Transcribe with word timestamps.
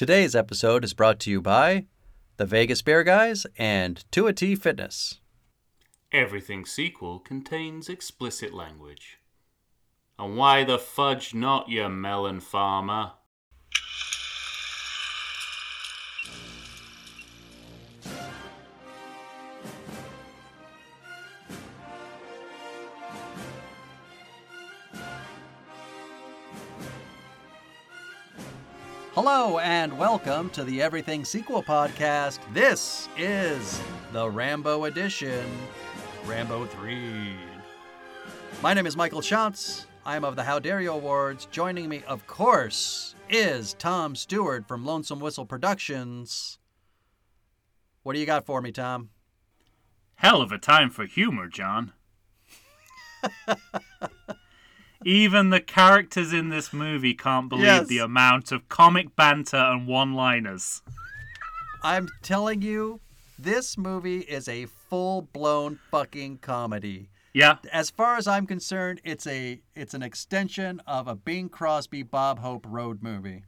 Today's 0.00 0.34
episode 0.34 0.82
is 0.82 0.94
brought 0.94 1.20
to 1.20 1.30
you 1.30 1.42
by 1.42 1.84
the 2.38 2.46
Vegas 2.46 2.80
Beer 2.80 3.04
Guys 3.04 3.46
and 3.58 4.02
2T 4.12 4.58
Fitness. 4.58 5.20
Everything 6.10 6.64
sequel 6.64 7.18
contains 7.18 7.90
explicit 7.90 8.54
language. 8.54 9.18
And 10.18 10.38
why 10.38 10.64
the 10.64 10.78
fudge 10.78 11.34
not, 11.34 11.68
you 11.68 11.86
melon 11.90 12.40
farmer? 12.40 13.12
Hello 29.22 29.58
and 29.58 29.98
welcome 29.98 30.48
to 30.48 30.64
the 30.64 30.80
Everything 30.80 31.26
Sequel 31.26 31.62
podcast. 31.62 32.38
This 32.54 33.06
is 33.18 33.78
the 34.14 34.30
Rambo 34.30 34.84
edition, 34.84 35.46
Rambo 36.24 36.64
3. 36.64 37.34
My 38.62 38.72
name 38.72 38.86
is 38.86 38.96
Michael 38.96 39.20
Schatz. 39.20 39.86
I'm 40.06 40.24
of 40.24 40.36
the 40.36 40.42
How 40.42 40.58
Dare 40.58 40.80
You 40.80 40.92
Awards. 40.92 41.44
Joining 41.50 41.86
me, 41.86 42.02
of 42.08 42.26
course, 42.26 43.14
is 43.28 43.74
Tom 43.74 44.16
Stewart 44.16 44.66
from 44.66 44.86
Lonesome 44.86 45.20
Whistle 45.20 45.44
Productions. 45.44 46.58
What 48.02 48.14
do 48.14 48.20
you 48.20 48.26
got 48.26 48.46
for 48.46 48.62
me, 48.62 48.72
Tom? 48.72 49.10
Hell 50.14 50.40
of 50.40 50.50
a 50.50 50.56
time 50.56 50.88
for 50.88 51.04
humor, 51.04 51.46
John. 51.46 51.92
Even 55.04 55.48
the 55.50 55.60
characters 55.60 56.32
in 56.32 56.50
this 56.50 56.72
movie 56.72 57.14
can't 57.14 57.48
believe 57.48 57.64
Yes. 57.64 57.88
the 57.88 57.98
amount 57.98 58.52
of 58.52 58.68
comic 58.68 59.16
banter 59.16 59.56
and 59.56 59.86
one 59.86 60.12
liners. 60.14 60.82
I'm 61.82 62.08
telling 62.22 62.60
you, 62.60 63.00
this 63.38 63.78
movie 63.78 64.20
is 64.20 64.46
a 64.46 64.66
full 64.66 65.22
blown 65.22 65.78
fucking 65.90 66.38
comedy. 66.38 67.08
Yeah, 67.32 67.56
as 67.72 67.88
far 67.90 68.16
as 68.16 68.26
I'm 68.26 68.46
concerned, 68.46 69.00
it's 69.04 69.26
a 69.26 69.60
it's 69.74 69.94
an 69.94 70.02
extension 70.02 70.80
of 70.86 71.08
a 71.08 71.14
Bing 71.14 71.48
Crosby 71.48 72.02
Bob 72.02 72.40
Hope 72.40 72.66
road 72.68 73.02
movie. 73.02 73.44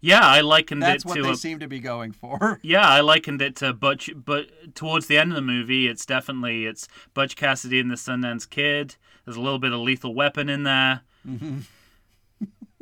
Yeah, 0.00 0.20
I 0.22 0.40
likened 0.40 0.82
That's 0.82 1.04
it 1.04 1.08
to. 1.08 1.14
That's 1.14 1.18
what 1.18 1.24
they 1.24 1.32
a, 1.32 1.36
seem 1.36 1.58
to 1.60 1.68
be 1.68 1.78
going 1.80 2.12
for. 2.12 2.58
yeah, 2.62 2.86
I 2.88 3.00
likened 3.00 3.42
it 3.42 3.56
to 3.56 3.72
Butch, 3.72 4.10
but 4.14 4.74
towards 4.74 5.06
the 5.06 5.18
end 5.18 5.30
of 5.32 5.36
the 5.36 5.42
movie, 5.42 5.86
it's 5.88 6.06
definitely 6.06 6.66
it's 6.66 6.88
Butch 7.14 7.36
Cassidy 7.36 7.80
and 7.80 7.90
the 7.90 7.96
Sundance 7.96 8.48
Kid. 8.48 8.96
There's 9.24 9.36
a 9.36 9.40
little 9.40 9.58
bit 9.58 9.72
of 9.72 9.80
Lethal 9.80 10.14
Weapon 10.14 10.48
in 10.48 10.62
there. 10.64 11.02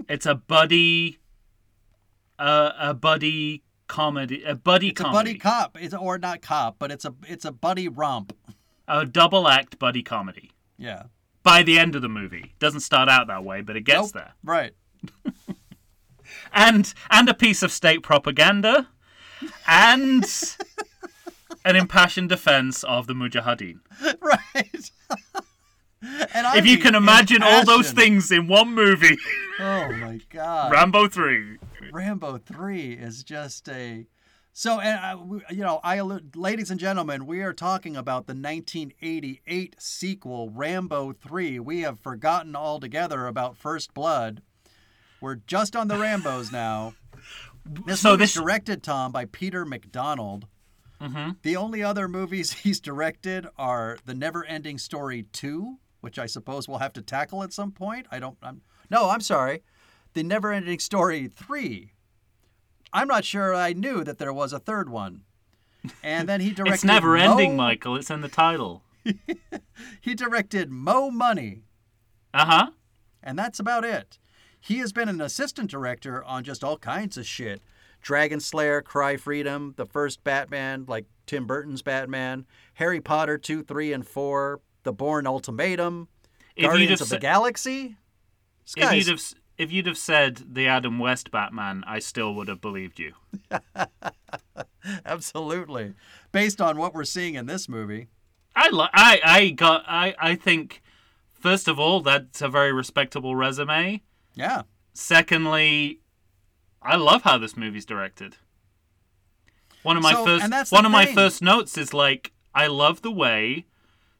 it's 0.08 0.26
a 0.26 0.34
buddy, 0.36 1.18
uh, 2.38 2.72
a 2.78 2.94
buddy 2.94 3.62
comedy, 3.88 4.42
a 4.44 4.54
buddy 4.54 4.88
It's 4.90 5.00
a 5.00 5.04
buddy 5.04 5.34
cop, 5.38 5.76
it's 5.80 5.94
or 5.94 6.18
not 6.18 6.42
cop, 6.42 6.76
but 6.78 6.90
it's 6.92 7.04
a 7.04 7.14
it's 7.26 7.44
a 7.44 7.52
buddy 7.52 7.88
romp. 7.88 8.32
a 8.86 9.04
double 9.04 9.48
act 9.48 9.78
buddy 9.78 10.02
comedy. 10.02 10.52
Yeah. 10.76 11.04
by 11.42 11.62
the 11.64 11.78
end 11.78 11.96
of 11.96 12.02
the 12.02 12.08
movie. 12.08 12.54
Doesn't 12.60 12.80
start 12.80 13.08
out 13.08 13.26
that 13.26 13.42
way, 13.42 13.62
but 13.62 13.76
it 13.76 13.80
gets 13.80 13.98
Nope. 13.98 14.12
there. 14.12 14.32
Right. 14.44 14.74
And 16.52 16.92
and 17.10 17.28
a 17.28 17.34
piece 17.34 17.62
of 17.62 17.72
state 17.72 18.02
propaganda 18.02 18.88
and 19.66 20.24
an 21.64 21.76
impassioned 21.76 22.28
defense 22.28 22.82
of 22.84 23.06
the 23.06 23.14
Mujahideen. 23.14 23.80
right. 24.20 24.90
and 26.02 26.56
If 26.56 26.66
you 26.66 26.78
can 26.78 26.94
imagine 26.94 27.42
all 27.42 27.64
those 27.64 27.92
things 27.92 28.30
in 28.30 28.46
one 28.48 28.74
movie, 28.74 29.18
Oh 29.60 29.90
my 29.92 30.20
god. 30.30 30.72
Rambo 30.72 31.08
3. 31.08 31.58
Rambo 31.92 32.38
3 32.38 32.92
is 32.92 33.24
just 33.24 33.68
a 33.68 34.06
so 34.52 34.80
and 34.80 34.98
uh, 34.98 35.36
I, 35.48 35.52
you 35.52 35.62
know 35.62 35.80
I 35.84 36.00
ladies 36.00 36.70
and 36.70 36.80
gentlemen 36.80 37.26
we 37.26 37.42
are 37.42 37.52
talking 37.52 37.96
about 37.96 38.26
the 38.26 38.34
1988 38.34 39.76
sequel 39.78 40.50
Rambo 40.50 41.12
3 41.12 41.60
we 41.60 41.80
have 41.82 42.00
forgotten 42.00 42.56
altogether 42.56 43.26
about 43.26 43.56
First 43.56 43.94
Blood 43.94 44.42
we're 45.20 45.36
just 45.46 45.74
on 45.76 45.88
the 45.88 45.94
Rambos 45.96 46.52
now 46.52 46.94
this 47.64 48.00
So 48.00 48.16
this- 48.16 48.34
directed 48.34 48.82
Tom 48.82 49.12
by 49.12 49.24
Peter 49.24 49.64
MacDonald 49.64 50.46
Mhm. 51.00 51.36
the 51.42 51.54
only 51.56 51.82
other 51.82 52.08
movies 52.08 52.52
he's 52.64 52.80
directed 52.80 53.46
are 53.56 53.98
The 54.04 54.14
Never 54.14 54.44
Ending 54.44 54.78
Story 54.78 55.24
2 55.32 55.78
which 56.00 56.18
I 56.18 56.26
suppose 56.26 56.68
we'll 56.68 56.78
have 56.78 56.92
to 56.94 57.02
tackle 57.02 57.42
at 57.42 57.52
some 57.52 57.70
point 57.72 58.06
I 58.10 58.18
don't 58.18 58.36
I'm 58.42 58.62
no 58.90 59.08
I'm 59.10 59.20
sorry 59.20 59.62
The 60.14 60.22
Never 60.24 60.52
Ending 60.52 60.78
Story 60.80 61.28
3 61.28 61.92
I'm 62.92 63.06
not 63.06 63.24
sure 63.24 63.54
I 63.54 63.74
knew 63.74 64.02
that 64.04 64.18
there 64.18 64.32
was 64.32 64.52
a 64.54 64.58
third 64.58 64.88
one. 64.88 65.22
And 66.02 66.26
then 66.28 66.40
he 66.40 66.50
directed 66.54 66.74
It's 66.74 66.84
never 66.84 67.16
ending, 67.18 67.50
Mo- 67.50 67.64
Michael. 67.64 67.96
It's 67.96 68.10
in 68.10 68.22
the 68.22 68.28
title. 68.30 68.82
He 70.00 70.14
directed 70.14 70.70
Mo 70.70 71.10
Money, 71.10 71.64
Uh 72.32 72.46
huh. 72.46 72.70
and 73.22 73.38
that's 73.38 73.60
about 73.60 73.84
it. 73.84 74.18
He 74.60 74.78
has 74.78 74.92
been 74.92 75.08
an 75.08 75.20
assistant 75.20 75.70
director 75.70 76.22
on 76.24 76.44
just 76.44 76.62
all 76.64 76.78
kinds 76.78 77.16
of 77.16 77.26
shit. 77.26 77.62
Dragon 78.00 78.40
Slayer, 78.40 78.80
Cry 78.80 79.16
Freedom, 79.16 79.74
the 79.76 79.86
first 79.86 80.22
Batman, 80.24 80.84
like 80.86 81.06
Tim 81.26 81.46
Burton's 81.46 81.82
Batman, 81.82 82.46
Harry 82.74 83.00
Potter 83.00 83.38
2, 83.38 83.62
3, 83.64 83.92
and 83.92 84.06
4, 84.06 84.60
The 84.84 84.92
Bourne 84.92 85.26
Ultimatum, 85.26 86.08
If 86.54 86.66
Guardians 86.66 87.00
of 87.00 87.08
the 87.08 87.16
sa- 87.16 87.20
Galaxy. 87.20 87.96
If 88.76 88.92
you'd 88.92 89.08
have 89.08 89.22
if 89.56 89.72
you'd 89.72 89.86
have 89.86 89.98
said 89.98 90.54
the 90.54 90.68
Adam 90.68 90.98
West 91.00 91.32
Batman, 91.32 91.82
I 91.86 91.98
still 91.98 92.32
would 92.34 92.46
have 92.46 92.60
believed 92.60 93.00
you. 93.00 93.14
Absolutely. 95.04 95.94
Based 96.32 96.60
on 96.60 96.78
what 96.78 96.94
we're 96.94 97.04
seeing 97.04 97.34
in 97.34 97.46
this 97.46 97.68
movie. 97.68 98.08
I 98.54 98.68
li- 98.70 98.88
I 98.92 99.20
I 99.24 99.48
got 99.50 99.84
I 99.86 100.14
I 100.18 100.34
think 100.34 100.82
first 101.32 101.68
of 101.68 101.78
all 101.78 102.00
that's 102.00 102.40
a 102.42 102.48
very 102.48 102.72
respectable 102.72 103.34
resume. 103.36 104.02
Yeah. 104.38 104.62
Secondly, 104.94 106.00
I 106.80 106.96
love 106.96 107.22
how 107.22 107.38
this 107.38 107.56
movie's 107.56 107.84
directed. 107.84 108.36
One 109.82 109.96
of 109.96 110.02
my 110.02 110.12
So- 110.12 110.24
first 110.24 110.44
and 110.44 110.52
that's 110.52 110.70
the 110.70 110.76
one 110.76 110.86
of 110.86 110.92
my 110.92 111.06
first 111.06 111.42
notes 111.42 111.76
is 111.76 111.92
like 111.92 112.32
I 112.54 112.66
love 112.68 113.02
the 113.02 113.10
way 113.10 113.66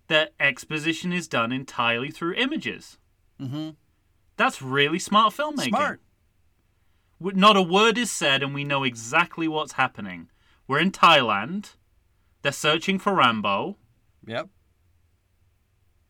that 0.09 0.33
exposition 0.41 1.13
is 1.13 1.29
done 1.29 1.53
entirely 1.53 2.11
through 2.11 2.35
images. 2.35 2.99
Mm-hmm. 3.41 3.71
That's 4.37 4.61
really 4.63 4.99
smart 4.99 5.35
filmmaking. 5.35 5.69
Smart. 5.69 6.01
Not 7.21 7.57
a 7.57 7.63
word 7.63 7.99
is 7.99 8.11
said, 8.11 8.43
and 8.43 8.55
we 8.55 8.65
know 8.65 8.85
exactly 8.85 9.49
what's 9.49 9.73
happening. 9.73 10.31
We're 10.69 10.79
in 10.79 10.93
Thailand. 10.93 11.75
They're 12.43 12.53
searching 12.53 12.99
for 13.01 13.13
Rambo, 13.15 13.77
Yep. 14.27 14.49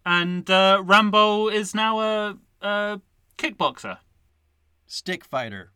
and 0.05 0.49
uh, 0.51 0.83
Rambo 0.85 1.49
is 1.49 1.75
now 1.75 2.01
a, 2.01 2.37
a 2.61 3.01
kickboxer. 3.39 3.99
Stick 4.87 5.25
fighter. 5.25 5.73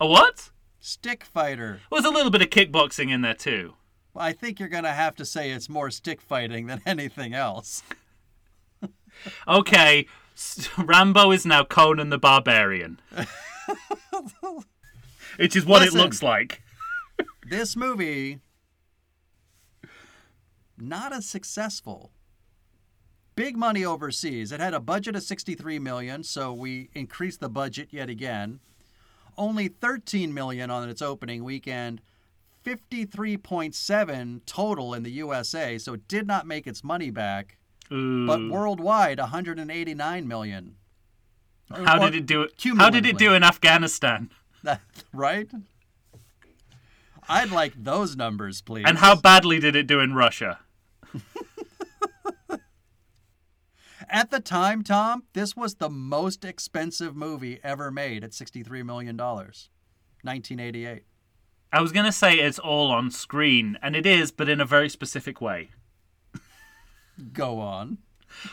A 0.00 0.06
what? 0.06 0.50
Stick 0.78 1.24
fighter. 1.24 1.80
There's 1.90 2.04
a 2.04 2.10
little 2.10 2.30
bit 2.30 2.42
of 2.42 2.50
kickboxing 2.50 3.10
in 3.10 3.22
there 3.22 3.34
too. 3.34 3.74
Well, 4.14 4.24
I 4.24 4.32
think 4.32 4.60
you're 4.60 4.68
going 4.68 4.84
to 4.84 4.90
have 4.92 5.14
to 5.16 5.24
say 5.24 5.50
it's 5.50 5.68
more 5.68 5.90
stick 5.90 6.20
fighting 6.20 6.66
than 6.66 6.82
anything 6.86 7.34
else. 7.34 7.82
Okay, 9.46 10.06
Rambo 10.78 11.32
is 11.32 11.44
now 11.44 11.64
Conan 11.64 12.08
the 12.08 12.18
Barbarian. 12.18 12.98
Which 15.36 15.54
is 15.54 15.66
what 15.66 15.82
Listen. 15.82 16.00
it 16.00 16.02
looks 16.02 16.22
like. 16.22 16.62
This 17.48 17.76
movie, 17.76 18.40
not 20.78 21.12
as 21.12 21.26
successful. 21.28 22.10
Big 23.34 23.56
money 23.56 23.84
overseas. 23.84 24.52
It 24.52 24.60
had 24.60 24.74
a 24.74 24.80
budget 24.80 25.16
of 25.16 25.22
63 25.22 25.78
million, 25.78 26.22
so 26.22 26.52
we 26.52 26.90
increased 26.94 27.40
the 27.40 27.48
budget 27.48 27.88
yet 27.90 28.10
again. 28.10 28.60
Only 29.38 29.68
13 29.68 30.34
million 30.34 30.70
on 30.70 30.88
its 30.88 31.00
opening 31.00 31.42
weekend. 31.42 32.02
53.7 32.64 34.40
total 34.46 34.94
in 34.94 35.02
the 35.02 35.10
USA, 35.12 35.78
so 35.78 35.94
it 35.94 36.06
did 36.08 36.26
not 36.26 36.46
make 36.46 36.66
its 36.66 36.84
money 36.84 37.10
back. 37.10 37.56
Ooh. 37.90 38.26
But 38.26 38.48
worldwide, 38.48 39.18
189 39.18 40.28
million. 40.28 40.76
how 41.70 42.00
Or- 42.00 42.10
did 42.10 42.14
it 42.20 42.26
do 42.26 42.42
it? 42.42 42.52
How 42.76 42.90
did 42.90 43.06
it 43.06 43.18
do 43.18 43.34
in 43.34 43.42
Afghanistan? 43.42 44.30
right? 45.12 45.50
I'd 47.28 47.50
like 47.50 47.72
those 47.82 48.14
numbers, 48.16 48.60
please. 48.60 48.84
And 48.86 48.98
how 48.98 49.16
badly 49.16 49.58
did 49.58 49.74
it 49.76 49.86
do 49.86 50.00
in 50.00 50.14
Russia? 50.14 50.60
At 54.12 54.30
the 54.30 54.40
time, 54.40 54.84
Tom, 54.84 55.22
this 55.32 55.56
was 55.56 55.76
the 55.76 55.88
most 55.88 56.44
expensive 56.44 57.16
movie 57.16 57.58
ever 57.64 57.90
made 57.90 58.22
at 58.22 58.32
$63 58.32 58.84
million. 58.84 59.16
1988. 59.16 61.04
I 61.72 61.80
was 61.80 61.92
going 61.92 62.04
to 62.04 62.12
say 62.12 62.34
it's 62.34 62.58
all 62.58 62.90
on 62.90 63.10
screen, 63.10 63.78
and 63.82 63.96
it 63.96 64.04
is, 64.04 64.30
but 64.30 64.50
in 64.50 64.60
a 64.60 64.66
very 64.66 64.90
specific 64.90 65.40
way. 65.40 65.70
Go 67.32 67.58
on. 67.58 67.96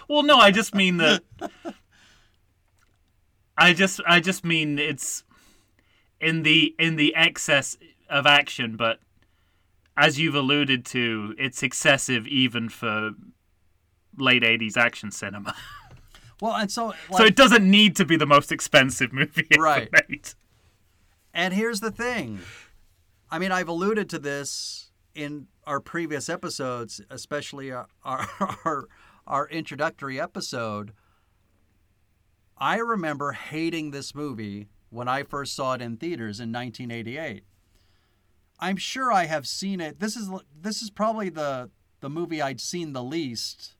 Well, 0.08 0.24
no, 0.24 0.38
I 0.38 0.52
just 0.52 0.74
mean 0.74 0.96
that. 0.98 1.24
I 3.58 3.74
just, 3.74 4.00
I 4.08 4.22
just 4.22 4.46
mean 4.46 4.80
it's, 4.80 5.26
in 6.22 6.44
the 6.44 6.74
in 6.80 6.96
the 6.96 7.14
excess 7.16 7.78
of 8.10 8.26
action, 8.26 8.78
but 8.78 9.00
as 9.98 10.20
you've 10.20 10.36
alluded 10.36 10.86
to, 10.86 11.36
it's 11.38 11.64
excessive 11.64 12.26
even 12.28 12.70
for 12.70 13.12
late 14.21 14.44
'80s 14.44 14.77
action 14.77 15.12
cinema. 15.12 15.56
Well, 16.42 16.56
and 16.56 16.71
so 16.71 16.86
like, 17.10 17.18
so 17.18 17.25
it 17.25 17.36
doesn't 17.36 17.69
need 17.69 17.98
to 17.98 18.06
be 18.06 18.16
the 18.16 18.25
most 18.25 18.50
expensive 18.54 19.12
movie 19.12 19.45
ever 19.51 19.62
Right. 19.62 19.89
made. 20.07 20.30
And 21.33 21.54
here's 21.54 21.81
the 21.81 21.92
thing. 21.92 22.39
I 23.30 23.39
mean, 23.39 23.51
I've 23.51 23.68
alluded 23.68 24.10
to 24.12 24.19
this 24.19 24.89
in 25.13 25.48
our 25.68 25.81
previous 25.81 26.30
episodes, 26.30 27.01
especially 27.10 27.74
our 27.74 27.88
our, 28.06 28.30
our, 28.63 28.88
our 29.27 29.50
introductory 29.50 30.18
episode. 30.18 30.94
I 32.57 32.77
remember 32.77 33.33
hating 33.33 33.92
this 33.92 34.16
movie 34.16 34.69
when 34.89 35.10
I 35.10 35.24
first 35.24 35.54
saw 35.56 35.74
it 35.74 35.81
in 35.81 35.98
theaters 35.98 36.39
in 36.39 36.54
1988. 36.54 37.44
I'm 38.62 38.77
sure 38.77 39.12
I 39.12 39.25
have 39.25 39.45
seen 39.45 39.80
it. 39.81 40.00
This 40.00 40.16
is 40.16 40.30
this 40.57 40.81
is 40.81 40.89
probably 40.89 41.27
the 41.27 41.69
the 42.00 42.10
movie 42.10 42.42
I'd 42.42 42.62
seen 42.62 42.94
the 42.94 43.04
least, 43.04 43.75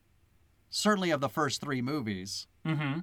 certainly 0.70 1.12
of 1.12 1.22
the 1.22 1.30
first 1.30 1.62
three 1.62 1.82
movies. 1.82 2.48
Mm-hmm. 2.66 3.00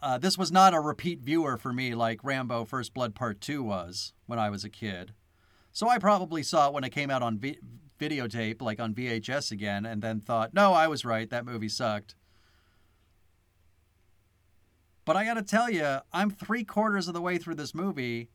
Uh, 0.00 0.18
this 0.18 0.38
was 0.38 0.52
not 0.52 0.74
a 0.74 0.80
repeat 0.80 1.20
viewer 1.20 1.56
for 1.56 1.72
me 1.72 1.94
like 1.94 2.22
Rambo 2.22 2.64
First 2.64 2.94
Blood 2.94 3.14
Part 3.14 3.40
2 3.40 3.62
was 3.62 4.12
when 4.26 4.38
I 4.38 4.48
was 4.48 4.62
a 4.64 4.68
kid. 4.70 5.12
So 5.72 5.88
I 5.88 5.98
probably 5.98 6.42
saw 6.42 6.68
it 6.68 6.72
when 6.72 6.84
it 6.84 6.90
came 6.90 7.10
out 7.10 7.22
on 7.22 7.38
vi- 7.38 7.58
videotape, 7.98 8.62
like 8.62 8.78
on 8.78 8.94
VHS 8.94 9.50
again, 9.50 9.84
and 9.84 10.00
then 10.00 10.20
thought, 10.20 10.54
no, 10.54 10.72
I 10.72 10.86
was 10.86 11.04
right. 11.04 11.28
That 11.30 11.44
movie 11.44 11.68
sucked. 11.68 12.14
But 15.04 15.16
I 15.16 15.24
got 15.24 15.34
to 15.34 15.42
tell 15.42 15.70
you, 15.70 15.98
I'm 16.12 16.30
three 16.30 16.64
quarters 16.64 17.08
of 17.08 17.14
the 17.14 17.20
way 17.20 17.38
through 17.38 17.54
this 17.56 17.74
movie, 17.74 18.28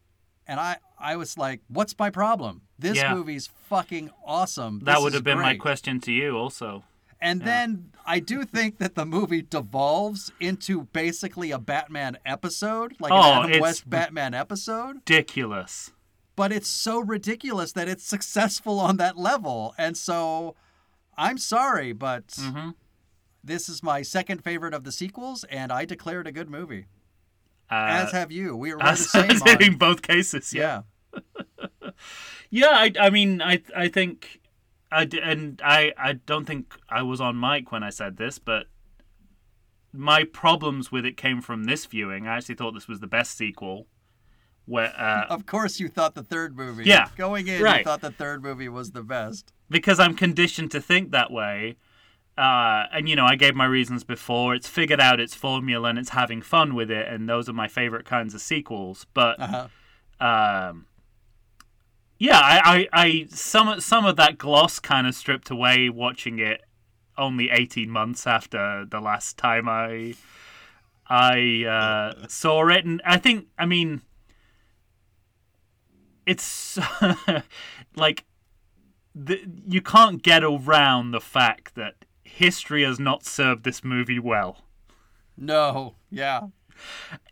and 0.47 0.59
I, 0.59 0.77
I 0.99 1.15
was 1.15 1.37
like, 1.37 1.61
what's 1.67 1.97
my 1.97 2.09
problem? 2.09 2.63
This 2.79 2.97
Yeah. 2.97 3.13
movie's 3.13 3.47
fucking 3.47 4.09
awesome. 4.25 4.79
That 4.79 4.95
This 4.95 5.03
would 5.03 5.13
have 5.13 5.23
been 5.23 5.39
my 5.39 5.55
question 5.55 6.01
to 6.01 6.11
you, 6.11 6.35
also. 6.35 6.83
And 7.23 7.41
then 7.41 7.91
I 8.05 8.19
do 8.19 8.43
think 8.43 8.77
that 8.79 8.95
the 8.95 9.05
movie 9.05 9.41
devolves 9.41 10.31
into 10.39 10.83
basically 10.93 11.51
a 11.51 11.57
Batman 11.57 12.17
episode, 12.25 12.95
like 12.99 13.11
Oh, 13.13 13.41
an 13.43 13.49
Adam 13.49 13.61
West 13.61 13.89
Batman 13.89 14.33
episode. 14.33 14.95
Ridiculous. 14.97 15.91
But 16.35 16.51
it's 16.51 16.67
so 16.67 16.99
ridiculous 16.99 17.71
that 17.73 17.87
it's 17.87 18.03
successful 18.03 18.79
on 18.79 18.97
that 18.97 19.17
level. 19.17 19.73
And 19.77 19.95
so 19.95 20.55
I'm 21.17 21.37
sorry, 21.37 21.93
but 21.93 22.27
Mm-hmm. 22.27 22.71
this 23.43 23.69
is 23.69 23.81
my 23.81 24.01
second 24.01 24.43
favorite 24.43 24.73
of 24.73 24.83
the 24.83 24.91
sequels, 24.91 25.43
and 25.45 25.71
I 25.71 25.85
declare 25.85 26.21
it 26.21 26.27
a 26.27 26.31
good 26.31 26.49
movie. 26.49 26.87
Uh, 27.71 28.03
As 28.05 28.11
have 28.11 28.31
you. 28.31 28.55
We 28.55 28.73
are 28.73 28.77
the 28.83 28.95
same 28.95 29.39
in 29.61 29.77
both 29.77 30.01
cases, 30.01 30.53
yeah. 30.53 30.81
Yeah. 31.13 31.21
Yeah, 32.49 32.69
I, 32.69 32.91
I 32.99 33.09
mean, 33.09 33.41
I, 33.41 33.61
I 33.75 33.87
think, 33.87 34.39
I 34.93 35.05
d- 35.05 35.19
and 35.21 35.61
I, 35.63 35.91
I 35.97 36.13
don't 36.13 36.45
think 36.45 36.73
I 36.89 37.01
was 37.01 37.19
on 37.19 37.39
mic 37.39 37.71
when 37.71 37.83
I 37.83 37.89
said 37.89 38.17
this, 38.17 38.39
but 38.39 38.67
my 39.91 40.23
problems 40.23 40.91
with 40.91 41.05
it 41.05 41.17
came 41.17 41.41
from 41.41 41.65
this 41.65 41.85
viewing. 41.85 42.27
I 42.27 42.37
actually 42.37 42.55
thought 42.55 42.73
this 42.73 42.87
was 42.87 42.99
the 42.99 43.07
best 43.07 43.37
sequel. 43.37 43.87
Where, 44.65 44.93
uh, 44.97 45.25
Of 45.29 45.45
course, 45.45 45.79
you 45.79 45.89
thought 45.89 46.15
the 46.15 46.23
third 46.23 46.55
movie. 46.55 46.85
Yeah, 46.85 47.09
Going 47.17 47.47
in, 47.47 47.59
you 47.59 47.83
thought 47.83 48.01
the 48.01 48.11
third 48.11 48.41
movie 48.41 48.69
was 48.69 48.91
the 48.91 49.03
best. 49.03 49.51
because 49.69 49.99
I'm 49.99 50.15
conditioned 50.15 50.71
to 50.71 50.81
think 50.81 51.11
that 51.11 51.31
way. 51.31 51.75
Uh, 52.37 52.85
and 52.91 53.07
you 53.09 53.15
know, 53.15 53.25
I 53.25 53.35
gave 53.35 53.53
my 53.55 53.65
reasons 53.65 54.03
before. 54.03 54.55
It's 54.55 54.67
figured 54.67 54.99
out 55.01 55.19
its 55.19 55.35
formula 55.35 55.89
and 55.89 55.99
it's 55.99 56.09
having 56.09 56.41
fun 56.41 56.73
with 56.75 56.89
it, 56.89 57.07
and 57.07 57.27
those 57.29 57.47
are 57.49 57.53
my 57.53 57.67
favorite 57.67 58.05
kinds 58.05 58.33
of 58.33 58.41
sequels. 58.41 59.05
But 59.13 59.39
Uh-huh. 59.39 59.67
um, 60.69 60.85
yeah, 62.23 62.39
I, 62.39 62.87
I, 62.93 63.03
I 63.03 63.27
some 63.31 63.81
some 63.81 64.05
of 64.05 64.15
that 64.15 64.37
gloss 64.37 64.79
kind 64.79 65.05
of 65.07 65.13
stripped 65.13 65.49
away 65.49 65.89
watching 65.89 66.39
it 66.39 66.61
only 67.17 67.49
eighteen 67.49 67.89
months 67.89 68.25
after 68.25 68.85
the 68.89 69.01
last 69.01 69.37
time 69.37 69.67
I 69.67 70.15
I 71.05 71.65
uh, 71.65 72.25
saw 72.29 72.69
it, 72.69 72.85
and 72.85 73.01
I 73.05 73.17
think 73.17 73.47
I 73.59 73.65
mean 73.65 74.03
it's 76.25 76.79
like 77.97 78.23
the, 79.13 79.41
you 79.67 79.81
can't 79.81 80.23
get 80.23 80.45
around 80.45 81.11
the 81.11 81.19
fact 81.19 81.75
that 81.75 82.05
history 82.23 82.83
has 82.83 83.01
not 83.01 83.25
served 83.25 83.65
this 83.65 83.83
movie 83.83 84.17
well. 84.17 84.63
No. 85.35 85.95
Yeah. 86.09 86.43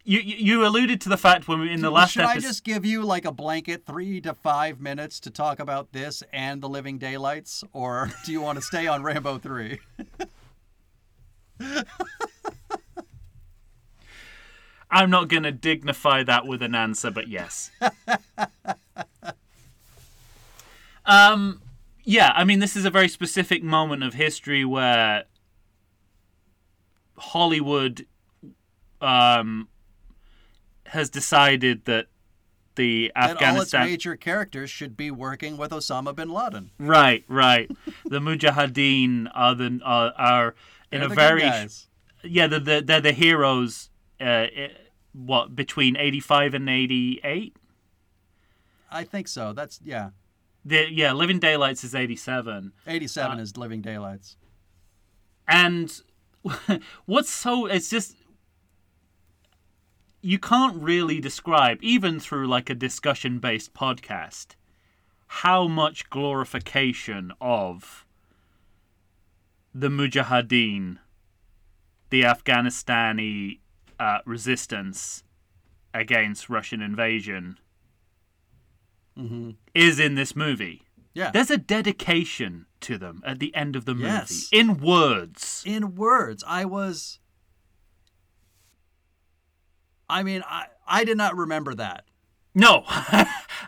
You 0.04 0.20
you 0.20 0.66
alluded 0.66 1.00
to 1.02 1.10
the 1.10 1.18
fact 1.18 1.48
when 1.48 1.60
we 1.60 1.72
in 1.72 1.82
the 1.82 1.92
last 1.92 2.14
Should 2.14 2.24
I 2.24 2.40
just 2.40 2.64
give 2.64 2.86
you 2.86 3.04
like 3.04 3.26
a 3.26 3.32
blanket 3.32 3.86
three 3.86 4.20
to 4.22 4.34
five 4.34 4.80
minutes 4.80 5.20
to 5.22 5.30
talk 5.30 5.60
about 5.60 5.92
this 5.92 6.24
and 6.34 6.62
the 6.62 6.70
Living 6.70 6.98
Daylights, 6.98 7.64
or 7.72 8.12
do 8.26 8.32
you 8.32 8.42
want 8.42 8.58
to 8.58 8.64
stay 8.64 8.88
on 8.88 9.04
Rambo 9.04 9.38
three? 9.38 9.80
I'm 14.92 15.10
not 15.10 15.30
going 15.30 15.44
to 15.44 15.52
dignify 15.52 16.24
that 16.24 16.46
with 16.46 16.62
an 16.62 16.76
answer, 16.76 17.12
but 17.12 17.30
yes. 17.30 17.72
um, 21.06 21.62
yeah, 22.04 22.34
I 22.36 22.44
mean, 22.44 22.60
this 22.60 22.76
is 22.76 22.84
a 22.84 22.90
very 22.90 23.08
specific 23.08 23.64
moment 23.64 24.04
of 24.04 24.16
history 24.16 24.66
where 24.66 25.24
Hollywood 27.18 28.06
um, 29.02 29.68
has 30.88 31.10
decided 31.10 31.86
that 31.86 32.08
the 32.76 33.12
And 33.16 33.38
all 33.38 33.62
its 33.62 33.74
major 33.74 34.16
characters 34.16 34.70
should 34.70 34.96
be 34.96 35.12
working 35.12 35.58
with 35.58 35.72
Osama 35.72 36.16
bin 36.16 36.30
Laden. 36.30 36.72
Right, 36.80 37.24
right. 37.28 37.70
the 38.06 38.20
Mujahideen 38.20 39.30
are 39.34 39.54
the 39.56 39.80
are, 39.84 40.14
are 40.18 40.56
in 40.92 41.02
They're 41.02 41.12
a 41.12 41.16
very 41.16 41.42
yeah 42.24 42.48
they're 42.48 42.60
the, 42.60 42.82
they're 42.86 43.02
the 43.02 43.12
heroes. 43.14 43.90
Uh, 44.20 44.24
i- 44.56 44.72
what 45.14 45.54
between 45.56 45.98
eighty 45.98 46.22
five 46.22 46.54
and 46.54 46.70
eighty 46.70 47.20
eight? 47.26 47.56
I 48.90 49.04
think 49.04 49.28
so. 49.28 49.52
That's 49.52 49.80
yeah. 49.84 50.12
The 50.64 50.88
yeah, 50.92 51.12
Living 51.12 51.40
Daylights 51.40 51.84
is 51.84 51.94
eighty 51.96 52.16
seven, 52.16 52.72
Eighty-seven 52.88 53.40
Uh, 53.40 53.42
is 53.42 53.58
Living 53.58 53.82
Daylights. 53.82 54.38
and 55.48 56.02
what's 57.06 57.30
so 57.30 57.66
it's 57.66 57.90
just 57.90 58.16
you 60.22 60.38
can't 60.38 60.82
really 60.82 61.20
describe 61.20 61.80
even 61.82 62.20
through 62.20 62.48
like 62.48 62.70
a 62.70 62.76
discussion 62.76 63.40
based 63.40 63.74
podcast 63.74 64.56
how 65.28 65.68
much 65.68 66.10
glorification 66.10 67.32
of 67.42 68.06
the 69.74 69.88
mujahideen 69.90 70.98
the 72.10 72.22
afghanistani 72.24 73.60
uh, 74.00 74.20
resistance 74.26 75.24
against 75.94 76.50
russian 76.50 76.82
invasion 76.82 77.58
Mm-hmm. 79.18 79.52
is 79.76 80.00
in 80.00 80.16
this 80.16 80.36
movie 80.38 80.84
Yeah. 81.14 81.32
there's 81.32 81.52
a 81.52 81.58
dedication 81.58 82.66
to 82.80 82.98
them 82.98 83.22
at 83.26 83.40
the 83.40 83.54
end 83.54 83.76
of 83.76 83.84
the 83.86 83.94
movie 83.94 84.06
Yes. 84.08 84.48
in 84.54 84.78
words 84.78 85.64
in 85.66 85.96
words, 85.96 86.44
I 86.48 86.64
was. 86.66 87.20
I 90.12 90.24
mean, 90.24 90.44
I 90.46 90.66
I 90.86 91.06
did 91.06 91.18
not 91.18 91.36
remember 91.38 91.74
that. 91.76 92.04
no 92.54 92.84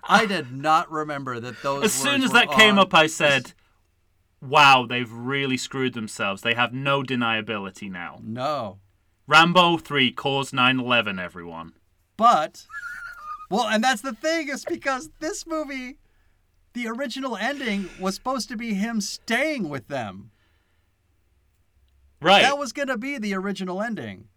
I 0.03 0.25
did 0.27 0.51
not 0.51 0.91
remember 0.91 1.39
that 1.39 1.61
those. 1.63 1.85
As 1.85 1.93
soon 1.93 2.21
as 2.21 2.31
that 2.31 2.51
came 2.51 2.77
up, 2.77 2.93
I 2.93 3.07
said, 3.07 3.53
"Wow, 4.41 4.85
they've 4.87 5.11
really 5.11 5.55
screwed 5.55 5.93
themselves. 5.93 6.41
They 6.41 6.53
have 6.53 6.73
no 6.73 7.01
deniability 7.01 7.89
now." 7.89 8.19
No, 8.21 8.79
Rambo 9.25 9.77
three 9.77 10.11
caused 10.11 10.53
9/11. 10.53 11.17
Everyone. 11.17 11.73
but 12.17 12.65
well, 13.49 13.67
and 13.67 13.81
that's 13.81 14.01
the 14.01 14.13
thing 14.13 14.49
is 14.49 14.65
because 14.65 15.09
this 15.21 15.47
movie, 15.47 15.97
the 16.73 16.87
original 16.87 17.37
ending 17.37 17.89
was 17.99 18.15
supposed 18.15 18.49
to 18.49 18.57
be 18.57 18.73
him 18.73 18.99
staying 18.99 19.69
with 19.69 19.87
them. 19.87 20.31
Right. 22.21 22.41
That 22.41 22.57
was 22.57 22.73
gonna 22.73 22.97
be 22.97 23.17
the 23.17 23.33
original 23.33 23.81
ending. 23.81 24.27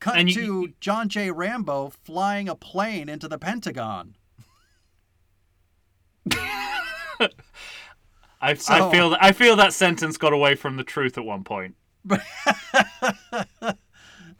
Cut 0.00 0.16
And 0.16 0.28
to 0.30 0.40
you- 0.42 0.72
John 0.80 1.08
J. 1.08 1.30
Rambo 1.30 1.90
flying 2.04 2.48
a 2.48 2.54
plane 2.54 3.08
into 3.08 3.28
the 3.28 3.38
Pentagon. 3.38 4.16
I, 7.20 7.28
I 8.42 8.54
feel 8.54 9.10
that 9.10 9.18
I 9.22 9.32
feel 9.32 9.56
that 9.56 9.74
sentence 9.74 10.16
got 10.16 10.32
away 10.32 10.54
from 10.54 10.76
the 10.76 10.84
truth 10.84 11.18
at 11.18 11.24
one 11.24 11.44
point. 11.44 11.74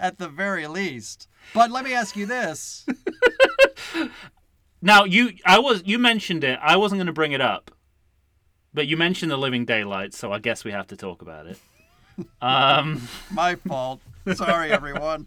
At 0.00 0.16
the 0.16 0.28
very 0.28 0.66
least. 0.66 1.28
But 1.52 1.70
let 1.70 1.84
me 1.84 1.92
ask 1.92 2.16
you 2.16 2.24
this. 2.26 2.86
Now 4.82 5.04
you, 5.04 5.32
I 5.44 5.58
was 5.58 5.82
you 5.84 5.98
mentioned 5.98 6.42
it. 6.42 6.58
I 6.62 6.78
wasn't 6.78 7.00
going 7.00 7.06
to 7.06 7.12
bring 7.12 7.32
it 7.32 7.42
up, 7.42 7.70
but 8.72 8.86
you 8.86 8.96
mentioned 8.96 9.30
the 9.30 9.36
Living 9.36 9.66
Daylights, 9.66 10.16
so 10.16 10.32
I 10.32 10.38
guess 10.38 10.64
we 10.64 10.70
have 10.72 10.86
to 10.86 10.96
talk 10.96 11.20
about 11.20 11.44
it. 11.46 11.58
Um. 12.40 13.06
My 13.30 13.56
fault. 13.56 14.00
Sorry, 14.34 14.72
everyone. 14.72 15.26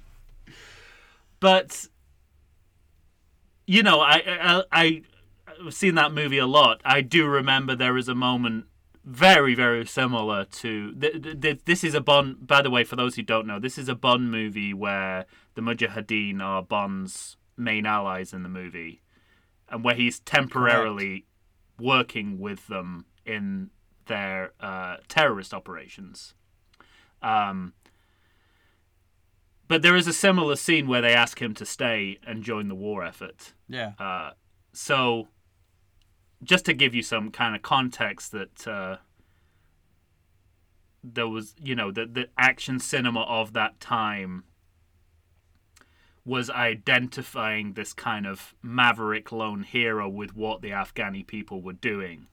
But 1.44 1.90
you 3.68 3.84
know, 3.84 4.00
I, 4.00 4.64
I 4.72 5.02
I've 5.46 5.74
seen 5.74 5.96
that 5.96 6.14
movie 6.14 6.38
a 6.38 6.48
lot. 6.48 6.80
I 6.86 7.02
do 7.02 7.28
remember 7.28 7.76
there 7.76 7.98
is 7.98 8.08
a 8.08 8.16
moment 8.16 8.68
very 9.04 9.54
very 9.54 9.86
similar 9.86 10.46
to 10.46 10.94
th- 10.96 11.42
th- 11.42 11.60
this 11.66 11.84
is 11.84 11.96
a 11.96 12.00
Bond. 12.00 12.48
By 12.48 12.62
the 12.62 12.70
way, 12.70 12.86
for 12.86 12.96
those 12.96 13.16
who 13.16 13.24
don't 13.24 13.46
know, 13.46 13.60
this 13.60 13.78
is 13.78 13.90
a 13.90 13.94
Bond 13.96 14.32
movie 14.32 14.74
where 14.74 15.26
the 15.56 15.62
Mujahideen 15.62 16.40
are 16.40 16.64
Bond's 16.64 17.36
main 17.58 17.86
allies 17.86 18.32
in 18.32 18.44
the 18.44 18.50
movie, 18.50 19.02
and 19.68 19.84
where 19.84 19.96
he's 19.96 20.22
temporarily 20.22 21.26
working 21.78 22.40
with 22.40 22.68
them 22.68 23.04
in 23.26 23.70
their 24.06 24.54
uh, 24.62 24.96
terrorist 25.10 25.54
operations. 25.54 26.36
Um, 27.22 27.74
but 29.68 29.82
there 29.82 29.96
is 29.96 30.08
a 30.08 30.14
similar 30.14 30.56
scene 30.56 30.88
where 30.88 31.02
they 31.02 31.14
ask 31.14 31.42
him 31.42 31.54
to 31.56 31.66
stay 31.66 32.20
and 32.26 32.44
join 32.44 32.68
the 32.68 32.76
war 32.76 33.04
effort. 33.04 33.54
Yeah. 33.68 33.94
Uh, 33.98 34.32
so, 34.74 35.28
just 36.44 36.66
to 36.66 36.74
give 36.74 36.94
you 36.94 37.02
some 37.02 37.32
kind 37.32 37.56
of 37.56 37.62
context, 37.62 38.32
that 38.32 38.68
uh, 38.68 38.98
there 41.04 41.28
was, 41.28 41.56
you 41.62 41.76
know, 41.76 41.92
the 41.92 42.06
the 42.06 42.30
action 42.38 42.80
cinema 42.80 43.22
of 43.22 43.54
that 43.54 43.80
time 43.80 44.44
was 46.26 46.50
identifying 46.50 47.74
this 47.74 47.94
kind 47.94 48.26
of 48.26 48.56
maverick 48.62 49.32
lone 49.32 49.64
hero 49.64 50.08
with 50.08 50.36
what 50.36 50.62
the 50.62 50.70
Afghani 50.70 51.26
people 51.26 51.62
were 51.62 51.74
doing. 51.74 52.28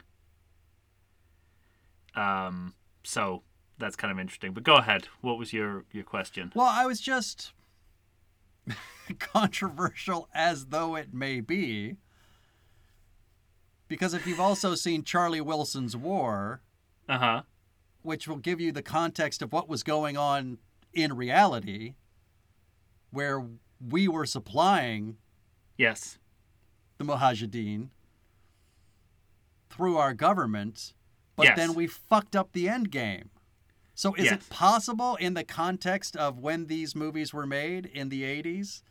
Um, 2.14 2.74
so 3.02 3.42
that's 3.80 3.96
kind 3.96 4.12
of 4.12 4.18
interesting. 4.20 4.52
But 4.52 4.62
go 4.62 4.76
ahead. 4.76 5.08
What 5.22 5.38
was 5.38 5.52
your 5.52 5.84
your 5.92 6.04
question? 6.04 6.52
Well, 6.54 6.66
I 6.70 6.86
was 6.86 7.00
just 7.00 7.52
controversial 9.18 10.28
as 10.34 10.66
though 10.66 10.94
it 10.96 11.12
may 11.12 11.40
be. 11.40 11.96
Because 13.88 14.14
if 14.14 14.24
you've 14.26 14.38
also 14.40 14.76
seen 14.76 15.02
Charlie 15.02 15.40
Wilson's 15.40 15.96
War, 15.96 16.60
Uh 17.08 17.18
huh. 17.18 17.42
which 18.02 18.28
will 18.28 18.36
give 18.36 18.60
you 18.60 18.70
the 18.70 18.82
context 18.82 19.42
of 19.42 19.52
what 19.52 19.68
was 19.68 19.82
going 19.82 20.16
on 20.16 20.58
in 20.94 21.16
reality, 21.16 21.94
where 23.10 23.44
we 23.84 24.06
were 24.06 24.26
supplying 24.26 25.16
Yes. 25.76 26.18
the 26.98 27.04
Mujahideen 27.04 27.88
through 29.70 29.96
our 29.96 30.14
government, 30.14 30.94
but 31.34 31.46
Yes. 31.46 31.56
then 31.56 31.74
we 31.74 31.86
fucked 31.88 32.36
up 32.36 32.52
the 32.52 32.68
end 32.68 32.90
game. 32.92 33.30
So 34.00 34.14
is 34.14 34.24
Yes. 34.24 34.32
it 34.32 34.48
possible 34.48 35.16
in 35.16 35.34
the 35.34 35.44
context 35.44 36.16
of 36.16 36.38
when 36.38 36.68
these 36.68 36.96
movies 36.96 37.34
were 37.34 37.46
made 37.46 37.84
in 37.84 38.08
the 38.08 38.22
80s 38.22 38.82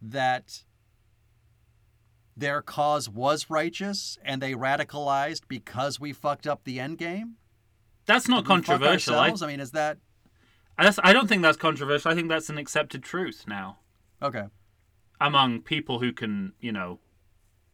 that 0.00 0.62
their 2.36 2.62
cause 2.62 3.08
was 3.08 3.50
righteous 3.50 4.18
and 4.24 4.40
they 4.40 4.52
radicalized 4.52 5.48
because 5.48 5.98
we 5.98 6.12
fucked 6.12 6.46
up 6.46 6.62
the 6.62 6.78
end 6.78 6.98
game? 6.98 7.38
That's 8.06 8.28
not 8.28 8.44
Did 8.44 8.50
controversial. 8.50 9.16
I. 9.16 9.32
I 9.32 9.46
mean, 9.48 9.58
is 9.58 9.72
that 9.72 9.98
I 10.78 11.12
don't 11.12 11.28
think 11.28 11.42
that's 11.42 11.56
controversial. 11.56 12.12
I 12.12 12.14
think 12.14 12.28
that's 12.28 12.48
an 12.48 12.56
accepted 12.56 13.02
truth 13.02 13.46
now 13.48 13.80
okay? 14.22 14.44
among 15.20 15.62
people 15.62 15.98
who 15.98 16.12
can, 16.12 16.52
you 16.60 16.70
know, 16.70 17.00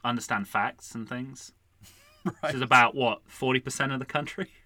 understand 0.02 0.48
facts 0.48 0.94
and 0.94 1.06
things. 1.06 1.52
Which 2.40 2.54
is 2.54 2.62
about 2.62 2.94
what 2.94 3.28
forty 3.28 3.60
percent 3.60 3.92
of 3.92 3.98
the 3.98 4.06
country. 4.06 4.48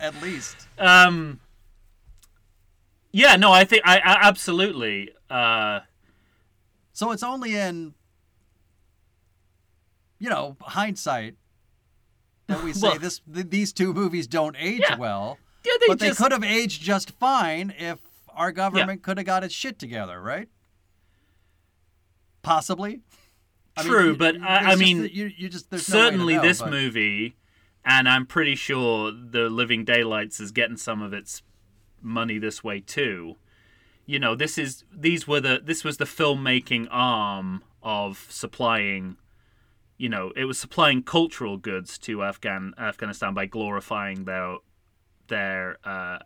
At 0.00 0.20
least. 0.22 0.56
Um. 0.78 1.40
Yeah, 3.12 3.36
no, 3.36 3.52
I 3.52 3.64
think 3.64 3.82
I, 3.84 3.98
I 3.98 4.18
absolutely. 4.28 5.10
Uh, 5.28 5.80
So 6.92 7.10
it's 7.12 7.22
only 7.22 7.56
in, 7.56 7.94
you 10.18 10.28
know, 10.30 10.56
hindsight 10.60 11.34
that 12.46 12.62
we 12.62 12.72
say 12.74 12.88
Well- 12.88 12.98
this 12.98 13.20
th- 13.32 13.46
these 13.50 13.72
two 13.72 13.92
movies 13.92 14.26
don't 14.26 14.56
age 14.58 14.80
Yeah. 14.88 14.96
well. 14.96 15.38
yeah, 15.64 15.72
they 15.80 15.86
but 15.88 15.98
they 15.98 16.10
could 16.12 16.30
have 16.32 16.44
aged 16.44 16.82
just 16.82 17.10
fine 17.12 17.74
if 17.78 17.98
our 18.32 18.52
government 18.52 19.02
could 19.02 19.18
have 19.18 19.26
got 19.26 19.42
its 19.44 19.54
shit 19.54 19.78
together, 19.78 20.20
right? 20.20 20.48
Possibly. 22.42 23.00
I 23.76 23.82
True, 23.82 24.12
y- 24.12 24.16
but 24.16 24.40
I- 24.40 24.72
I 24.72 24.76
mean, 24.76 25.02
that 25.02 25.12
you, 25.12 25.26
you 25.36 25.48
just 25.48 25.70
no 25.72 25.78
certainly 25.78 26.38
this 26.38 26.60
but- 26.60 26.70
movie, 26.70 27.34
and 27.84 28.08
I'm 28.08 28.26
pretty 28.26 28.54
sure 28.54 29.10
the 29.12 29.48
Living 29.48 29.84
Daylights 29.84 30.40
is 30.40 30.52
getting 30.52 30.76
some 30.76 31.00
of 31.02 31.12
its 31.12 31.42
money 32.02 32.38
this 32.38 32.62
way 32.62 32.80
too. 32.80 33.36
You 34.06 34.18
know, 34.18 34.34
this 34.34 34.58
is 34.58 34.84
these 34.92 35.26
were 35.26 35.40
the 35.40 35.60
this 35.62 35.84
was 35.84 35.96
the 35.96 36.04
filmmaking 36.04 36.88
arm 36.90 37.62
of 37.82 38.26
supplying. 38.28 39.16
You 39.96 40.08
know, 40.08 40.32
it 40.34 40.44
was 40.44 40.58
supplying 40.58 41.02
cultural 41.02 41.56
goods 41.56 41.98
to 41.98 42.22
Afghan 42.22 42.74
Afghanistan 42.78 43.34
by 43.34 43.46
glorifying 43.46 44.24
their 44.24 44.56
their 45.28 45.78
uh, 45.84 46.18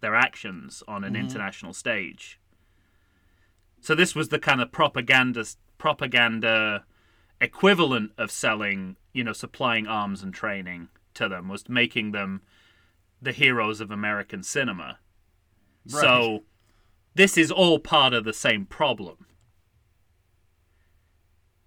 their 0.00 0.14
actions 0.14 0.82
on 0.88 1.04
an 1.04 1.16
international 1.16 1.72
stage. 1.72 2.38
So 3.80 3.94
this 3.94 4.14
was 4.14 4.28
the 4.28 4.38
kind 4.38 4.60
of 4.60 4.70
propaganda 4.70 5.44
propaganda 5.78 6.84
equivalent 7.40 8.12
of 8.16 8.30
selling, 8.30 8.96
you 9.12 9.24
know, 9.24 9.32
supplying 9.32 9.86
arms 9.86 10.22
and 10.22 10.32
training 10.32 10.88
to 11.14 11.28
them 11.28 11.48
was 11.48 11.68
making 11.68 12.12
them 12.12 12.42
the 13.20 13.32
heroes 13.32 13.80
of 13.80 13.90
American 13.90 14.42
cinema. 14.42 14.98
So 15.86 16.44
this 17.14 17.36
is 17.36 17.50
all 17.50 17.78
part 17.78 18.12
of 18.14 18.24
the 18.24 18.32
same 18.32 18.66
problem. 18.66 19.26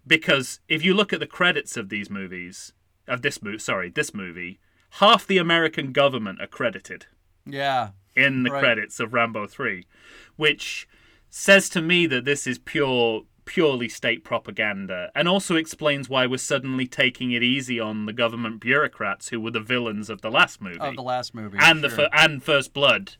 Because 0.08 0.60
if 0.68 0.84
you 0.84 0.94
look 0.94 1.14
at 1.14 1.20
the 1.20 1.28
credits 1.28 1.78
of 1.78 1.90
these 1.90 2.10
movies, 2.10 2.74
of 3.08 3.22
this 3.22 3.42
movie, 3.42 3.58
sorry, 3.58 3.90
this 3.90 4.14
movie, 4.14 4.60
half 4.92 5.26
the 5.26 5.38
American 5.38 5.92
government 5.92 6.42
are 6.42 6.48
credited 6.48 7.08
Yeah. 7.46 7.92
in 8.16 8.44
the 8.44 8.52
Right. 8.52 8.60
credits 8.60 9.00
of 9.00 9.14
Rambo 9.14 9.48
3, 9.48 9.88
which 10.36 10.88
says 11.30 11.70
to 11.70 11.82
me 11.82 12.06
that 12.08 12.24
this 12.26 12.46
is 12.48 12.60
pure 12.60 13.26
purely 13.46 13.88
state 13.88 14.24
propaganda 14.24 15.12
and 15.16 15.28
also 15.28 15.56
explains 15.56 16.10
why 16.10 16.26
we're 16.26 16.38
suddenly 16.38 16.88
taking 16.88 17.32
it 17.32 17.44
easy 17.44 17.80
on 17.80 18.06
the 18.08 18.14
government 18.14 18.60
bureaucrats 18.60 19.30
who 19.30 19.40
were 19.40 19.52
the 19.52 19.60
villains 19.60 20.10
of 20.10 20.22
the 20.22 20.32
last 20.32 20.60
movie 20.62 20.80
Of 20.80 20.96
the 20.96 21.04
last 21.04 21.34
movie. 21.36 21.58
and 21.62 21.84
the 21.84 21.90
fir- 21.90 22.10
and 22.12 22.42
First 22.44 22.74
Blood. 22.74 23.14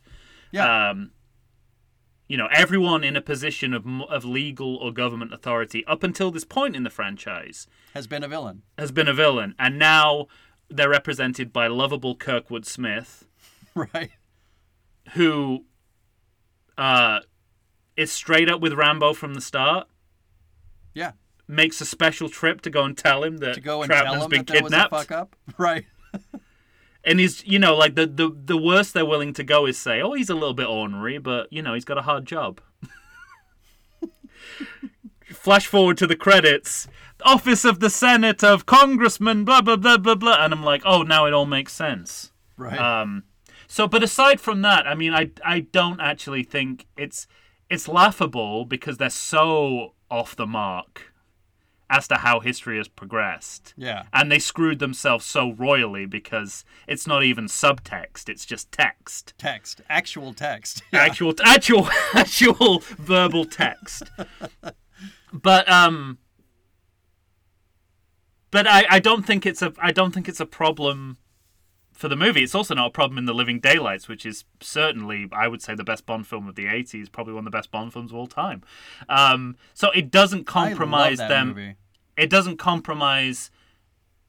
yeah. 0.52 0.90
Um, 0.90 1.12
you 2.28 2.38
know, 2.38 2.48
everyone 2.52 3.04
in 3.04 3.16
a 3.16 3.22
position 3.22 3.72
of 3.72 3.86
of 4.10 4.26
legal 4.26 4.78
or 4.78 4.92
government 4.92 5.32
authority 5.32 5.86
up 5.86 6.02
until 6.02 6.32
this 6.32 6.44
point 6.44 6.76
in 6.76 6.82
the 6.82 6.90
franchise 6.90 7.68
has 7.94 8.08
been 8.08 8.24
a 8.24 8.28
villain. 8.28 8.64
has 8.80 8.92
been 8.92 9.08
a 9.08 9.14
villain, 9.14 9.54
and 9.60 9.78
now 9.78 10.26
they're 10.68 10.90
represented 10.90 11.54
by 11.54 11.68
lovable 11.68 12.16
Kurtwood 12.16 12.66
Smith, 12.66 13.28
Right. 13.76 14.10
who 15.14 15.66
uh, 16.80 17.20
is 17.96 18.12
straight 18.12 18.50
up 18.50 18.60
with 18.60 18.74
Rambo 18.74 19.14
from 19.14 19.36
the 19.36 19.42
start. 19.42 19.88
Yeah. 20.96 21.12
Makes 21.48 21.80
a 21.82 21.86
special 21.86 22.28
trip 22.28 22.62
to 22.62 22.72
go 22.72 22.84
and 22.84 22.98
tell 22.98 23.24
him 23.24 23.38
that 23.38 23.54
To 23.54 23.62
go 23.62 23.84
and 23.84 23.92
Troutman's 23.92 24.14
tell 24.14 24.24
him 24.24 24.30
been 24.30 24.40
that 24.40 24.48
there 24.48 24.64
was 24.64 24.74
a 24.74 24.76
kidnapped, 24.76 24.92
fuck 24.92 25.12
up. 25.12 25.36
Right. 25.60 25.86
and 27.04 27.20
he's 27.20 27.46
you 27.46 27.60
know 27.60 27.76
like 27.76 27.94
the, 27.94 28.08
the 28.08 28.36
the 28.36 28.58
worst 28.58 28.96
they're 28.96 29.06
willing 29.06 29.34
to 29.34 29.44
go 29.44 29.68
is 29.68 29.78
say, 29.78 30.02
oh, 30.02 30.14
he's 30.14 30.32
a 30.32 30.34
little 30.34 30.56
bit 30.56 30.66
ornery, 30.68 31.20
but 31.20 31.54
you 31.54 31.62
know 31.62 31.76
he's 31.76 31.86
got 31.86 32.00
a 32.00 32.04
hard 32.04 32.26
job. 32.26 32.62
Flash 35.32 35.68
forward 35.68 35.98
to 35.98 36.08
the 36.08 36.16
credits. 36.16 36.88
Office 37.24 37.64
of 37.64 37.80
the 37.80 37.90
Senate 37.90 38.44
of 38.44 38.66
Congressman, 38.66 39.46
blah 39.46 39.62
blah 39.62 39.76
blah 39.76 39.98
blah 39.98 40.16
blah, 40.16 40.44
and 40.44 40.54
I'm 40.54 40.64
like, 40.64 40.82
oh, 40.86 41.04
now 41.04 41.26
it 41.26 41.34
all 41.34 41.46
makes 41.46 41.74
sense. 41.74 42.32
Right. 42.58 42.78
Um, 42.80 43.24
so, 43.68 43.88
but 43.88 44.04
aside 44.04 44.40
from 44.40 44.62
that, 44.62 44.88
I 44.88 44.96
mean, 44.96 45.14
I 45.14 45.32
I 45.44 45.62
don't 45.62 46.00
actually 46.00 46.44
think 46.44 46.88
it's 46.98 47.28
it's 47.70 47.88
laughable 47.88 48.66
because 48.66 48.98
they're 48.98 49.10
so 49.10 49.95
off 50.10 50.36
the 50.36 50.48
mark 50.48 51.12
as 51.90 52.08
to 52.08 52.16
how 52.16 52.40
history 52.40 52.78
has 52.78 52.88
progressed. 52.88 53.74
yeah. 53.78 54.04
And 54.12 54.32
they 54.32 54.40
screwed 54.40 54.80
themselves 54.80 55.24
so 55.26 55.54
royally 55.54 56.06
because 56.08 56.66
it's 56.88 57.06
not 57.06 57.24
even 57.24 57.46
subtext; 57.46 58.28
it's 58.28 58.46
just 58.46 58.72
text, 58.72 59.34
Text. 59.38 59.82
Actual 59.90 60.34
text. 60.34 60.82
actual, 60.94 61.36
actual, 61.44 61.88
actual 62.14 62.80
verbal 62.80 63.46
text. 63.46 64.04
But 65.34 65.70
um, 65.70 66.18
but 68.52 68.66
I, 68.68 68.86
I 68.90 69.00
don't 69.00 69.26
think 69.26 69.46
it's 69.46 69.62
a 69.62 69.74
I 69.80 69.92
don't 69.92 70.14
think 70.14 70.30
it's 70.30 70.40
a 70.40 70.46
problem 70.46 71.18
for 71.96 72.08
the 72.10 72.16
movie. 72.16 72.44
It's 72.44 72.54
also 72.54 72.76
not 72.76 72.88
a 72.88 72.90
problem 72.92 73.18
in 73.18 73.26
The 73.26 73.34
Living 73.34 73.60
Daylights, 73.60 74.08
which 74.08 74.26
is 74.26 74.44
certainly 74.62 75.28
I 75.32 75.48
would 75.48 75.62
say 75.62 75.74
the 75.76 75.84
best 75.84 76.06
Bond 76.06 76.28
film 76.28 76.48
of 76.48 76.56
the 76.56 76.66
'80s, 76.66 77.12
probably 77.12 77.34
one 77.34 77.48
of 77.48 77.52
the 77.52 77.58
best 77.58 77.72
Bond 77.72 77.94
films 77.94 78.12
of 78.12 78.18
all 78.18 78.28
time. 78.28 78.62
Um, 79.10 79.56
so 79.74 79.90
it 79.92 80.12
doesn't 80.12 80.44
compromise 80.46 81.18
them 81.18 81.48
movie. 81.50 81.76
it 82.18 82.30
doesn't 82.30 82.58
compromise 82.58 83.50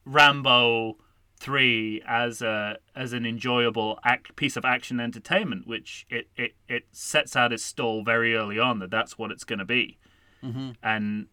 Rambo 0.04 0.96
three 1.38 2.00
as 2.06 2.40
a 2.40 2.78
as 2.94 3.12
an 3.12 3.26
enjoyable 3.26 3.98
act, 4.04 4.36
piece 4.36 4.56
of 4.56 4.64
action 4.64 5.00
entertainment, 5.00 5.66
which 5.66 6.06
it, 6.08 6.28
it, 6.36 6.54
it 6.68 6.84
sets 6.92 7.36
out 7.36 7.52
its 7.52 7.62
stall 7.64 8.02
very 8.04 8.34
early 8.34 8.58
on 8.58 8.78
that 8.78 8.90
that's 8.90 9.18
what 9.18 9.30
it's 9.30 9.44
going 9.44 9.58
to 9.58 9.64
be, 9.64 9.98
Mm-hmm. 10.42 10.70
and 10.82 11.26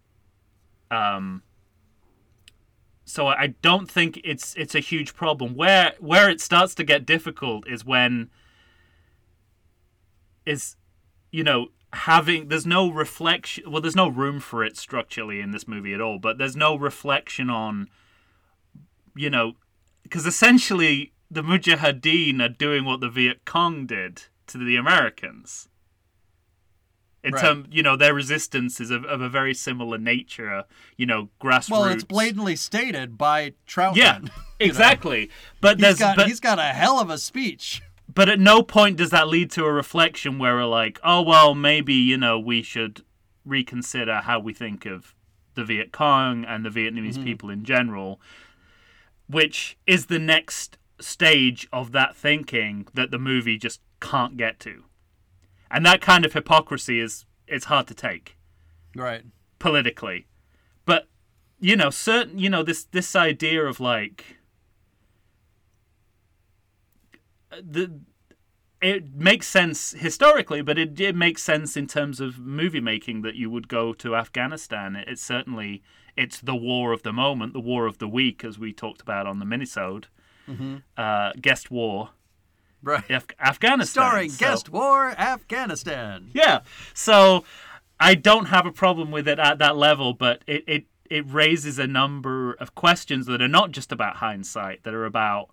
Um, 0.91 1.43
so 3.05 3.27
I 3.27 3.47
don't 3.61 3.89
think 3.89 4.19
it's 4.23 4.55
it's 4.55 4.75
a 4.75 4.79
huge 4.79 5.13
problem. 5.13 5.55
Where 5.55 5.93
where 5.99 6.29
it 6.29 6.41
starts 6.41 6.73
to 6.75 6.83
get 6.83 7.05
difficult 7.05 7.67
is 7.67 7.85
when 7.85 8.29
is 10.45 10.75
you 11.31 11.43
know 11.43 11.67
having 11.93 12.47
there's 12.47 12.65
no 12.65 12.89
reflection 12.91 13.69
well 13.71 13.81
there's 13.81 13.95
no 13.95 14.07
room 14.07 14.39
for 14.39 14.63
it 14.63 14.77
structurally 14.77 15.39
in 15.39 15.51
this 15.51 15.67
movie 15.67 15.93
at 15.93 16.01
all 16.01 16.17
but 16.17 16.37
there's 16.39 16.55
no 16.55 16.75
reflection 16.75 17.49
on 17.51 17.87
you 19.15 19.29
know 19.29 19.53
because 20.01 20.25
essentially 20.25 21.13
the 21.29 21.43
mujahideen 21.43 22.41
are 22.41 22.49
doing 22.49 22.83
what 22.83 22.99
the 22.99 23.09
viet 23.09 23.45
cong 23.45 23.85
did 23.85 24.23
to 24.47 24.57
the 24.57 24.75
americans 24.75 25.69
in 27.23 27.33
Right. 27.33 27.41
term 27.41 27.67
you 27.71 27.81
know 27.81 27.95
their 27.95 28.13
resistance 28.13 28.79
is 28.81 28.91
of, 28.91 29.05
of 29.05 29.21
a 29.21 29.29
very 29.29 29.53
similar 29.53 29.97
nature 29.97 30.65
you 30.97 31.05
know 31.05 31.29
grassroots 31.41 31.69
Well, 31.69 31.85
it's 31.85 32.03
blatantly 32.03 32.55
stated 32.55 33.17
by 33.17 33.53
Troutman. 33.67 33.95
yeah 33.95 34.17
know? 34.23 34.29
exactly 34.59 35.29
but 35.61 35.77
He's 35.77 35.81
there's 35.83 35.99
got 35.99 36.15
but, 36.17 36.27
he's 36.27 36.39
got 36.39 36.59
a 36.59 36.63
hell 36.63 36.99
of 36.99 37.09
a 37.09 37.17
speech. 37.17 37.81
but 38.13 38.29
at 38.29 38.39
no 38.39 38.61
point 38.63 38.97
does 38.97 39.09
that 39.11 39.27
lead 39.27 39.49
to 39.51 39.63
a 39.65 39.71
reflection 39.71 40.37
where 40.39 40.55
we're 40.55 40.65
like, 40.65 40.99
oh 41.03 41.21
well, 41.21 41.55
maybe 41.55 41.93
you 41.93 42.17
know 42.17 42.37
we 42.39 42.61
should 42.61 43.03
reconsider 43.45 44.17
how 44.17 44.39
we 44.39 44.53
think 44.53 44.85
of 44.85 45.15
the 45.55 45.63
Viet 45.63 45.91
Cong 45.91 46.43
and 46.45 46.65
the 46.65 46.69
Vietnamese 46.69 47.13
mm-hmm. 47.13 47.23
people 47.25 47.49
in 47.49 47.63
general, 47.63 48.19
which 49.27 49.77
is 49.87 50.07
the 50.07 50.19
next 50.19 50.77
stage 50.99 51.67
of 51.71 51.91
that 51.91 52.15
thinking 52.15 52.87
that 52.93 53.11
the 53.11 53.19
movie 53.19 53.57
just 53.57 53.81
can't 53.99 54.37
get 54.37 54.59
to, 54.61 54.83
and 55.73 55.85
that 55.85 55.99
kind 55.99 56.23
of 56.23 56.31
hypocrisy 56.33 56.99
is 56.99 57.25
it's 57.47 57.65
hard 57.65 57.87
to 57.87 57.93
take 57.93 58.37
Right. 58.95 59.23
politically, 59.59 60.27
but 60.85 61.07
you 61.59 61.75
know 61.75 61.89
certain 61.89 62.37
you 62.39 62.49
know 62.49 62.63
this 62.63 62.85
this 62.85 63.15
idea 63.15 63.63
of 63.65 63.79
like 63.79 64.37
the 67.51 67.99
it 68.81 69.15
makes 69.15 69.47
sense 69.47 69.91
historically, 69.91 70.61
but 70.61 70.77
it, 70.77 70.99
it 70.99 71.15
makes 71.15 71.41
sense 71.41 71.77
in 71.77 71.87
terms 71.87 72.19
of 72.19 72.37
movie 72.39 72.81
making 72.81 73.21
that 73.21 73.35
you 73.35 73.49
would 73.49 73.69
go 73.69 73.93
to 73.93 74.13
Afghanistan. 74.13 74.97
It, 74.97 75.07
it's 75.07 75.23
certainly 75.23 75.81
it's 76.17 76.41
the 76.41 76.55
war 76.55 76.91
of 76.91 77.03
the 77.03 77.13
moment, 77.13 77.53
the 77.53 77.61
war 77.61 77.85
of 77.85 77.99
the 77.99 78.09
week, 78.09 78.43
as 78.43 78.59
we 78.59 78.73
talked 78.73 79.01
about 79.01 79.25
on 79.25 79.39
the 79.39 79.45
minisode. 79.45 80.05
Uh, 80.97 81.31
guest 81.41 81.71
war, 81.71 82.09
Right. 82.83 83.09
Af- 83.09 83.27
Afghanistan. 83.39 84.03
Starring 84.03 84.29
So- 84.29 84.45
guest 84.45 84.69
war 84.69 85.11
Afghanistan. 85.17 86.29
yeah. 86.33 86.59
So 86.93 87.45
I 87.99 88.15
don't 88.15 88.45
have 88.45 88.65
a 88.65 88.71
problem 88.71 89.11
with 89.11 89.27
it 89.27 89.39
at 89.39 89.59
that 89.59 89.77
level, 89.77 90.13
but 90.13 90.43
it, 90.45 90.63
it, 90.67 90.85
it 91.09 91.25
raises 91.27 91.79
a 91.79 91.87
number 91.87 92.53
of 92.53 92.75
questions 92.75 93.25
that 93.27 93.41
are 93.41 93.47
not 93.47 93.71
just 93.71 93.91
about 93.91 94.17
hindsight, 94.17 94.83
that 94.83 94.93
are 94.93 95.05
about 95.05 95.49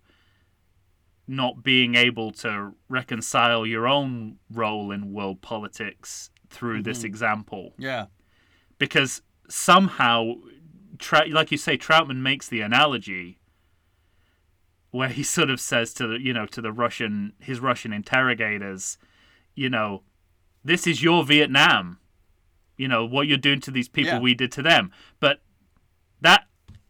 not 1.28 1.62
being 1.62 1.94
able 1.94 2.32
to 2.32 2.74
reconcile 2.88 3.64
your 3.64 3.86
own 3.86 4.36
role 4.52 4.90
in 4.90 5.12
world 5.12 5.40
politics 5.40 6.30
through 6.48 6.82
this 6.82 6.98
mm-hmm. 6.98 7.06
example. 7.06 7.72
Yeah. 7.78 8.06
Because 8.78 9.22
somehow, 9.48 10.34
Tra- 10.98 11.28
like 11.28 11.52
you 11.52 11.56
say, 11.56 11.78
Troutman 11.78 12.16
makes 12.16 12.48
the 12.48 12.60
analogy 12.62 13.39
where 14.90 15.08
he 15.08 15.22
sort 15.22 15.50
of 15.50 15.60
says 15.60 15.92
to 15.94 16.06
the 16.06 16.20
you 16.20 16.32
know 16.32 16.46
to 16.46 16.60
the 16.60 16.72
Russian 16.72 17.32
his 17.40 17.60
Russian 17.60 17.92
interrogators, 17.92 18.98
you 19.54 19.68
know, 19.70 20.02
this 20.64 20.86
is 20.86 21.02
your 21.02 21.24
Vietnam. 21.24 21.98
You 22.76 22.88
know 22.88 23.04
what 23.04 23.26
you're 23.26 23.36
doing 23.38 23.60
to 23.62 23.70
these 23.70 23.88
people, 23.88 24.12
Yeah. 24.14 24.18
we 24.20 24.34
did 24.34 24.50
to 24.52 24.62
them. 24.62 24.90
But 25.20 25.42
that 26.20 26.46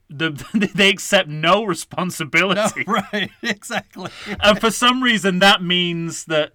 the 0.08 0.30
they 0.74 0.88
accept 0.88 1.28
no 1.28 1.60
No, 1.60 1.64
responsibility, 1.64 2.84
right. 2.86 3.30
Exactly. 3.42 4.10
and 4.40 4.60
for 4.60 4.70
some 4.70 5.02
reason 5.02 5.38
that 5.40 5.62
means 5.62 6.24
that 6.26 6.52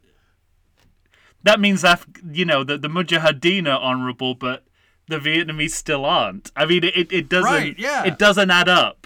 that 1.43 1.59
means 1.59 1.83
Af- 1.83 2.07
you 2.31 2.45
know 2.45 2.63
that 2.63 2.81
the 2.81 2.87
Mujahideen 2.87 3.67
are 3.67 3.79
honourable, 3.79 4.35
but 4.35 4.65
the 5.07 5.19
Vietnamese 5.19 5.71
still 5.71 6.03
aren't. 6.05 6.51
I 6.55 6.65
mean, 6.65 6.83
it 6.83 7.11
it 7.11 7.29
doesn't 7.29 7.51
Right, 7.51 7.75
yeah. 7.77 8.03
it 8.05 8.17
doesn't 8.17 8.49
add 8.49 8.67
up. 8.69 9.04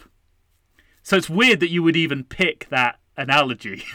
So 1.04 1.18
it's 1.18 1.30
weird 1.30 1.60
that 1.60 1.70
you 1.70 1.84
would 1.84 1.96
even 1.96 2.24
pick 2.24 2.68
that 2.70 3.00
analogy. 3.18 3.84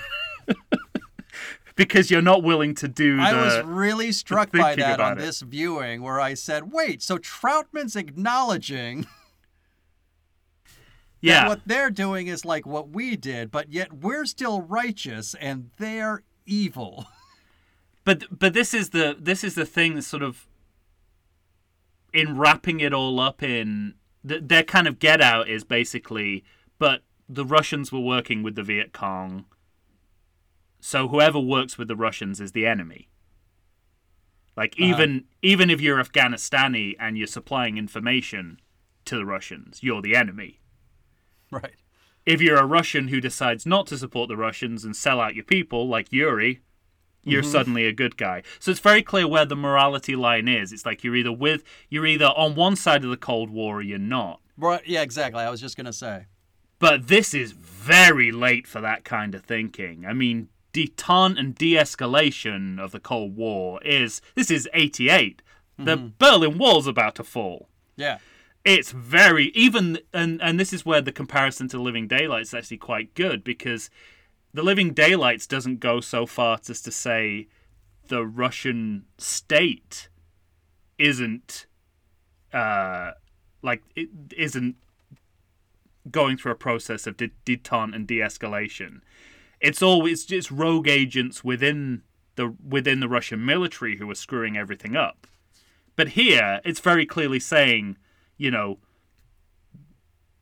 because 1.77 2.11
you're 2.11 2.23
not 2.23 2.43
willing 2.43 2.75
to 2.77 2.88
do 2.88 3.17
the 3.17 3.23
I 3.23 3.33
was 3.33 3.64
really 3.64 4.12
struck 4.12 4.53
by 4.53 4.75
that 4.77 5.01
on 5.01 5.19
it. 5.19 5.21
this 5.21 5.40
viewing 5.40 6.03
where 6.03 6.21
I 6.21 6.35
said, 6.35 6.73
wait, 6.73 7.03
so 7.03 7.19
Troutman's 7.19 7.97
acknowledging 7.97 9.03
that 9.03 9.09
yeah 11.21 11.49
what 11.49 11.62
they're 11.67 11.90
doing 11.90 12.27
is 12.27 12.45
like 12.45 12.67
what 12.67 12.90
we 12.90 13.17
did, 13.17 13.51
but 13.51 13.73
yet 13.73 13.93
we're 13.93 14.27
still 14.27 14.62
righteous 14.62 15.35
and 15.40 15.71
they're 15.79 16.23
evil. 16.47 17.07
but 18.05 18.25
but 18.31 18.53
this 18.53 18.73
is 18.73 18.90
the 18.90 19.17
this 19.19 19.43
is 19.43 19.55
the 19.55 19.67
thing 19.67 19.95
that 19.95 20.03
sort 20.03 20.23
of 20.23 20.47
in 22.12 22.38
wrapping 22.38 22.79
it 22.79 22.93
all 22.93 23.19
up 23.19 23.43
in 23.43 23.95
th- 24.27 24.43
their 24.45 24.62
kind 24.62 24.87
of 24.87 25.01
get 25.01 25.21
out 25.21 25.49
is 25.49 25.64
basically 25.64 26.45
but 26.78 27.02
the 27.28 27.44
Russians 27.44 27.90
were 27.90 28.00
working 28.00 28.42
with 28.42 28.54
the 28.54 28.62
Viet 28.62 28.92
Cong 28.92 29.44
so 30.80 31.08
whoever 31.08 31.40
works 31.40 31.78
with 31.78 31.88
the 31.88 31.96
Russians 31.96 32.40
is 32.40 32.52
the 32.52 32.66
enemy 32.66 33.08
like 34.56 34.74
uh-huh. 34.78 34.87
even 34.87 35.24
even 35.42 35.70
if 35.70 35.80
you're 35.80 36.02
Afghanistani 36.02 36.94
and 36.98 37.16
you're 37.16 37.26
supplying 37.26 37.78
information 37.78 38.60
to 39.04 39.16
the 39.16 39.26
Russians 39.26 39.82
you're 39.82 40.02
the 40.02 40.16
enemy 40.16 40.60
Right. 41.50 41.74
if 42.26 42.40
you're 42.40 42.58
a 42.58 42.66
Russian 42.66 43.08
who 43.08 43.20
decides 43.20 43.66
not 43.66 43.87
to 43.88 43.98
support 43.98 44.28
the 44.28 44.37
Russians 44.37 44.84
and 44.84 44.96
sell 44.96 45.20
out 45.20 45.34
your 45.34 45.44
people, 45.44 45.87
like 45.88 46.10
Yuri, 46.10 46.60
you're 47.22 47.42
mm-hmm. 47.42 47.50
suddenly 47.50 47.87
a 47.87 47.92
good 47.92 48.16
guy. 48.16 48.42
So 48.58 48.70
it's 48.70 48.80
very 48.80 49.02
clear 49.02 49.26
where 49.26 49.44
the 49.44 49.56
morality 49.56 50.16
line 50.16 50.48
is. 50.48 50.72
It's 50.72 50.87
like 50.87 51.02
you're 51.04 51.16
either 51.16 51.32
with, 51.32 51.62
you're 51.88 52.06
either 52.06 52.26
on 52.26 52.54
one 52.54 52.76
side 52.76 53.04
of 53.04 53.10
the 53.10 53.16
Cold 53.16 53.50
War 53.50 53.78
or 53.78 53.82
you're 53.82 53.98
not. 53.98 54.40
Right. 54.56 54.82
Yeah, 54.87 55.02
exactly. 55.02 55.42
I 55.42 55.50
was 55.50 55.60
just 55.60 55.76
going 55.76 55.87
to 55.87 55.92
say. 55.92 56.26
But 56.85 57.09
this 57.09 57.33
is 57.33 57.53
very 57.53 58.31
late 58.31 58.66
for 58.66 58.83
that 58.83 59.05
kind 59.05 59.35
of 59.35 59.42
thinking. 59.42 60.05
I 60.05 60.12
mean, 60.12 60.49
detente 60.75 61.38
and 61.38 61.55
de-escalation 61.55 62.79
of 62.79 62.92
the 62.92 63.01
Cold 63.01 63.35
War 63.37 63.83
is 63.83 64.20
this 64.35 64.51
is 64.51 64.68
88. 64.75 65.40
The 65.79 65.97
Berlin 66.18 66.59
Wall's 66.59 66.87
about 66.87 67.14
to 67.14 67.25
fall. 67.25 67.70
Yeah. 67.97 68.18
it's 68.66 68.92
very 68.92 69.47
even 69.55 69.99
and 70.12 70.42
and 70.42 70.61
this 70.61 70.75
is 70.75 70.85
where 70.85 71.01
the 71.01 71.11
comparison 71.11 71.68
to 71.68 71.81
living 71.81 72.07
daylights 72.07 72.51
is 72.51 72.55
actually 72.55 72.77
quite 72.77 73.14
good 73.14 73.42
because 73.42 73.88
the 74.53 74.62
living 74.62 74.92
daylights 74.92 75.47
doesn't 75.47 75.81
go 75.81 76.03
so 76.03 76.27
far 76.27 76.59
as 76.68 76.83
to 76.83 76.92
say 76.92 77.49
the 78.09 78.27
russian 78.27 79.05
state 79.16 80.09
isn't 80.99 81.66
uh 82.53 83.12
like 83.62 83.83
it 83.97 84.11
isn't 84.37 84.77
going 86.11 86.37
through 86.37 86.53
a 86.53 86.57
process 86.57 87.07
of 87.07 87.17
de- 87.17 87.31
detente 87.47 87.95
and 87.95 88.07
de-escalation 88.07 89.01
it's 89.61 89.83
always 89.83 90.25
just 90.25 90.51
rogue 90.51 90.88
agents 90.88 91.43
within 91.43 92.03
the 92.37 92.55
within 92.67 93.01
the 93.01 93.09
russian 93.09 93.45
military 93.45 93.97
who 93.97 94.11
are 94.11 94.14
screwing 94.14 94.57
everything 94.57 94.97
up 94.97 95.27
but 95.97 96.09
here 96.09 96.61
it's 96.64 96.81
very 96.81 97.07
clearly 97.07 97.40
saying 97.40 97.97
you 98.37 98.51
know 98.51 98.79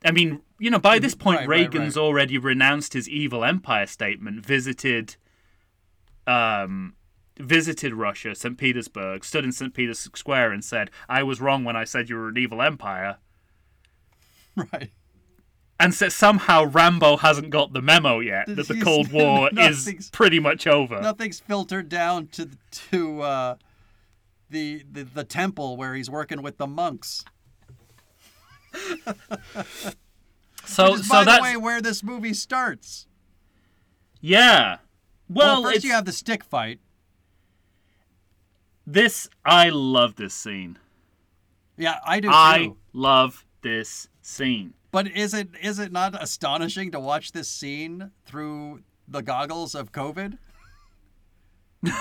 I 0.05 0.11
mean, 0.11 0.41
you 0.59 0.71
know, 0.71 0.79
by 0.79 0.99
this 0.99 1.15
point 1.15 1.41
Right, 1.41 1.49
right, 1.49 1.59
Reagan's 1.61 1.97
right. 1.97 2.03
already 2.03 2.39
renounced 2.39 2.93
his 2.93 3.09
evil 3.09 3.45
empire 3.45 3.87
statement, 3.87 4.45
visited 4.45 5.17
um 6.27 6.95
visited 7.39 7.95
Russia, 7.95 8.35
St. 8.35 8.59
Petersburg, 8.59 9.25
stood 9.25 9.45
in 9.45 9.53
St. 9.53 9.73
Peter's 9.73 9.99
Square 10.01 10.53
and 10.53 10.65
said, 10.65 10.91
"I 11.09 11.23
was 11.23 11.41
wrong 11.41 11.65
when 11.65 11.77
I 11.77 11.85
said 11.85 12.09
you 12.09 12.17
were 12.17 12.29
an 12.29 12.39
evil 12.39 12.63
empire." 12.63 13.19
Right. 14.55 14.91
And 15.81 15.93
so 15.93 16.09
somehow 16.09 16.65
Rambo 16.67 17.17
hasn't 17.17 17.51
got 17.51 17.73
the 17.73 17.83
memo 17.83 18.21
yet 18.21 18.47
that 18.47 18.69
the 18.69 18.81
Cold 18.81 19.11
War 19.13 19.51
is 19.57 20.11
pretty 20.13 20.39
much 20.39 20.67
over. 20.67 21.01
Nothing's 21.01 21.41
filtered 21.41 21.89
down 21.89 22.29
to 22.29 22.51
to 22.91 23.23
uh, 23.23 23.55
the, 24.49 24.85
the 24.91 25.03
the 25.03 25.25
temple 25.25 25.77
where 25.77 25.95
he's 25.95 26.09
working 26.09 26.41
with 26.43 26.59
the 26.59 26.67
monks. 26.69 27.25
so 30.65 30.95
is, 30.95 31.09
so 31.09 31.15
by 31.15 31.25
that's 31.25 31.39
the 31.39 31.43
way, 31.43 31.57
where 31.57 31.81
this 31.81 32.03
movie 32.03 32.35
starts. 32.35 33.07
yeah. 34.21 34.79
Well, 35.29 35.63
Well, 35.63 35.63
first 35.65 35.77
it's, 35.77 35.85
you 35.85 35.93
have 35.93 36.05
the 36.05 36.13
stick 36.13 36.45
fight. 36.45 36.79
this 38.87 39.29
I 39.45 39.71
love 39.71 40.17
this 40.17 40.35
scene. 40.35 40.79
Yeah, 41.77 41.99
I 42.05 42.21
do 42.21 42.29
I 42.31 42.67
too. 42.67 42.77
love 42.93 43.45
this 43.63 44.09
scene. 44.21 44.75
But 44.93 45.11
is 45.11 45.33
it 45.35 45.49
is 45.61 45.79
it 45.79 45.91
not 45.91 46.21
astonishing 46.23 46.93
to 46.93 47.01
watch 47.01 47.33
this 47.33 47.49
scene 47.49 48.11
through 48.27 48.83
the 49.09 49.23
goggles 49.23 49.75
of 49.75 49.91
COVID? 49.93 50.39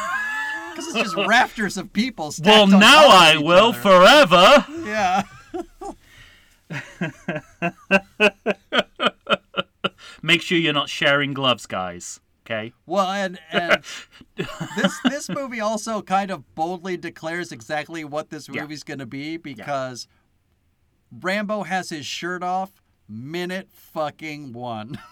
Because 0.71 0.87
it's 0.95 1.11
just 1.11 1.15
rafters 1.27 1.75
of 1.75 1.91
people. 1.91 2.33
Well, 2.45 2.65
now 2.65 3.09
I 3.09 3.35
will 3.35 3.73
other. 3.73 3.77
forever. 3.77 4.65
Yeah. 4.85 5.23
Make 10.21 10.41
sure 10.41 10.57
you're 10.57 10.71
not 10.71 10.87
sharing 10.87 11.33
gloves, 11.33 11.65
guys. 11.65 12.21
Okay. 12.45 12.71
Well, 12.85 13.11
and, 13.11 13.37
and 13.51 13.83
this 14.77 14.97
this 15.03 15.27
movie 15.29 15.59
also 15.59 16.01
kind 16.01 16.31
of 16.31 16.55
boldly 16.55 16.95
declares 16.95 17.51
exactly 17.51 18.05
what 18.05 18.29
this 18.29 18.47
Yeah. 18.49 18.61
movie's 18.61 18.83
going 18.83 18.99
to 18.99 19.05
be 19.05 19.35
because 19.35 20.07
Rambo 21.11 21.63
has 21.63 21.89
his 21.89 22.05
shirt 22.05 22.43
off 22.43 22.80
minute 23.11 23.69
fucking 23.71 24.53
one. 24.53 24.97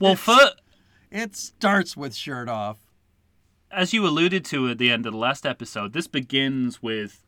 Well, 0.00 0.14
for, 0.14 0.38
It 1.10 1.34
starts 1.34 1.96
with 1.96 2.14
shirt 2.14 2.48
off. 2.48 2.78
as 3.72 3.92
you 3.92 4.06
alluded 4.06 4.44
to 4.46 4.68
at 4.68 4.78
the 4.78 4.88
end 4.92 5.04
of 5.04 5.10
the 5.12 5.18
last 5.18 5.44
episode, 5.44 5.94
this 5.94 6.06
begins 6.06 6.80
with 6.80 7.24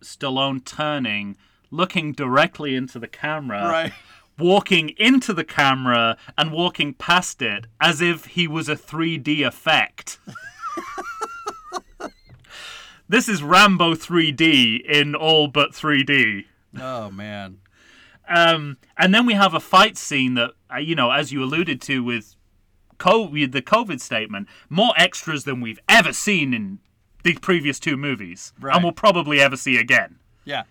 Stallone 0.00 0.64
turning, 0.64 1.36
looking 1.72 2.12
directly 2.12 2.76
into 2.76 3.00
the 3.00 3.08
camera, 3.08 3.66
Right. 3.68 3.92
walking 4.38 4.90
into 4.96 5.32
the 5.32 5.42
camera, 5.42 6.16
and 6.38 6.52
walking 6.52 6.94
past 6.94 7.42
it 7.42 7.66
as 7.80 8.00
if 8.00 8.26
he 8.26 8.46
was 8.46 8.68
a 8.68 8.76
3D 8.76 9.44
effect. 9.44 10.20
this 13.08 13.28
is 13.28 13.42
Rambo 13.42 13.94
3D 13.94 14.84
in 14.84 15.16
all 15.16 15.48
but 15.48 15.72
3D. 15.72 16.44
Oh 16.78 17.10
man. 17.10 17.58
Um, 18.28 18.78
and 18.96 19.14
then 19.14 19.26
we 19.26 19.34
have 19.34 19.54
a 19.54 19.60
fight 19.60 19.96
scene 19.96 20.34
that, 20.34 20.52
uh, 20.72 20.78
you 20.78 20.94
know, 20.94 21.10
as 21.12 21.32
you 21.32 21.42
alluded 21.42 21.80
to 21.82 22.02
with 22.02 22.34
COVID, 22.98 23.52
the 23.52 23.62
COVID 23.62 24.00
statement, 24.00 24.48
more 24.68 24.92
extras 24.96 25.44
than 25.44 25.60
we've 25.60 25.78
ever 25.88 26.12
seen 26.12 26.52
in 26.52 26.78
the 27.22 27.34
previous 27.34 27.78
two 27.78 27.96
movies, 27.96 28.52
Right. 28.60 28.74
and 28.74 28.82
we'll 28.84 28.92
probably 28.92 29.40
ever 29.40 29.56
see 29.56 29.76
again. 29.78 30.18
Yeah. 30.44 30.64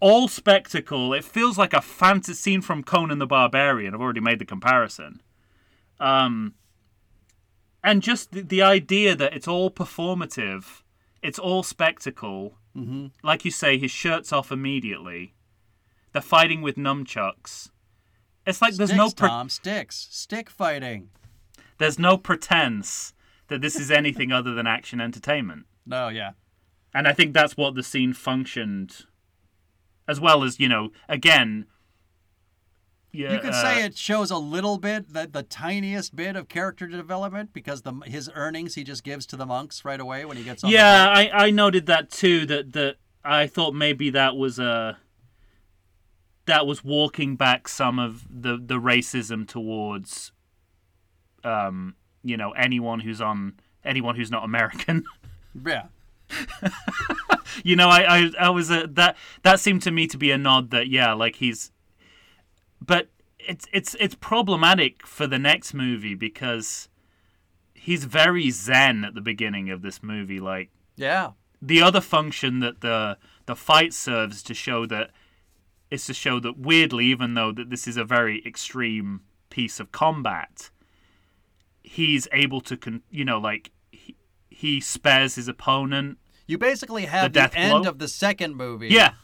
All 0.00 0.26
spectacle. 0.28 1.12
It 1.14 1.24
feels 1.24 1.56
like 1.56 1.72
a 1.72 1.80
fantasy 1.80 2.34
scene 2.34 2.60
from 2.62 2.82
Conan 2.82 3.18
the 3.18 3.26
Barbarian. 3.26 3.94
I've 3.94 4.00
already 4.00 4.20
made 4.20 4.38
the 4.40 4.44
comparison. 4.44 5.22
Um, 6.00 6.54
and 7.84 8.02
just 8.02 8.32
the, 8.32 8.42
the 8.42 8.62
idea 8.62 9.14
that 9.14 9.34
it's 9.34 9.46
all 9.46 9.70
performative, 9.70 10.82
it's 11.22 11.38
all 11.38 11.62
spectacle. 11.62 12.58
Mm-hmm. 12.76 13.06
Like 13.22 13.44
you 13.44 13.50
say, 13.52 13.78
his 13.78 13.90
shirt's 13.92 14.32
off 14.32 14.50
immediately. 14.50 15.34
They're 16.12 16.22
fighting 16.22 16.62
with 16.62 16.76
nunchucks. 16.76 17.70
It's 18.46 18.60
like 18.60 18.74
there's 18.74 18.90
sticks, 18.90 18.98
no 18.98 19.10
pre- 19.10 19.28
Tom 19.28 19.48
sticks. 19.48 20.08
Stick 20.10 20.50
fighting. 20.50 21.10
there's 21.78 21.98
no 21.98 22.16
pretense 22.16 23.14
that 23.48 23.60
this 23.60 23.76
is 23.76 23.90
anything 23.90 24.32
other 24.32 24.52
than 24.54 24.66
action 24.66 25.00
entertainment. 25.00 25.66
No, 25.86 26.08
yeah. 26.08 26.32
And 26.94 27.06
I 27.08 27.12
think 27.12 27.32
that's 27.34 27.56
what 27.56 27.74
the 27.74 27.82
scene 27.82 28.12
functioned, 28.12 29.06
as 30.06 30.20
well 30.20 30.44
as 30.44 30.60
you 30.60 30.68
know, 30.68 30.90
again. 31.08 31.66
Yeah, 33.12 33.34
You 33.34 33.40
could 33.40 33.50
uh, 33.50 33.62
say 33.62 33.84
it 33.84 33.96
shows 33.96 34.30
a 34.30 34.38
little 34.38 34.78
bit, 34.78 35.12
the, 35.12 35.28
the 35.30 35.42
tiniest 35.42 36.16
bit 36.16 36.34
of 36.34 36.48
character 36.48 36.86
development 36.86 37.52
because 37.52 37.82
the 37.82 37.92
his 38.06 38.30
earnings 38.34 38.74
he 38.74 38.84
just 38.84 39.04
gives 39.04 39.26
to 39.26 39.36
the 39.36 39.44
monks 39.44 39.84
right 39.84 40.00
away 40.00 40.24
when 40.24 40.36
he 40.38 40.42
gets 40.42 40.64
on. 40.64 40.70
Yeah. 40.70 41.12
I, 41.14 41.30
I 41.46 41.50
noted 41.50 41.86
that 41.86 42.10
too. 42.10 42.46
That 42.46 42.72
that 42.72 42.96
I 43.22 43.46
thought 43.46 43.74
maybe 43.74 44.10
that 44.10 44.36
was 44.36 44.58
a 44.58 44.98
that 46.46 46.66
was 46.66 46.82
walking 46.84 47.36
back 47.36 47.68
some 47.68 47.98
of 47.98 48.26
the 48.30 48.56
the 48.56 48.76
racism 48.80 49.46
towards, 49.46 50.32
um, 51.44 51.94
you 52.22 52.36
know, 52.36 52.50
anyone 52.52 53.00
who's 53.00 53.20
on 53.20 53.54
anyone 53.84 54.16
who's 54.16 54.30
not 54.30 54.44
American. 54.44 55.04
yeah. 55.66 55.84
you 57.64 57.76
know, 57.76 57.88
I 57.88 58.18
I, 58.18 58.30
I 58.40 58.50
was 58.50 58.70
a, 58.70 58.86
that 58.88 59.16
that 59.42 59.60
seemed 59.60 59.82
to 59.82 59.90
me 59.90 60.06
to 60.08 60.18
be 60.18 60.30
a 60.30 60.38
nod 60.38 60.70
that 60.70 60.88
yeah, 60.88 61.12
like 61.12 61.36
he's, 61.36 61.70
but 62.80 63.08
it's 63.38 63.66
it's 63.72 63.94
it's 64.00 64.14
problematic 64.14 65.06
for 65.06 65.26
the 65.26 65.38
next 65.38 65.74
movie 65.74 66.14
because 66.14 66.88
he's 67.74 68.04
very 68.04 68.50
zen 68.50 69.04
at 69.04 69.14
the 69.14 69.20
beginning 69.20 69.70
of 69.70 69.82
this 69.82 70.02
movie, 70.02 70.40
like 70.40 70.70
Yeah. 70.96 71.32
the 71.60 71.82
other 71.82 72.00
function 72.00 72.60
that 72.60 72.80
the 72.80 73.18
the 73.46 73.56
fight 73.56 73.92
serves 73.92 74.42
to 74.44 74.54
show 74.54 74.86
that 74.86 75.10
is 75.92 76.04
to 76.06 76.14
show 76.14 76.40
that 76.40 76.58
weirdly, 76.58 77.06
even 77.06 77.34
though 77.34 77.52
that 77.52 77.70
this 77.70 77.86
is 77.86 77.96
a 77.96 78.04
very 78.04 78.42
extreme 78.46 79.20
piece 79.50 79.78
of 79.80 79.92
combat, 79.92 80.70
he's 81.82 82.28
able 82.32 82.60
to 82.62 82.76
con- 82.76 83.02
you 83.10 83.24
know 83.24 83.38
like 83.38 83.70
he, 83.90 84.16
he 84.50 84.80
spares 84.80 85.34
his 85.34 85.48
opponent. 85.48 86.18
You 86.46 86.58
basically 86.58 87.06
have 87.06 87.32
The 87.32 87.40
the, 87.48 87.58
end 87.58 87.82
blow? 87.82 87.90
of 87.90 87.98
the 87.98 88.08
second 88.08 88.56
movie. 88.56 88.88
Yeah. 88.88 89.14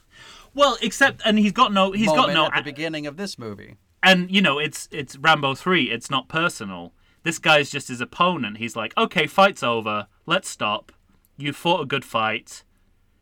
Well, 0.55 0.77
except 0.83 1.23
and 1.25 1.39
he's 1.39 1.53
got 1.53 1.73
no 1.73 1.93
he's 1.93 2.07
got 2.09 2.33
no 2.33 2.47
at 2.47 2.57
the 2.57 2.63
beginning 2.63 3.07
of 3.07 3.17
this 3.17 3.39
movie. 3.39 3.77
and 4.03 4.31
you 4.31 4.41
know 4.41 4.59
it's 4.59 4.89
it's 4.91 5.17
Rambo 5.17 5.55
3, 5.55 5.91
it's 5.91 6.11
not 6.11 6.29
personal. 6.29 6.93
This 7.25 7.39
guy's 7.39 7.71
just 7.71 7.89
his 7.89 8.01
opponent. 8.01 8.59
He's 8.59 8.77
like, 8.77 8.97
"Okay, 8.97 9.27
fight's 9.27 9.63
over. 9.63 10.07
Let's 10.25 10.49
stop. 10.49 10.93
You 11.37 11.53
fought 11.53 11.83
a 11.83 11.87
good 11.87 12.05
fight. 12.05 12.63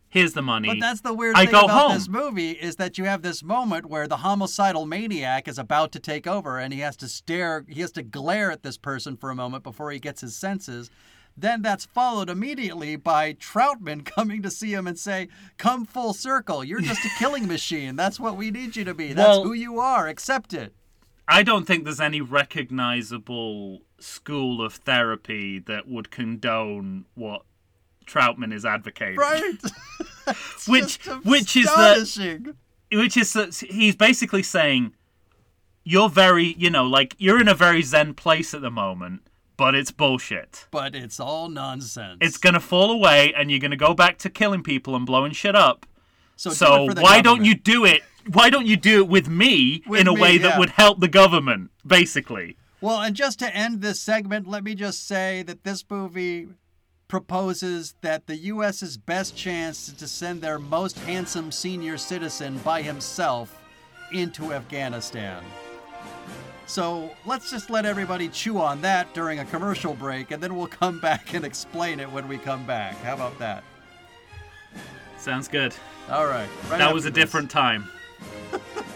Here's 0.09 0.33
the 0.35 0.43
money." 0.43 0.69
But 0.69 0.81
that's 0.81 1.01
the 1.03 1.13
weird 1.15 1.37
I 1.37 1.47
thing 1.47 1.55
about 1.55 1.71
home. 1.71 1.93
this 1.95 2.09
movie 2.09 2.53
is 2.53 2.77
that 2.77 2.97
you 2.99 3.05
have 3.05 3.23
this 3.23 3.43
moment 3.43 3.87
where 3.87 4.07
the 4.09 4.19
homicidal 4.19 4.87
maniac 4.87 5.49
is 5.49 5.59
about 5.59 5.93
to 5.93 5.99
take 6.01 6.27
over 6.27 6.59
and 6.59 6.73
he 6.73 6.81
has 6.81 6.97
to 6.99 7.09
stare, 7.09 7.65
he 7.69 7.81
has 7.81 7.93
to 7.93 8.03
glare 8.03 8.51
at 8.51 8.63
this 8.63 8.79
person 8.79 9.17
for 9.17 9.31
a 9.31 9.35
moment 9.35 9.63
before 9.65 9.91
he 9.91 9.99
gets 9.99 10.21
his 10.21 10.37
senses. 10.37 10.91
Then 11.39 11.61
that's 11.61 11.85
followed 11.85 12.31
immediately 12.31 12.97
by 12.97 13.35
Troutman 13.35 14.05
coming 14.17 14.41
to 14.43 14.51
see 14.51 14.73
him 14.73 14.87
and 14.87 14.99
say, 14.99 15.29
Come 15.59 15.85
full 15.85 16.15
circle. 16.15 16.65
You're 16.65 16.81
just 16.81 17.05
a 17.05 17.11
killing 17.19 17.47
machine. 17.57 17.95
That's 17.95 18.19
what 18.19 18.37
we 18.39 18.51
need 18.51 18.75
you 18.77 18.85
to 18.85 18.95
be. 18.95 19.13
That's 19.13 19.29
Well- 19.29 19.45
who 19.45 19.53
you 19.53 19.79
are. 19.79 20.09
Accept 20.09 20.55
it. 20.55 20.73
I 21.29 21.43
don't 21.43 21.67
think 21.67 21.83
there's 21.85 22.01
any 22.01 22.21
recognizable 22.21 23.81
school 23.99 24.65
of 24.65 24.75
therapy 24.75 25.59
that 25.59 25.89
would 25.89 26.11
condone 26.11 27.07
what 27.15 27.43
Troutman 28.07 28.53
is 28.53 28.65
advocating. 28.65 29.17
Right? 29.17 29.55
Which- 30.67 30.99
which 31.25 31.57
is 31.57 31.67
that- 31.67 32.55
Which 32.93 33.17
is 33.17 33.33
that 33.35 33.55
he's 33.55 33.95
basically 33.97 34.43
saying 34.43 34.93
you're 35.85 36.09
very, 36.09 36.55
you 36.59 36.71
know, 36.71 36.85
like 36.85 37.15
you're 37.19 37.41
in 37.41 37.49
a 37.49 37.55
very 37.55 37.83
zen 37.83 38.15
place 38.15 38.53
at 38.55 38.61
the 38.63 38.71
moment, 38.71 39.23
but 39.57 39.75
it's 39.75 39.91
bullshit. 39.93 40.67
But 40.71 40.95
it's 40.95 41.21
all 41.21 41.49
nonsense. 41.49 42.19
It's 42.21 42.39
going 42.39 42.55
to 42.55 42.61
fall 42.61 42.91
away 42.91 43.33
and 43.37 43.51
you're 43.51 43.61
going 43.61 43.71
to 43.71 43.77
go 43.77 43.95
back 43.95 44.19
to 44.19 44.31
killing 44.31 44.63
people 44.63 44.97
and 44.97 45.07
blowing 45.07 45.33
shit 45.33 45.55
up. 45.55 45.87
so, 46.37 46.51
So 46.51 46.89
why 46.97 47.21
don't 47.21 47.45
you 47.45 47.55
do 47.55 47.85
it? 47.85 48.03
Why 48.33 48.51
don't 48.51 48.67
you 48.67 48.77
do 48.77 48.99
it 49.03 49.09
with 49.09 49.29
me 49.29 49.83
With 49.87 50.01
in 50.01 50.09
a 50.09 50.13
me, 50.15 50.21
way 50.21 50.39
that 50.39 50.49
yeah. 50.55 50.59
would 50.59 50.71
help 50.71 50.99
the 50.99 51.07
government, 51.09 51.71
basically? 51.87 52.57
Well, 52.81 53.01
and 53.01 53.15
just 53.15 53.39
to 53.39 53.55
end 53.57 53.81
this 53.81 54.01
segment, 54.01 54.49
let 54.49 54.65
me 54.65 54.75
just 54.75 55.07
say 55.07 55.43
that 55.45 55.63
this 55.63 55.85
movie 55.89 56.49
proposes 57.09 57.95
that 58.01 58.27
the 58.27 58.37
U.S.'s 58.37 58.97
best 58.97 59.37
chance 59.37 59.89
is 59.89 59.95
to 59.95 60.09
send 60.09 60.41
their 60.41 60.59
most 60.59 60.99
handsome 61.01 61.53
senior 61.53 61.97
citizen 61.97 62.59
by 62.59 62.83
himself 62.83 63.63
into 64.13 64.53
Afghanistan. 64.53 65.43
So 66.67 67.11
let's 67.25 67.51
just 67.51 67.71
let 67.71 67.87
everybody 67.87 68.29
chew 68.29 68.59
on 68.59 68.83
that 68.83 69.15
during 69.15 69.39
a 69.39 69.45
commercial 69.45 69.95
break, 69.95 70.33
and 70.33 70.43
then 70.43 70.57
we'll 70.57 70.67
come 70.67 71.01
back 71.01 71.33
and 71.35 71.45
explain 71.45 72.01
it 72.01 72.11
when 72.11 72.27
we 72.27 72.39
come 72.39 72.67
back. 72.67 72.97
How 72.99 73.15
about 73.15 73.39
that? 73.39 73.63
Sounds 75.17 75.49
good. 75.49 75.75
All 76.11 76.27
right. 76.27 76.49
right 76.69 76.79
that 76.79 76.93
was 76.93 77.07
a 77.07 77.11
this. 77.11 77.25
different 77.25 77.51
time. 77.51 77.89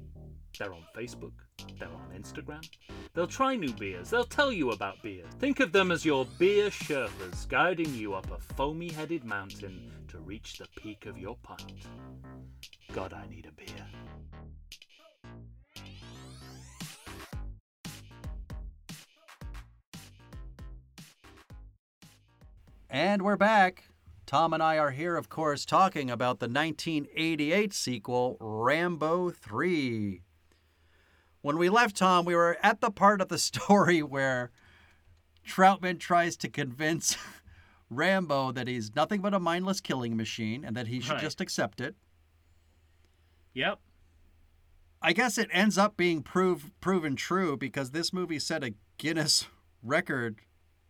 They're 0.57 0.73
on 0.73 0.85
Facebook, 0.95 1.33
they're 1.79 1.87
on 1.87 2.11
Instagram. 2.15 2.67
They'll 3.13 3.27
try 3.27 3.55
new 3.55 3.73
beers, 3.73 4.09
they'll 4.09 4.23
tell 4.23 4.51
you 4.51 4.71
about 4.71 5.01
beer. 5.01 5.23
Think 5.39 5.59
of 5.59 5.71
them 5.71 5.91
as 5.91 6.05
your 6.05 6.25
beer 6.37 6.69
Sherpas 6.69 7.47
guiding 7.47 7.93
you 7.95 8.13
up 8.13 8.29
a 8.31 8.37
foamy 8.53 8.89
headed 8.89 9.23
mountain 9.23 9.91
to 10.09 10.19
reach 10.19 10.57
the 10.57 10.67
peak 10.81 11.05
of 11.05 11.17
your 11.17 11.37
pint. 11.41 11.87
God, 12.93 13.13
I 13.13 13.27
need 13.27 13.47
a 13.47 13.51
beer. 13.51 13.85
And 22.89 23.21
we're 23.21 23.37
back. 23.37 23.85
Tom 24.25 24.53
and 24.53 24.61
I 24.61 24.77
are 24.77 24.91
here, 24.91 25.15
of 25.15 25.29
course, 25.29 25.65
talking 25.65 26.09
about 26.09 26.39
the 26.39 26.47
1988 26.47 27.73
sequel, 27.73 28.37
Rambo 28.39 29.29
3. 29.29 30.21
When 31.41 31.57
we 31.57 31.69
left 31.69 31.97
Tom, 31.97 32.25
we 32.25 32.35
were 32.35 32.57
at 32.61 32.81
the 32.81 32.91
part 32.91 33.21
of 33.21 33.29
the 33.29 33.37
story 33.49 34.01
where 34.03 34.51
Troutman 35.47 35.99
tries 35.99 36.37
to 36.37 36.49
convince 36.49 37.17
Rambo 37.89 38.51
that 38.53 38.67
he's 38.67 38.95
nothing 38.95 39.21
but 39.21 39.33
a 39.33 39.39
mindless 39.39 39.81
killing 39.81 40.15
machine 40.15 40.63
and 40.63 40.75
that 40.75 40.87
he 40.87 40.99
should 41.01 41.13
Right. 41.13 41.21
just 41.21 41.41
accept 41.41 41.81
it. 41.81 41.95
Yep. 43.53 43.79
I 45.01 45.13
guess 45.13 45.37
it 45.39 45.49
ends 45.51 45.77
up 45.79 45.97
being 45.97 46.21
prove, 46.21 46.71
proven 46.79 47.15
true 47.15 47.57
because 47.57 47.91
this 47.91 48.13
movie 48.13 48.39
set 48.39 48.63
a 48.63 48.75
Guinness 48.97 49.47
record 49.83 50.41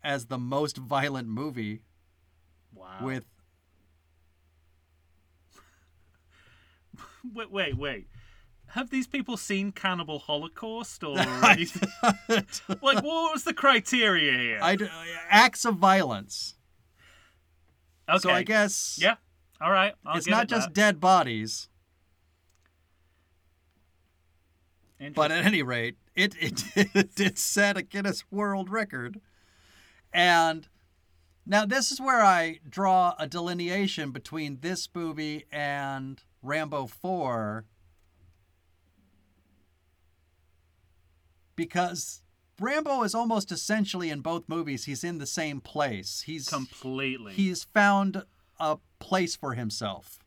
as 0.03 0.25
the 0.25 0.37
most 0.37 0.77
violent 0.77 1.27
movie 1.29 1.79
Wow. 2.73 2.99
with 3.01 3.23
Wait, 7.33 7.51
wait, 7.51 7.77
wait. 7.77 8.07
Have 8.73 8.89
these 8.89 9.07
people 9.07 9.35
seen 9.35 9.71
Cannibal 9.71 10.19
Holocaust 10.19 11.03
or 11.03 11.17
anything? 11.43 11.89
like, 12.29 13.03
what 13.03 13.33
was 13.33 13.43
the 13.43 13.53
criteria 13.53 14.31
here? 14.37 14.59
I, 14.61 14.75
uh, 14.75 14.87
acts 15.29 15.65
of 15.65 15.75
violence. 15.75 16.55
okay. 18.09 18.19
So 18.19 18.29
I 18.29 18.43
guess 18.43 18.97
Yeah. 19.01 19.15
All 19.59 19.71
right. 19.71 19.93
I'll 20.05 20.17
it's 20.17 20.27
not 20.27 20.43
it 20.43 20.49
just 20.49 20.67
that. 20.69 20.73
dead 20.73 20.99
bodies, 20.99 21.67
but 25.15 25.31
at 25.31 25.45
any 25.45 25.63
rate, 25.63 25.97
it 26.15 26.35
it, 26.39 26.63
it 26.95 27.15
did 27.15 27.37
set 27.37 27.77
a 27.77 27.81
Guinness 27.81 28.23
World 28.31 28.69
Record. 28.69 29.19
And 30.13 30.67
now 31.45 31.65
this 31.65 31.91
is 31.91 31.99
where 31.99 32.21
I 32.21 32.59
draw 32.69 33.15
a 33.19 33.27
delineation 33.27 34.11
between 34.11 34.59
this 34.61 34.87
movie 34.93 35.45
and 35.51 36.21
Rambo 36.41 36.87
4 36.87 37.65
because 41.61 42.23
Rambo 42.59 43.03
is 43.03 43.13
almost 43.13 43.51
essentially 43.51 44.09
in 44.09 44.21
both 44.21 44.49
movies 44.49 44.85
he's 44.85 45.03
in 45.03 45.19
the 45.19 45.27
same 45.27 45.61
place. 45.61 46.23
He's 46.25 46.49
completely. 46.49 47.33
he's 47.33 47.65
found 47.65 48.23
a 48.59 48.77
place 48.99 49.35
for 49.35 49.53
himself. 49.53 50.17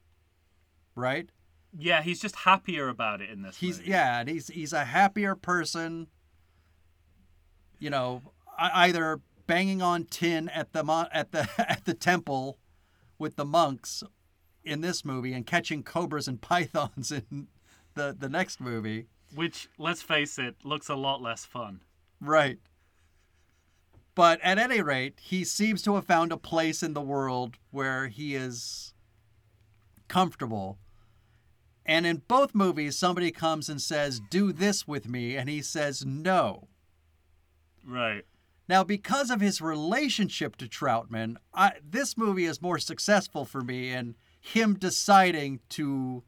Right? 0.94 1.30
yeah, 1.76 2.02
he's 2.02 2.20
just 2.20 2.36
happier 2.36 2.88
about 2.88 3.20
it 3.20 3.30
in 3.30 3.42
this. 3.42 3.56
He's 3.56 3.78
movie. 3.78 3.90
yeah, 3.90 4.20
and 4.20 4.28
he's 4.28 4.46
he's 4.48 4.72
a 4.72 4.84
happier 4.84 5.34
person. 5.34 6.06
You 7.80 7.90
know, 7.90 8.22
either 8.58 9.20
banging 9.46 9.82
on 9.82 10.04
tin 10.04 10.48
at 10.50 10.72
the 10.72 10.84
mon- 10.84 11.08
at 11.12 11.32
the 11.32 11.48
at 11.58 11.84
the 11.84 11.94
temple 11.94 12.58
with 13.18 13.34
the 13.36 13.44
monks 13.44 14.02
in 14.62 14.80
this 14.82 15.04
movie 15.04 15.32
and 15.32 15.44
catching 15.44 15.82
cobras 15.82 16.28
and 16.28 16.40
pythons 16.50 17.10
in 17.10 17.48
the 17.94 18.14
the 18.16 18.28
next 18.28 18.60
movie. 18.60 19.08
Which, 19.34 19.68
let's 19.78 20.02
face 20.02 20.38
it, 20.38 20.56
looks 20.64 20.88
a 20.88 20.94
lot 20.94 21.20
less 21.20 21.44
fun. 21.44 21.80
Right. 22.20 22.58
But 24.14 24.40
at 24.42 24.58
any 24.58 24.80
rate, 24.80 25.18
he 25.20 25.44
seems 25.44 25.82
to 25.82 25.96
have 25.96 26.06
found 26.06 26.30
a 26.30 26.36
place 26.36 26.82
in 26.82 26.94
the 26.94 27.00
world 27.00 27.56
where 27.70 28.06
he 28.06 28.36
is 28.36 28.94
comfortable. 30.06 30.78
And 31.84 32.06
in 32.06 32.22
both 32.28 32.54
movies, 32.54 32.96
somebody 32.96 33.32
comes 33.32 33.68
and 33.68 33.82
says, 33.82 34.20
Do 34.30 34.52
this 34.52 34.86
with 34.86 35.08
me. 35.08 35.36
And 35.36 35.48
he 35.48 35.62
says, 35.62 36.04
No. 36.06 36.68
Right. 37.84 38.24
Now, 38.68 38.82
because 38.82 39.30
of 39.30 39.40
his 39.40 39.60
relationship 39.60 40.56
to 40.56 40.66
Troutman, 40.66 41.36
I, 41.52 41.72
this 41.86 42.16
movie 42.16 42.46
is 42.46 42.62
more 42.62 42.78
successful 42.78 43.44
for 43.44 43.60
me 43.60 43.92
in 43.92 44.14
him 44.40 44.74
deciding 44.74 45.60
to 45.70 46.22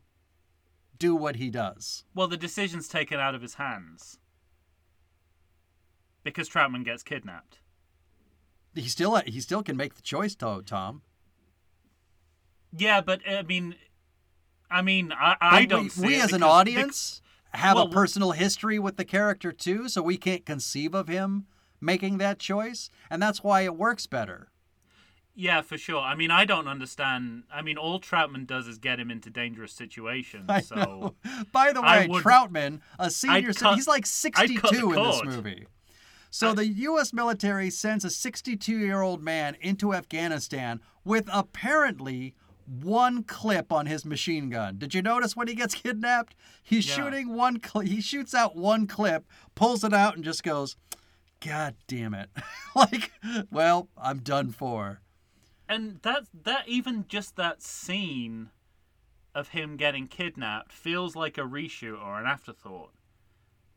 do 0.99 1.15
what 1.15 1.37
he 1.37 1.51
does. 1.51 2.05
Well, 2.15 2.29
the 2.29 2.37
decision's 2.37 2.89
taken 2.89 3.19
out 3.21 3.35
of 3.35 3.43
his 3.43 3.55
hands 3.55 4.19
because 6.23 6.49
Troutman 6.49 6.85
gets 6.85 7.03
kidnapped. 7.03 7.59
He 8.75 8.89
still 8.89 9.17
he 9.27 9.41
still 9.41 9.63
can 9.63 9.77
make 9.77 9.95
the 9.95 10.03
choice, 10.03 10.35
though, 10.35 10.61
Tom. 10.61 11.03
Yeah, 12.77 13.01
but 13.01 13.21
I 13.29 13.43
mean, 13.43 13.75
I 14.71 14.83
mean, 14.83 15.13
I, 15.13 15.37
I 15.41 15.65
don't. 15.65 15.85
we, 15.85 15.89
see 15.89 16.07
we 16.07 16.15
it 16.17 16.25
as 16.25 16.33
an 16.33 16.39
because- 16.39 16.51
audience 16.51 17.23
have 17.51 17.77
well, 17.77 17.87
a 17.87 17.91
personal 17.91 18.33
history 18.33 18.79
with 18.79 18.97
the 18.97 19.05
character 19.05 19.51
too, 19.51 19.89
so 19.89 20.03
we 20.03 20.19
can't 20.19 20.45
conceive 20.45 20.95
of 20.95 21.09
him 21.09 21.47
making 21.81 22.19
that 22.19 22.39
choice, 22.39 22.91
and 23.09 23.23
that's 23.23 23.43
why 23.43 23.63
it 23.63 23.77
works 23.77 24.07
better. 24.07 24.49
Yeah, 25.39 25.61
for 25.61 25.77
sure. 25.77 26.01
I 26.01 26.15
mean, 26.15 26.31
I 26.31 26.47
don't 26.47 26.67
understand. 26.67 27.43
I 27.53 27.61
mean, 27.61 27.77
all 27.77 28.01
Troutman 28.01 28.47
does 28.47 28.67
is 28.67 28.79
get 28.79 28.99
him 28.99 29.11
into 29.11 29.29
dangerous 29.29 29.73
situations. 29.73 30.47
I 30.49 30.61
so 30.63 30.75
know. 30.75 31.15
By 31.53 31.73
the 31.73 31.83
way, 31.83 32.07
would- 32.09 32.25
Troutman, 32.25 32.81
a 32.99 33.11
senior, 33.11 33.53
cut- 33.53 33.75
he's 33.75 33.87
like 33.87 34.07
I'd 34.35 34.57
cut 34.57 34.71
the 34.73 34.79
62 34.79 34.93
in 34.93 35.03
this 35.03 35.25
movie. 35.25 35.67
So 36.31 36.53
the 36.55 36.67
U.S. 36.67 37.13
military 37.13 37.71
sends 37.71 38.05
a 38.05 38.09
62-year-old 38.09 39.23
man 39.23 39.57
into 39.61 39.95
Afghanistan 39.95 40.81
with 41.05 41.29
apparently 41.33 42.35
one 42.83 43.23
clip 43.23 43.73
on 43.73 43.87
his 43.87 44.05
machine 44.05 44.51
gun. 44.51 44.77
Did 44.79 44.93
you 44.95 45.01
notice 45.03 45.37
when 45.37 45.49
he 45.49 45.55
gets 45.55 45.75
kidnapped? 45.83 46.35
He's 46.63 46.87
Yeah. 46.89 46.95
shooting 46.95 47.35
one. 47.35 47.61
Cl- 47.63 47.85
he 47.87 48.01
shoots 48.01 48.35
out 48.35 48.57
one 48.57 48.87
clip, 48.87 49.25
pulls 49.55 49.85
it 49.85 49.93
out, 49.95 50.15
and 50.17 50.25
just 50.25 50.43
goes, 50.43 50.77
"God 51.41 51.75
damn 51.87 52.13
it!" 52.15 52.29
like, 52.75 53.13
well, 53.51 53.89
I'm 53.97 54.19
done 54.19 54.51
for. 54.51 55.01
And 55.69 56.01
that 56.03 56.25
that 56.45 56.69
even 56.69 57.05
just 57.09 57.37
that 57.37 57.63
scene 57.63 58.51
of 59.35 59.49
him 59.49 59.77
getting 59.77 60.07
kidnapped 60.07 60.73
feels 60.73 61.15
like 61.15 61.37
a 61.37 61.43
reshoot 61.43 62.03
or 62.03 62.19
an 62.19 62.27
afterthought 62.27 62.93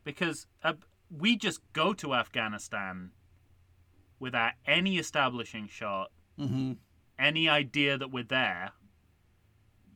because 0.03 0.47
uh, 0.63 0.73
we 1.15 1.35
just 1.35 1.59
go 1.73 1.93
to 1.93 2.13
Afghanistan 2.13 3.11
without 4.19 4.53
any 4.65 4.97
establishing 4.97 5.67
shot, 5.67 6.11
hmm 6.37 6.73
any 7.17 7.49
idea 7.49 7.97
that 7.97 8.11
we're 8.11 8.23
there. 8.23 8.71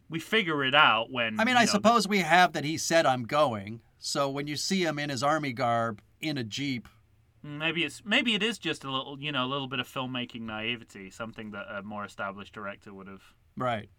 We 0.10 0.20
figure 0.20 0.62
it 0.66 0.76
out 0.76 1.10
when 1.10 1.40
I 1.40 1.46
mean, 1.46 1.56
I 1.56 1.64
know, 1.64 1.72
suppose 1.72 2.06
we 2.06 2.20
have 2.20 2.52
that 2.52 2.66
he 2.66 2.78
said 2.78 3.06
I'm 3.06 3.24
going. 3.24 3.80
So 3.98 4.30
when 4.30 4.48
you 4.48 4.58
see 4.58 4.84
him 4.84 5.00
in 5.00 5.10
his 5.10 5.24
army 5.24 5.54
garb 5.54 6.02
in 6.20 6.38
a 6.38 6.44
jeep, 6.44 6.90
Maybe 7.44 7.84
it's 7.84 8.04
maybe 8.06 8.34
it 8.36 8.42
is 8.42 8.58
just 8.58 8.84
a 8.86 8.92
little 8.92 9.18
you 9.20 9.32
know 9.32 9.46
a 9.46 9.48
little 9.48 9.68
bit 9.68 9.80
of 9.80 9.88
filmmaking 9.88 10.42
naivety, 10.42 11.10
something 11.10 11.52
that 11.52 11.66
a 11.70 11.84
more 11.84 12.06
established 12.06 12.54
director 12.54 12.94
would 12.94 13.08
have. 13.08 13.24
right? 13.58 13.90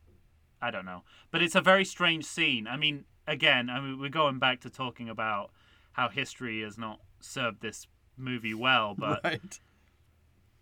I 0.62 0.70
don't 0.70 0.87
know, 0.87 1.02
but 1.30 1.42
it's 1.42 1.54
a 1.54 1.61
very 1.61 1.85
strange 1.85 2.24
scene. 2.24 2.66
I 2.66 2.78
mean, 2.78 3.04
again, 3.26 3.68
I 3.68 3.80
mean 3.80 4.00
we're 4.00 4.09
going 4.09 4.38
back 4.38 4.61
to 4.62 4.70
talking 4.70 5.11
about 5.11 5.50
how 5.92 6.09
history 6.09 6.62
has 6.62 6.78
not 6.78 7.00
served 7.20 7.61
this 7.61 7.87
movie 8.16 8.54
well, 8.54 8.94
but 8.98 9.20
right. 9.22 9.61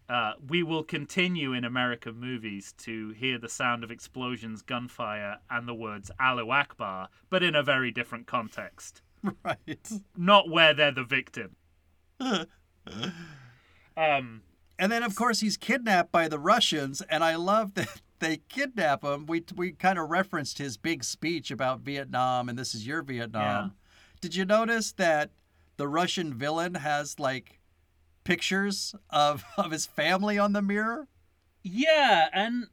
uh, 0.08 0.32
we 0.48 0.62
will 0.64 0.82
continue 0.82 1.52
in 1.52 1.64
American 1.64 2.16
movies 2.18 2.72
to 2.78 3.10
hear 3.10 3.38
the 3.38 3.48
sound 3.48 3.84
of 3.84 3.90
explosions, 3.92 4.60
gunfire, 4.62 5.38
and 5.48 5.68
the 5.68 5.74
words 5.74 6.10
"Allahu 6.18 6.50
Akbar," 6.50 7.08
but 7.30 7.42
in 7.44 7.54
a 7.54 7.62
very 7.62 7.92
different 7.92 8.26
context, 8.26 9.02
Right. 9.44 9.88
not 10.16 10.48
where 10.50 10.74
they're 10.74 10.90
the 10.90 11.04
victim. 11.04 11.54
um. 13.96 14.42
And 14.78 14.90
then, 14.90 15.02
of 15.02 15.14
course, 15.14 15.40
he's 15.40 15.56
kidnapped 15.56 16.10
by 16.10 16.26
the 16.26 16.38
Russians, 16.38 17.02
and 17.02 17.22
I 17.22 17.36
love 17.36 17.74
that 17.74 18.00
they 18.18 18.38
kidnap 18.48 19.04
him. 19.04 19.26
We 19.26 19.44
we 19.54 19.72
kind 19.72 19.98
of 19.98 20.10
referenced 20.10 20.58
his 20.58 20.76
big 20.76 21.04
speech 21.04 21.50
about 21.50 21.80
Vietnam, 21.80 22.48
and 22.48 22.58
this 22.58 22.74
is 22.74 22.86
your 22.86 23.02
Vietnam. 23.02 23.42
Yeah. 23.42 23.70
Did 24.20 24.34
you 24.34 24.44
notice 24.44 24.92
that 24.92 25.30
the 25.76 25.88
Russian 25.88 26.32
villain 26.32 26.76
has 26.76 27.18
like 27.18 27.60
pictures 28.24 28.94
of 29.10 29.44
of 29.56 29.70
his 29.70 29.86
family 29.86 30.38
on 30.38 30.52
the 30.52 30.62
mirror? 30.62 31.08
Yeah, 31.62 32.28
and 32.32 32.66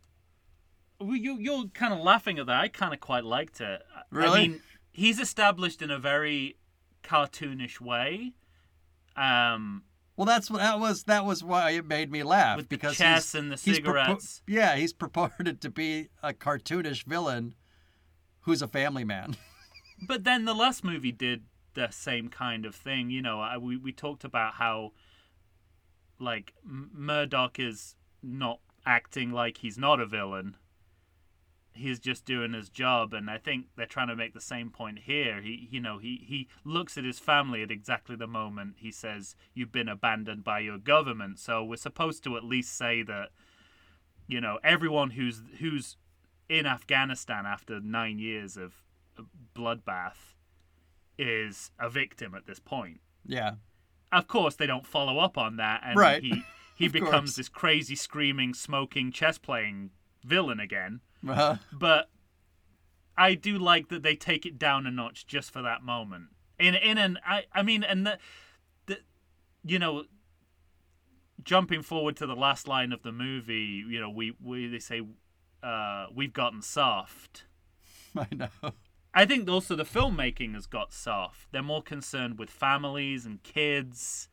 you 1.02 1.38
you're 1.40 1.66
kind 1.74 1.94
of 1.94 2.00
laughing 2.00 2.40
at 2.40 2.46
that. 2.48 2.60
I 2.60 2.68
kind 2.68 2.94
of 2.94 3.00
quite 3.00 3.24
liked 3.24 3.62
it. 3.62 3.82
Really? 4.12 4.40
I 4.40 4.48
mean, 4.48 4.62
he's 4.92 5.20
established 5.20 5.82
in 5.82 5.92
a 5.92 6.00
very 6.00 6.58
cartoonish 7.04 7.80
way. 7.80 8.34
Um, 9.16 9.84
Well, 10.20 10.26
that's 10.26 10.52
what 10.52 10.60
that 10.60 10.82
was. 10.82 11.04
That 11.04 11.24
was 11.24 11.46
why 11.46 11.72
it 11.72 11.86
made 11.86 12.12
me 12.12 12.24
laugh 12.24 12.58
with 12.58 12.68
the 12.68 12.76
because 12.76 12.98
chess 12.98 13.32
he's, 13.32 13.40
and 13.40 13.50
the 13.54 13.56
he's 13.56 13.80
purpo- 13.80 13.86
cigarettes. 13.86 14.42
yeah, 14.46 14.76
he's 14.76 14.92
purported 14.92 15.62
to 15.62 15.70
be 15.70 16.10
a 16.22 16.34
cartoonish 16.34 17.06
villain 17.06 17.56
who's 18.42 18.62
a 18.62 18.68
family 18.68 19.06
man. 19.06 19.38
But 20.06 20.26
then 20.26 20.44
the 20.44 20.54
last 20.54 20.84
movie 20.84 21.12
did 21.14 21.44
the 21.74 21.90
same 21.92 22.28
kind 22.28 22.66
of 22.66 22.76
thing. 22.76 23.10
You 23.10 23.22
know, 23.22 23.40
I, 23.40 23.58
we 23.58 23.78
we 23.78 23.94
talked 23.94 24.26
about 24.26 24.56
how 24.56 24.92
like 26.20 26.54
Murdock 26.66 27.58
is 27.58 27.96
not 28.22 28.60
acting 28.86 29.32
like 29.32 29.58
he's 29.58 29.78
not 29.78 30.02
a 30.02 30.06
villain. 30.06 30.58
He's 31.74 32.00
just 32.00 32.26
doing 32.26 32.54
his 32.54 32.68
job, 32.70 33.14
and 33.14 33.30
I 33.30 33.38
think 33.38 33.68
they're 33.78 33.86
trying 33.86 34.10
to 34.10 34.16
make 34.16 34.34
the 34.34 34.42
same 34.42 34.70
point 34.70 35.00
here. 35.00 35.40
He, 35.42 35.68
you 35.72 35.80
know, 35.80 35.98
he 35.98 36.24
he 36.26 36.48
looks 36.66 36.98
at 36.98 37.06
his 37.06 37.20
family 37.20 37.62
at 37.64 37.72
exactly 37.72 38.16
the 38.16 38.28
moment 38.28 38.76
he 38.80 38.92
says, 38.92 39.36
"You've 39.54 39.72
been 39.72 39.88
abandoned 39.88 40.44
by 40.44 40.60
your 40.60 40.78
government." 40.78 41.40
So 41.40 41.64
we're 41.64 41.78
supposed 41.78 42.24
to 42.26 42.36
at 42.36 42.44
least 42.44 42.76
say 42.76 43.02
that, 43.04 43.30
you 44.28 44.42
know, 44.42 44.60
everyone 44.64 45.12
who's 45.12 45.42
who's 45.60 45.96
in 46.50 46.66
Afghanistan 46.66 47.46
after 47.46 47.80
nine 47.80 48.20
years 48.20 48.58
of 48.58 48.74
bloodbath 49.56 50.36
is 51.18 51.72
a 51.80 51.90
victim 51.90 52.34
at 52.36 52.46
this 52.46 52.60
point. 52.60 53.00
Yeah. 53.26 53.54
Of 54.12 54.28
course, 54.28 54.56
they 54.56 54.66
don't 54.66 54.86
follow 54.88 55.20
up 55.20 55.38
on 55.38 55.58
that, 55.58 55.82
and 55.86 55.98
Right. 55.98 56.24
he 56.24 56.44
he 56.76 56.88
becomes 56.88 57.12
course. 57.12 57.36
this 57.36 57.50
crazy, 57.50 57.96
screaming, 57.96 58.54
smoking, 58.54 59.12
chess 59.12 59.38
playing 59.38 59.92
villain 60.24 60.60
again. 60.60 61.02
Uh, 61.28 61.58
But 61.72 62.10
I 63.18 63.34
do 63.36 63.58
like 63.58 63.90
that 63.90 64.04
they 64.04 64.16
take 64.16 64.46
it 64.46 64.58
down 64.58 64.88
a 64.88 64.92
notch 64.92 65.28
just 65.28 65.52
for 65.52 65.62
that 65.62 65.84
moment. 65.84 66.30
In 66.58 66.76
in 66.76 66.98
an 66.98 67.20
I 67.26 67.46
I 67.54 67.64
mean, 67.64 67.84
and 67.84 68.06
the, 68.06 68.20
the 68.86 69.00
you 69.64 69.80
know. 69.80 70.06
Jumping 71.42 71.82
forward 71.84 72.18
to 72.18 72.28
the 72.28 72.36
last 72.36 72.68
line 72.68 72.92
of 72.92 73.02
the 73.02 73.14
movie, 73.14 73.84
you 73.88 74.00
know, 74.00 74.10
we, 74.10 74.34
we 74.44 74.68
they 74.68 74.78
say, 74.78 75.02
uh, 75.64 76.08
"We've 76.14 76.34
gotten 76.34 76.62
soft." 76.62 77.46
I 78.16 78.28
know. 78.36 78.50
I 79.14 79.26
think 79.26 79.50
also 79.50 79.74
the 79.78 79.86
filmmaking 79.86 80.54
has 80.54 80.68
got 80.68 80.92
soft. 80.94 81.48
They're 81.52 81.64
more 81.64 81.82
concerned 81.82 82.38
with 82.40 82.50
families 82.50 83.26
and 83.26 83.42
kids 83.42 84.28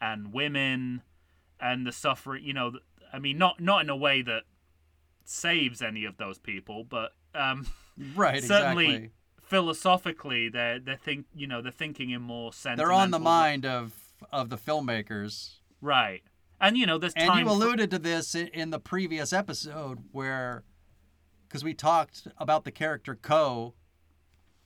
and 0.00 0.32
women 0.32 1.02
and 1.60 1.86
the 1.86 1.92
suffering. 1.92 2.42
You 2.44 2.54
know, 2.54 2.72
I 3.12 3.20
mean, 3.20 3.38
not 3.38 3.60
not 3.60 3.82
in 3.82 3.88
a 3.88 3.96
way 3.96 4.20
that 4.22 4.42
saves 5.28 5.82
any 5.82 6.04
of 6.04 6.16
those 6.16 6.38
people, 6.38 6.84
but 6.84 7.12
um, 7.34 7.66
Right, 8.14 8.42
certainly 8.42 8.86
exactly. 8.86 9.10
philosophically, 9.42 10.48
they're 10.48 10.78
they 10.78 10.96
think 10.96 11.26
you 11.34 11.46
know 11.46 11.60
they're 11.62 11.72
thinking 11.72 12.10
in 12.10 12.22
more 12.22 12.52
sentimental. 12.52 12.84
They're 12.86 12.92
on 13.02 13.10
the 13.10 13.18
mind 13.18 13.66
of 13.66 13.92
of 14.32 14.48
the 14.50 14.56
filmmakers. 14.58 15.54
right? 15.80 16.22
And 16.60 16.76
you 16.76 16.86
know, 16.86 16.98
this 16.98 17.12
And 17.14 17.28
time. 17.28 17.38
you 17.40 17.44
for- 17.44 17.50
alluded 17.52 17.90
to 17.92 17.98
this 18.00 18.34
in, 18.34 18.70
the 18.70 18.80
previous 18.80 19.32
episode 19.32 19.98
where, 20.10 20.64
because 21.46 21.62
we 21.62 21.72
talked 21.72 22.26
about 22.36 22.64
the 22.64 22.72
character 22.72 23.14
Co 23.14 23.74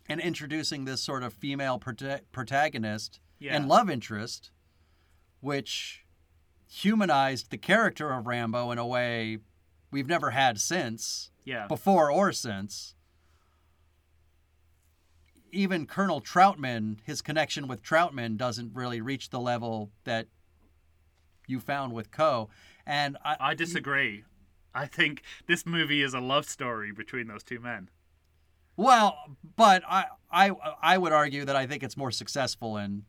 and 0.08 0.18
introducing 0.18 0.86
this 0.86 1.02
sort 1.02 1.22
of 1.22 1.34
female 1.34 1.78
prota- 1.78 2.22
protagonist 2.32 3.20
Yeah. 3.38 3.54
and 3.54 3.68
love 3.68 3.90
interest, 3.90 4.50
which 5.40 6.06
humanized 6.66 7.50
the 7.50 7.58
character 7.58 8.10
of 8.10 8.26
Rambo 8.26 8.70
in 8.70 8.78
a 8.78 8.86
way 8.86 9.38
we've 9.92 10.08
never 10.08 10.30
had 10.30 10.58
since, 10.58 11.30
yeah, 11.44 11.68
before 11.68 12.10
or 12.10 12.32
since. 12.32 12.94
Even 15.52 15.86
Colonel 15.86 16.22
Troutman, 16.22 16.96
his 17.04 17.20
connection 17.20 17.68
with 17.68 17.82
Troutman 17.82 18.38
doesn't 18.38 18.74
really 18.74 19.02
reach 19.02 19.28
the 19.28 19.38
level 19.38 19.90
that 20.04 20.26
you 21.46 21.60
found 21.60 21.92
with 21.92 22.10
Co. 22.10 22.48
And 22.86 23.18
I, 23.22 23.36
I 23.38 23.54
disagree. 23.54 24.24
I 24.74 24.86
think 24.86 25.22
this 25.46 25.66
movie 25.66 26.02
is 26.02 26.14
a 26.14 26.20
love 26.20 26.48
story 26.48 26.90
between 26.90 27.26
those 27.26 27.42
two 27.42 27.60
men. 27.60 27.90
well, 28.76 29.36
but 29.56 29.82
I, 29.86 30.06
I, 30.30 30.52
I 30.80 30.96
would 30.96 31.12
argue 31.12 31.44
that 31.44 31.54
I 31.54 31.66
think 31.66 31.82
it's 31.82 31.96
more 31.96 32.10
successful 32.10 32.78
in 32.78 33.04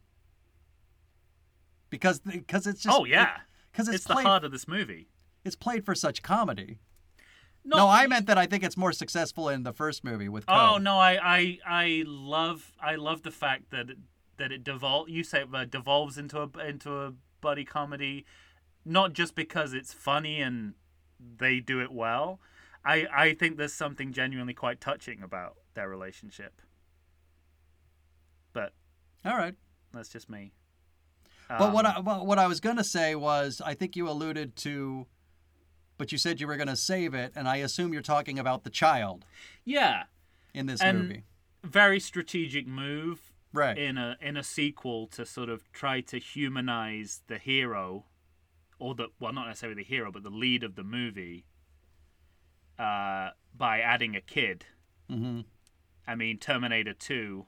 because 1.94 2.20
because 2.20 2.66
it's 2.68 2.82
just 2.82 3.00
oh 3.00 3.06
yeah, 3.06 3.38
because 3.72 3.88
it's, 3.88 3.98
it's, 3.98 4.06
the 4.06 4.16
heart 4.16 4.44
of 4.44 4.52
this 4.52 4.68
movie. 4.68 5.08
It's 5.44 5.56
played 5.56 5.86
for 5.86 5.96
such 5.96 6.22
comedy. 6.22 6.80
No, 7.66 7.78
No, 7.78 7.88
I 7.90 8.08
meant 8.08 8.26
that 8.28 8.38
I 8.38 8.46
think 8.46 8.64
it's 8.64 8.76
more 8.76 8.92
successful 8.92 9.48
in 9.50 9.64
the 9.64 9.72
first 9.74 10.04
movie 10.04 10.28
with. 10.30 10.44
Oh 10.48 10.78
no, 10.78 10.98
I, 10.98 11.18
I 11.24 11.60
I 11.66 12.04
love 12.06 12.74
I 12.82 12.96
love 12.96 13.24
the 13.24 13.32
fact 13.32 13.72
that 13.72 13.90
it, 13.92 13.98
that 14.38 14.52
it 14.52 14.64
devol 14.64 15.08
you 15.08 15.24
say 15.24 15.46
uh, 15.54 15.66
devolves 15.66 16.18
into 16.18 16.42
a 16.42 16.50
into 16.60 16.92
a 16.94 17.14
buddy 17.40 17.64
comedy, 17.64 18.26
not 18.84 19.14
just 19.14 19.34
because 19.36 19.74
it's 19.74 19.94
funny 19.94 20.42
and 20.42 20.74
they 21.38 21.60
do 21.62 21.80
it 21.82 21.92
well. 21.92 22.42
I 22.84 23.08
I 23.14 23.34
think 23.34 23.58
there's 23.58 23.74
something 23.74 24.12
genuinely 24.12 24.54
quite 24.54 24.82
touching 24.82 25.24
about 25.24 25.56
their 25.74 25.88
relationship. 25.88 26.62
But 28.52 28.74
All 29.26 29.38
right. 29.38 29.56
that's 29.94 30.10
just 30.10 30.30
me. 30.30 30.52
But 31.48 31.74
what 31.74 31.86
Um, 31.86 31.94
I 31.98 32.02
but 32.02 32.26
what 32.26 32.40
I 32.40 32.48
was 32.48 32.60
gonna 32.60 32.84
say 32.84 33.16
was 33.16 33.62
I 33.64 33.74
think 33.74 33.96
you 33.96 34.10
alluded 34.10 34.56
to, 34.58 35.08
but 35.98 36.12
you 36.12 36.18
said 36.18 36.40
you 36.42 36.48
were 36.48 36.58
gonna 36.58 36.76
save 36.76 37.14
it, 37.14 37.34
and 37.36 37.48
I 37.48 37.58
assume 37.58 37.94
you're 37.94 38.02
talking 38.02 38.40
about 38.40 38.64
the 38.64 38.70
child 38.70 39.26
yeah, 39.66 40.04
in 40.54 40.66
this 40.66 40.82
And- 40.82 41.00
movie, 41.00 41.24
very 41.64 42.00
strategic 42.00 42.68
move 42.68 43.32
right? 43.54 43.78
in 43.78 43.98
a 43.98 44.18
in 44.22 44.36
a 44.38 44.44
sequel 44.44 45.08
to 45.08 45.26
sort 45.26 45.50
of 45.50 45.72
try 45.72 46.02
to 46.02 46.18
humanize 46.18 47.22
the 47.28 47.38
hero 47.38 48.06
or 48.80 48.96
the 48.96 49.08
well 49.20 49.32
not 49.32 49.48
necessarily 49.48 49.82
the 49.82 49.88
hero 49.88 50.12
but 50.12 50.24
the 50.24 50.30
lead 50.30 50.64
of 50.64 50.76
the 50.76 50.84
movie 50.84 51.46
uh, 52.80 53.30
by 53.56 53.80
adding 53.80 54.16
a 54.16 54.22
kid 54.22 54.66
mm-hmm. 55.10 55.42
i 56.08 56.16
mean 56.16 56.38
terminator 56.38 56.94
2 56.94 57.46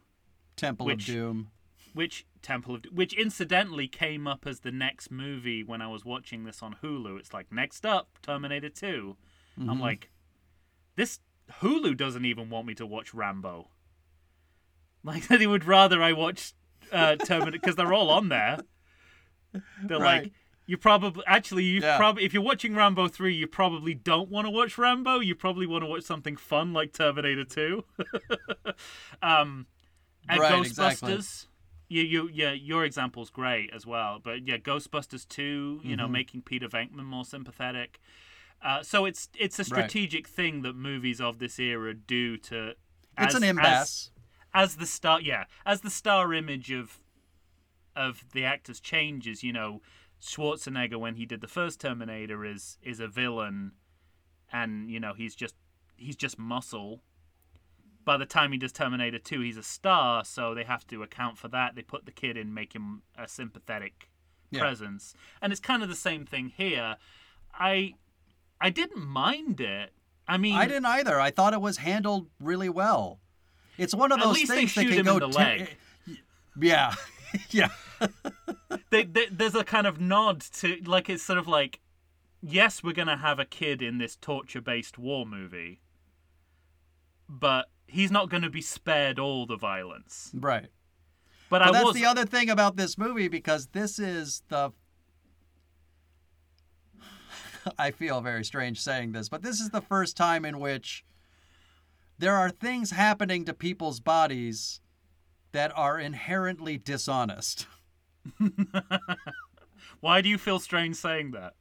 Temple 0.55 0.85
which- 0.85 1.09
of 1.09 1.15
Doom. 1.15 1.51
Which 1.95 2.25
temple 2.43 2.75
of 2.75 2.83
which 2.91 3.13
incidentally 3.13 3.87
came 3.87 4.27
up 4.27 4.45
as 4.45 4.59
the 4.59 4.71
next 4.71 5.09
movie 5.09 5.63
when 5.63 5.81
i 5.81 5.87
was 5.87 6.05
watching 6.05 6.43
this 6.43 6.61
on 6.61 6.75
hulu 6.83 7.17
it's 7.17 7.33
like 7.33 7.51
next 7.51 7.85
up 7.85 8.19
terminator 8.21 8.69
2 8.69 9.15
Mm-hmm. 9.59 9.69
i'm 9.69 9.79
like 9.79 10.09
this 10.97 11.19
hulu 11.61 11.95
doesn't 11.97 12.25
even 12.25 12.49
want 12.49 12.67
me 12.67 12.75
to 12.75 12.85
watch 12.85 13.13
rambo 13.13 13.69
like 15.03 15.27
they 15.29 15.47
would 15.47 15.63
rather 15.65 16.03
i 16.03 16.11
watch 16.11 16.53
uh 16.91 17.15
terminator 17.15 17.57
because 17.59 17.75
they're 17.77 17.93
all 17.93 18.09
on 18.09 18.27
there 18.29 18.59
they're 19.87 19.97
Right. 19.99 20.23
like 20.23 20.33
you 20.67 20.77
probably 20.77 21.23
actually 21.27 21.63
you 21.63 21.79
Yeah. 21.81 21.95
probably 21.97 22.25
if 22.25 22.33
you're 22.33 22.41
watching 22.43 22.75
Rambo 22.75 23.07
3 23.07 23.33
you 23.35 23.45
probably 23.47 23.93
don't 23.93 24.29
want 24.29 24.45
to 24.47 24.51
watch 24.51 24.77
Rambo 24.77 25.19
you 25.19 25.35
probably 25.35 25.67
want 25.67 25.83
to 25.83 25.87
watch 25.87 26.03
something 26.03 26.35
fun 26.35 26.73
like 26.73 26.91
Terminator 26.91 27.45
2 27.45 27.83
um 29.21 29.67
and 30.27 30.39
Right, 30.41 30.51
Ghostbusters 30.51 30.65
exactly. 30.65 31.17
You 31.87 32.01
you 32.01 32.29
yeah 32.33 32.51
your 32.51 32.83
example's 32.85 33.29
great 33.29 33.69
as 33.73 33.85
well 33.85 34.19
but 34.23 34.47
yeah 34.47 34.57
Ghostbusters 34.57 35.27
2 35.27 35.41
you 35.43 35.79
Mm-hmm. 35.91 35.95
know 35.97 36.07
making 36.07 36.41
Peter 36.41 36.67
Venkman 36.67 37.05
more 37.05 37.25
sympathetic 37.25 37.99
uh, 38.63 38.81
so 38.81 39.05
it's 39.05 39.29
it's 39.37 39.59
a 39.59 39.63
strategic 39.63 40.27
thing 40.27 40.61
that 40.63 40.75
movies 40.75 41.21
of 41.21 41.39
this 41.39 41.59
era 41.59 41.93
do 41.93 42.37
to 42.37 42.69
It's 42.69 42.77
as- 43.17 43.35
an 43.35 43.43
as- 43.43 43.49
impasse. 43.49 44.11
as 44.53 44.75
the 44.77 44.85
star 44.85 45.21
yeah 45.21 45.43
as 45.65 45.81
the 45.81 45.89
star 45.91 46.33
image 46.33 46.71
of 46.71 46.99
of 47.95 48.25
the 48.33 48.43
actors 48.43 48.79
changes 48.79 49.43
you 49.43 49.53
know 49.53 49.81
schwarzenegger 50.21 50.97
when 50.99 51.15
he 51.15 51.25
did 51.25 51.41
the 51.41 51.47
first 51.47 51.79
terminator 51.79 52.43
is 52.45 52.77
is 52.81 52.99
a 52.99 53.07
villain 53.07 53.73
and 54.51 54.89
you 54.89 54.99
know 54.99 55.13
he's 55.13 55.35
just 55.35 55.55
he's 55.97 56.15
just 56.15 56.39
muscle 56.39 57.01
by 58.05 58.15
the 58.17 58.25
time 58.25 58.51
he 58.51 58.57
does 58.57 58.71
terminator 58.71 59.19
2 59.19 59.41
he's 59.41 59.57
a 59.57 59.63
star 59.63 60.23
so 60.23 60.53
they 60.53 60.63
have 60.63 60.85
to 60.87 61.03
account 61.03 61.37
for 61.37 61.47
that 61.49 61.75
they 61.75 61.81
put 61.81 62.05
the 62.05 62.11
kid 62.11 62.37
in 62.37 62.53
make 62.53 62.73
him 62.73 63.01
a 63.17 63.27
sympathetic 63.27 64.09
Yeah. 64.51 64.61
presence 64.61 65.13
and 65.41 65.51
it's 65.51 65.59
kind 65.59 65.83
of 65.83 65.89
the 65.89 65.95
same 65.95 66.25
thing 66.25 66.49
here 66.55 66.97
i 67.59 67.95
i 68.61 68.69
didn't 68.69 69.05
mind 69.05 69.59
it 69.59 69.91
i 70.27 70.37
mean 70.37 70.55
I 70.55 70.67
didn't 70.67 70.85
either. 70.85 71.19
I 71.19 71.31
thought 71.31 71.53
it 71.53 71.61
was 71.61 71.77
handled 71.77 72.27
really 72.39 72.69
well. 72.69 73.19
It's 73.77 73.93
one 73.93 74.11
of 74.11 74.19
At 74.19 74.23
those 74.25 74.35
least 74.35 74.49
they 74.49 74.55
things 74.57 74.73
that 74.75 74.81
shoot 74.83 74.89
can 74.89 74.99
him 74.99 75.05
go 75.05 75.13
in 75.17 75.19
the 75.19 75.27
te- 75.27 75.37
leg. 75.37 75.77
Yeah, 76.61 76.93
yeah. 77.49 77.67
they, 78.91 79.03
they, 79.03 79.25
there's 79.29 79.55
a 79.55 79.63
kind 79.65 79.85
of 79.85 79.99
nod 79.99 80.39
to 80.59 80.77
like 80.85 81.09
it's 81.09 81.21
sort 81.23 81.37
of 81.37 81.47
like 81.47 81.79
yes 82.41 82.81
we're 82.83 82.93
gonna 82.93 83.17
have 83.17 83.39
a 83.39 83.45
kid 83.45 83.81
in 83.81 83.97
this 83.97 84.15
torture 84.15 84.61
based 84.61 84.97
war 84.97 85.25
movie 85.25 85.81
but 87.27 87.69
he's 87.87 88.11
not 88.11 88.29
gonna 88.29 88.49
be 88.49 88.61
spared 88.61 89.19
all 89.19 89.45
the 89.45 89.57
violence 89.57 90.31
Right. 90.33 90.67
but, 91.49 91.59
But 91.59 91.61
i 91.61 91.71
that's 91.71 91.85
was 91.85 91.95
the 91.95 92.05
other 92.05 92.25
thing 92.25 92.49
about 92.49 92.75
this 92.75 92.97
movie 92.97 93.27
because 93.27 93.67
this 93.67 93.99
is 93.99 94.41
the. 94.49 94.71
I 97.77 97.91
feel 97.91 98.21
very 98.21 98.43
strange 98.45 98.79
saying 98.81 99.11
this, 99.11 99.29
but 99.29 99.41
this 99.41 99.59
is 99.59 99.69
the 99.69 99.81
first 99.81 100.15
time 100.17 100.45
in 100.45 100.59
which 100.59 101.03
there 102.17 102.35
are 102.35 102.49
things 102.49 102.91
happening 102.91 103.45
to 103.45 103.53
people's 103.53 103.99
bodies 103.99 104.79
that 105.51 105.71
are 105.75 105.99
inherently 105.99 106.77
dishonest. 106.77 107.67
why 109.99 110.21
do 110.21 110.29
you 110.29 110.37
feel 110.37 110.59
strange 110.59 110.95
saying 110.95 111.31
that 111.31 111.53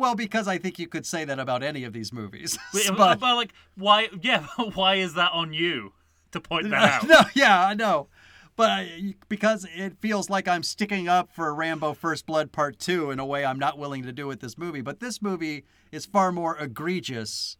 Well, 0.00 0.14
because 0.14 0.48
I 0.48 0.56
think 0.56 0.78
you 0.78 0.88
could 0.88 1.04
say 1.04 1.26
that 1.26 1.38
about 1.38 1.62
any 1.62 1.84
of 1.84 1.92
these 1.92 2.10
movies. 2.12 2.58
But, 2.96 3.20
But- 3.20 3.34
like, 3.36 3.52
why? 3.76 4.08
Yeah, 4.22 4.46
why 4.74 4.94
is 4.96 5.14
that 5.14 5.30
on 5.32 5.52
you 5.52 5.92
to 6.32 6.40
point 6.40 6.70
that 6.70 7.02
out? 7.02 7.06
no, 7.08 7.20
yeah, 7.34 7.66
I 7.66 7.74
know. 7.74 8.08
But 8.56 8.70
uh, 8.70 8.72
I, 8.74 9.14
because 9.28 9.66
it 9.74 9.98
feels 10.00 10.30
like 10.30 10.48
I'm 10.48 10.62
sticking 10.62 11.06
up 11.08 11.30
for 11.32 11.54
Rambo 11.54 11.94
First 11.94 12.24
Blood 12.26 12.50
Part 12.50 12.78
2 12.78 13.10
in 13.10 13.18
a 13.18 13.26
way 13.26 13.44
I'm 13.44 13.58
not 13.58 13.78
willing 13.78 14.02
to 14.04 14.12
do 14.12 14.26
with 14.26 14.40
this 14.40 14.56
movie. 14.58 14.80
But 14.80 15.00
this 15.00 15.20
movie 15.22 15.64
is 15.92 16.06
far 16.06 16.32
more 16.32 16.56
egregious 16.58 17.56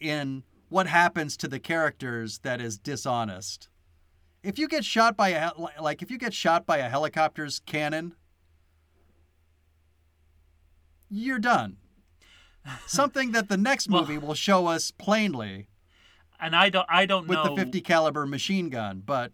in 0.00 0.42
what 0.68 0.86
happens 0.88 1.36
to 1.38 1.48
the 1.48 1.58
characters 1.60 2.38
that 2.40 2.60
is 2.60 2.76
dishonest. 2.78 3.68
If 4.42 4.58
you 4.58 4.66
get 4.68 4.84
shot 4.84 5.16
by 5.16 5.30
a 5.30 5.52
like 5.80 6.02
if 6.02 6.10
you 6.10 6.18
get 6.18 6.34
shot 6.34 6.66
by 6.66 6.78
a 6.78 6.88
helicopter's 6.88 7.60
cannon, 7.60 8.14
you're 11.08 11.38
done. 11.38 11.76
Something 12.86 13.32
that 13.32 13.48
the 13.48 13.56
next 13.56 13.88
Well- 13.88 14.02
movie 14.02 14.18
will 14.18 14.34
show 14.34 14.66
us 14.66 14.90
plainly 14.90 15.68
And 16.40 16.54
I 16.56 16.68
don't, 16.68 16.86
I 16.90 17.06
don't 17.06 17.26
with 17.26 17.38
know. 17.38 17.54
the 17.54 17.62
50 17.62 17.80
caliber 17.80 18.26
machine 18.26 18.68
gun, 18.70 19.02
but 19.04 19.32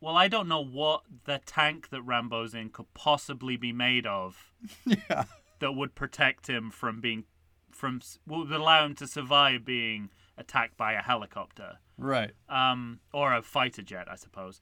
Well, 0.00 0.16
I 0.16 0.28
don't 0.28 0.48
know 0.48 0.64
what 0.64 1.02
the 1.24 1.40
tank 1.44 1.88
that 1.90 2.02
Rambo's 2.02 2.54
in 2.54 2.70
could 2.70 2.92
possibly 2.94 3.56
be 3.56 3.72
made 3.72 4.06
of 4.06 4.52
yeah. 4.84 5.24
that 5.58 5.72
would 5.72 5.94
protect 5.94 6.48
him 6.48 6.70
from 6.70 7.00
being, 7.00 7.24
from 7.70 8.00
would 8.26 8.52
allow 8.52 8.84
him 8.84 8.94
to 8.96 9.06
survive 9.06 9.64
being 9.64 10.10
attacked 10.38 10.76
by 10.76 10.92
a 10.92 11.00
helicopter, 11.02 11.78
Right. 11.96 12.32
um, 12.48 13.00
or 13.12 13.34
a 13.34 13.40
fighter 13.42 13.82
jet, 13.82 14.06
I 14.10 14.16
suppose. 14.16 14.60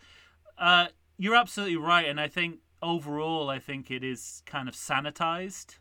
Uh, 0.56 0.86
you're 1.18 1.34
absolutely 1.34 1.76
right, 1.76 2.06
and 2.06 2.20
I 2.20 2.28
think 2.28 2.60
overall, 2.80 3.50
I 3.50 3.58
think 3.58 3.90
it 3.90 4.04
is 4.04 4.42
kind 4.46 4.68
of 4.68 4.74
sanitized 4.74 5.78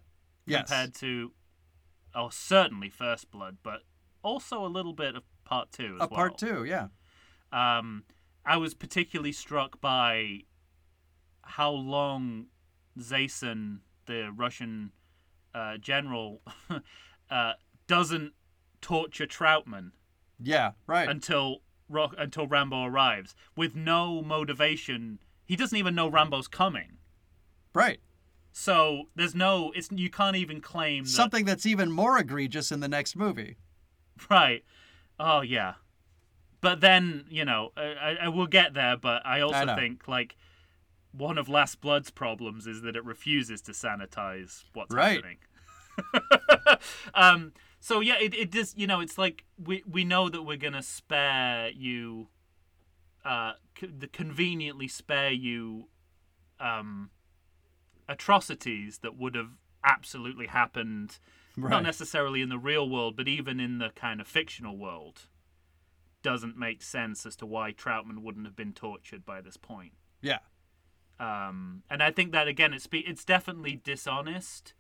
Yes. 0.48 0.68
compared 0.68 0.96
to, 0.96 1.32
oh, 2.16 2.30
certainly 2.30 2.90
First 2.90 3.32
Blood, 3.32 3.58
but 3.64 3.82
also 4.24 4.66
a 4.66 4.68
little 4.68 4.94
bit 4.94 5.16
of 5.16 5.24
Part 5.46 5.72
Two 5.72 5.96
as 5.96 6.02
A 6.02 6.08
well. 6.08 6.10
part 6.10 6.38
two, 6.38 6.64
yeah. 6.64 6.88
Um, 7.52 8.04
I 8.46 8.58
was 8.58 8.74
particularly 8.74 9.32
struck 9.32 9.80
by 9.82 10.42
how 11.44 11.72
long 11.72 12.48
Zaysen, 13.00 13.80
the 14.06 14.32
Russian 14.36 14.92
uh, 15.54 15.78
general, 15.78 16.42
uh, 17.30 17.54
doesn't 17.88 18.34
torture 18.82 19.28
Troutman 19.28 19.92
Yeah, 20.42 20.72
right. 20.88 21.08
until 21.10 21.58
Ro- 21.90 22.12
until 22.18 22.48
Rambo 22.48 22.86
arrives 22.86 23.36
with 23.56 23.76
no 23.76 24.22
motivation. 24.22 25.20
He 25.46 25.56
doesn't 25.56 25.78
even 25.78 25.94
know 25.96 26.08
Rambo's 26.08 26.48
coming. 26.48 26.98
right. 27.76 28.00
So 28.56 29.06
there's 29.16 29.34
no. 29.34 29.72
It's 29.76 29.90
you 29.92 30.10
can't 30.10 30.36
even 30.36 30.62
claim 30.62 31.04
that, 31.04 31.10
Something 31.10 31.44
that's 31.46 31.66
even 31.66 31.92
more 31.92 32.18
egregious 32.20 32.72
in 32.72 32.80
the 32.82 32.88
next 32.88 33.16
movie. 33.16 33.58
Right. 34.30 34.64
Oh 35.20 35.42
yeah. 35.42 35.74
But 36.62 36.80
then 36.80 37.26
you 37.30 37.44
know 37.46 37.72
I, 37.76 37.82
I, 37.82 38.18
I 38.22 38.28
will 38.30 38.46
get 38.48 38.74
there. 38.76 38.96
But 38.96 39.26
I 39.26 39.42
also 39.42 39.66
know. 39.66 39.76
think 39.76 40.08
like 40.08 40.36
one 41.12 41.38
of 41.40 41.50
Last 41.50 41.82
Blood's 41.82 42.12
problems 42.12 42.68
is 42.68 42.84
that 42.84 42.96
it 42.96 43.04
refuses 43.04 43.60
to 43.64 43.72
sanitize 43.72 44.64
what's 44.74 44.94
Right. 44.94 45.16
happening. 45.24 45.38
um. 47.16 47.54
So 47.80 48.00
yeah, 48.00 48.16
it 48.22 48.34
it 48.36 48.52
just 48.52 48.78
you 48.78 48.86
know 48.88 49.00
it's 49.02 49.18
like 49.18 49.44
we 49.62 49.84
we 49.90 50.04
know 50.06 50.30
that 50.30 50.44
we're 50.44 50.58
gonna 50.58 50.84
spare 50.84 51.70
you, 51.72 52.28
uh, 53.26 53.54
c- 53.80 53.88
the 53.88 54.08
conveniently 54.08 54.88
spare 54.88 55.32
you, 55.32 55.90
um, 56.62 57.10
atrocities 58.14 59.00
that 59.00 59.18
would 59.18 59.36
have 59.36 59.52
absolutely 59.84 60.48
happened 60.48 61.20
Right. 61.56 61.70
not 61.70 61.84
necessarily 61.84 62.42
in 62.42 62.50
the 62.50 62.58
real 62.58 62.90
world, 62.90 63.16
but 63.16 63.28
even 63.28 63.60
in 63.60 63.78
the 63.78 63.90
kind 63.92 64.20
of 64.20 64.28
fictional 64.28 64.76
world, 64.76 65.28
doesn't 66.24 66.58
make 66.58 66.82
sense 66.82 67.26
as 67.28 67.36
to 67.36 67.46
why 67.46 67.74
Troutman 67.74 68.20
wouldn't 68.24 68.46
have 68.48 68.56
been 68.56 68.74
tortured 68.74 69.24
by 69.26 69.40
this 69.42 69.58
point. 69.58 69.94
yeah. 70.22 70.40
Um, 71.20 71.84
and 71.92 72.02
I 72.02 72.10
think 72.12 72.32
that 72.32 72.48
again, 72.48 72.74
it's 72.74 72.88
be- 72.88 73.06
it's 73.08 73.24
definitely 73.24 73.76
dishonest, 73.76 74.74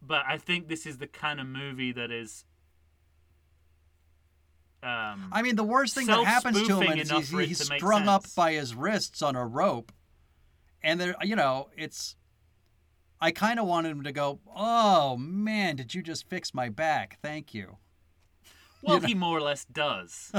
but 0.00 0.24
I 0.26 0.38
think 0.38 0.68
this 0.68 0.86
is 0.86 0.96
the 0.98 1.06
kind 1.06 1.38
of 1.38 1.46
movie 1.46 1.92
that 1.92 2.10
is. 2.10 2.46
Um, 4.82 5.28
I 5.32 5.42
mean, 5.42 5.56
the 5.56 5.64
worst 5.64 5.94
thing 5.94 6.06
that 6.06 6.24
happens 6.24 6.66
to 6.66 6.80
him 6.80 6.98
is 6.98 7.10
he's, 7.10 7.30
he's 7.30 7.64
strung 7.64 8.08
up 8.08 8.24
by 8.34 8.52
his 8.54 8.74
wrists 8.74 9.20
on 9.20 9.36
a 9.36 9.44
rope. 9.46 9.92
And 10.82 10.98
there, 11.00 11.14
you 11.22 11.36
know, 11.36 11.68
it's. 11.76 12.16
I 13.20 13.30
kind 13.30 13.58
of 13.58 13.66
wanted 13.66 13.90
him 13.92 14.02
to 14.04 14.12
go, 14.12 14.40
oh 14.54 15.16
man, 15.16 15.76
did 15.76 15.94
you 15.94 16.02
just 16.02 16.28
fix 16.28 16.52
my 16.54 16.68
back? 16.68 17.18
Thank 17.22 17.54
you. 17.54 17.78
well, 18.82 18.96
you 18.96 19.00
know- 19.02 19.08
he 19.08 19.14
more 19.14 19.38
or 19.38 19.40
less 19.40 19.64
does. 19.64 20.32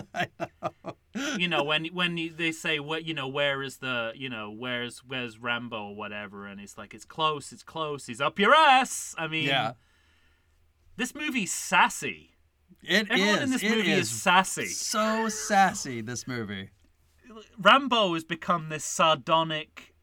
you 1.38 1.48
know 1.48 1.64
when 1.64 1.86
when 1.88 2.16
they 2.38 2.52
say 2.52 2.80
what 2.80 3.04
you 3.04 3.14
know 3.14 3.28
where 3.28 3.64
is 3.64 3.78
the 3.78 4.12
you 4.16 4.30
know 4.30 4.52
where's 4.52 5.00
where's 5.00 5.40
Rambo 5.40 5.88
or 5.90 5.96
whatever 5.96 6.46
and 6.46 6.62
it's 6.62 6.78
like 6.78 6.94
it's 6.94 7.06
close 7.06 7.52
it's 7.52 7.64
close 7.64 8.06
he's 8.06 8.22
up 8.22 8.38
your 8.38 8.54
ass 8.54 9.16
I 9.18 9.28
mean 9.28 9.48
Yeah. 9.48 9.72
this 10.96 11.16
movie's 11.16 11.52
sassy 11.52 12.36
It 12.84 13.08
everyone 13.10 13.36
is. 13.38 13.42
in 13.44 13.50
this 13.50 13.64
It 13.64 13.70
movie 13.72 13.92
is, 13.92 14.12
is 14.12 14.22
sassy 14.22 14.68
so 14.68 15.28
sassy, 15.30 16.02
this 16.02 16.28
movie. 16.28 16.70
Rambo 17.60 18.14
has 18.14 18.24
become 18.24 18.70
this 18.70 18.86
sardonic 18.86 19.96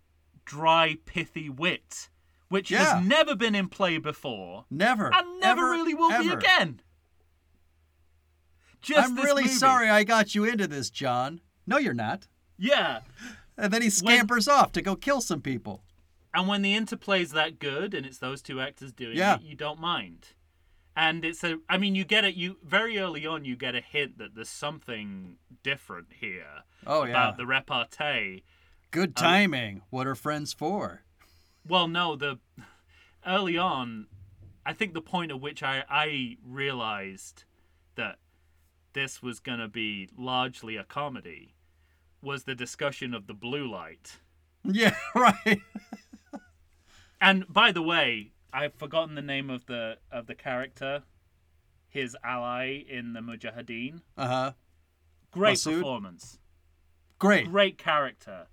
dry 0.44 0.96
pithy 1.06 1.48
wit 1.48 2.08
which 2.48 2.70
Yeah. 2.70 2.96
has 2.96 3.04
never 3.06 3.34
been 3.34 3.54
in 3.54 3.68
play 3.68 3.98
before 3.98 4.64
Never. 4.70 5.12
and 5.14 5.40
never 5.40 5.62
ever, 5.62 5.70
really 5.70 5.94
will 5.94 6.16
be 6.22 6.28
again 6.28 6.80
just 8.82 9.08
I'm 9.08 9.16
really 9.16 9.44
movie. 9.44 9.54
sorry 9.54 9.88
I 9.88 10.04
got 10.04 10.34
you 10.34 10.44
into 10.44 10.66
this, 10.66 10.90
John. 10.90 11.40
No, 11.66 11.78
you're 11.78 11.94
not. 11.94 12.26
yeah 12.58 13.00
And 13.56 13.72
then 13.72 13.82
he 13.82 13.90
scampers 13.90 14.48
off 14.48 14.72
to 14.72 14.82
go 14.82 14.96
kill 14.96 15.20
some 15.20 15.40
people. 15.40 15.82
And 16.34 16.48
when 16.48 16.62
the 16.62 16.74
interplay's 16.74 17.30
that 17.30 17.58
good 17.60 17.94
and 17.94 18.04
it's 18.04 18.18
those 18.18 18.42
two 18.42 18.60
actors 18.60 18.92
doing 18.92 19.16
Yeah. 19.16 19.36
it, 19.36 19.42
you 19.42 19.54
don't 19.56 19.80
mind. 19.80 20.28
And 20.96 21.24
it's 21.24 21.42
a 21.42 21.58
I 21.68 21.78
mean 21.78 21.94
you 21.94 22.04
get 22.04 22.24
it 22.24 22.34
you 22.34 22.58
very 22.62 22.98
early 22.98 23.26
on 23.26 23.44
you 23.44 23.56
get 23.56 23.74
a 23.74 23.80
hint 23.80 24.18
that 24.18 24.34
there's 24.34 24.48
something 24.48 25.36
different 25.62 26.08
here 26.20 26.62
Oh, 26.86 27.04
yeah. 27.04 27.10
about 27.10 27.36
the 27.38 27.46
repartee. 27.46 28.42
Good 28.90 29.10
um, 29.10 29.14
timing. 29.14 29.82
what 29.90 30.06
are 30.06 30.14
friends 30.14 30.52
for? 30.52 31.02
Well 31.66 31.88
no, 31.88 32.16
the 32.16 32.38
early 33.26 33.56
on 33.56 34.06
I 34.66 34.72
think 34.72 34.94
the 34.94 35.02
point 35.02 35.30
at 35.30 35.40
which 35.40 35.62
I, 35.62 35.84
I 35.90 36.36
realized 36.44 37.44
that 37.96 38.16
this 38.94 39.22
was 39.22 39.40
gonna 39.40 39.68
be 39.68 40.08
largely 40.16 40.76
a 40.76 40.84
comedy 40.84 41.54
was 42.22 42.44
the 42.44 42.54
discussion 42.54 43.12
of 43.12 43.26
the 43.26 43.34
blue 43.34 43.70
light. 43.70 44.20
Yeah, 44.64 44.96
right. 45.14 45.60
And 47.20 47.46
by 47.52 47.72
the 47.72 47.82
way, 47.82 48.32
I've 48.52 48.74
forgotten 48.74 49.14
the 49.14 49.22
name 49.22 49.50
of 49.50 49.66
the 49.66 49.98
of 50.10 50.26
the 50.26 50.34
character, 50.34 51.02
his 51.88 52.16
ally 52.24 52.82
in 52.88 53.12
the 53.12 53.20
Mujahideen. 53.20 54.00
Uh 54.16 54.26
huh. 54.26 54.52
Great 55.30 55.56
Masood? 55.58 55.78
performance, 55.78 56.38
Great. 57.18 57.50
great 57.50 57.76
character. 57.76 58.46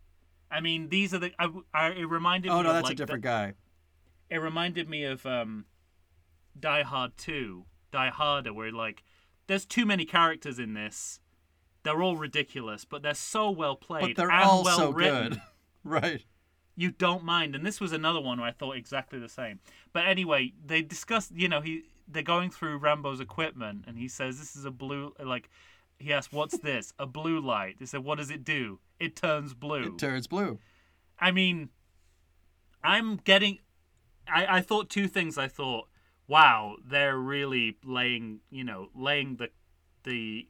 I 0.52 0.60
mean, 0.60 0.90
these 0.90 1.14
are 1.14 1.20
the. 1.20 1.32
I, 1.40 1.50
I, 1.74 1.88
it 1.92 2.06
reminded 2.10 2.50
me 2.50 2.54
of 2.54 2.60
Oh 2.60 2.62
me. 2.62 2.68
no, 2.68 2.74
that's 2.74 2.84
like 2.86 2.94
a 2.94 2.96
different 2.98 3.22
the, 3.24 3.28
guy. 3.28 3.54
It 4.30 4.38
reminded 4.38 4.90
me 4.90 5.04
of 5.06 5.26
um, 5.26 5.66
Die 6.60 6.84
Hard 6.84 7.18
Two, 7.18 7.66
Die 7.92 8.10
Harder, 8.10 8.54
where 8.54 8.72
like 8.72 9.04
there's 9.48 9.66
too 9.66 9.86
many 9.86 10.06
characters 10.06 10.60
in 10.60 10.74
this. 10.74 11.20
They're 11.84 12.02
all 12.04 12.16
ridiculous, 12.16 12.86
but 12.86 13.02
they're 13.02 13.14
so 13.16 13.50
well 13.50 13.76
played 13.76 14.02
But 14.02 14.16
they're 14.18 14.32
and 14.32 14.44
all 14.44 14.64
well 14.64 14.78
so 14.78 14.92
written. 14.92 15.30
good. 15.30 15.42
Right. 15.84 16.24
you 16.76 16.92
don't 16.92 17.24
mind 17.24 17.56
and 17.56 17.66
this 17.66 17.82
was 17.82 17.92
another 17.92 18.22
one 18.22 18.40
where 18.40 18.48
i 18.48 18.52
thought 18.52 18.78
exactly 18.78 19.18
the 19.18 19.28
same 19.28 19.60
but 19.94 20.06
anyway 20.06 20.54
they 20.64 20.84
discussed 20.84 21.32
you 21.36 21.50
know 21.50 21.60
he 21.60 21.86
they're 22.08 22.22
going 22.22 22.52
through 22.52 22.78
rambo's 22.78 23.20
equipment 23.20 23.86
and 23.88 23.98
he 23.98 24.08
says 24.08 24.38
this 24.38 24.56
is 24.56 24.64
a 24.64 24.70
blue 24.70 25.12
like 25.24 25.50
he 26.02 26.12
asks 26.14 26.34
what's 26.34 26.58
this 26.60 26.94
a 27.00 27.06
blue 27.06 27.40
light 27.40 27.78
they 27.80 27.86
said 27.86 28.04
what 28.04 28.18
does 28.18 28.30
it 28.30 28.44
do 28.44 28.80
it 29.00 29.16
turns 29.16 29.54
blue 29.54 29.84
It 29.84 29.98
turns 29.98 30.28
blue. 30.28 30.60
i 31.20 31.32
mean 31.32 31.70
i'm 32.84 33.18
getting 33.18 33.60
I, 34.28 34.58
I 34.58 34.62
thought 34.62 34.90
two 34.90 35.08
things 35.08 35.38
i 35.38 35.48
thought 35.48 35.88
wow 36.28 36.76
they're 36.86 37.18
really 37.18 37.78
laying 37.84 38.40
you 38.50 38.64
know 38.64 38.90
laying 38.96 39.36
the 39.38 39.50
the 40.04 40.48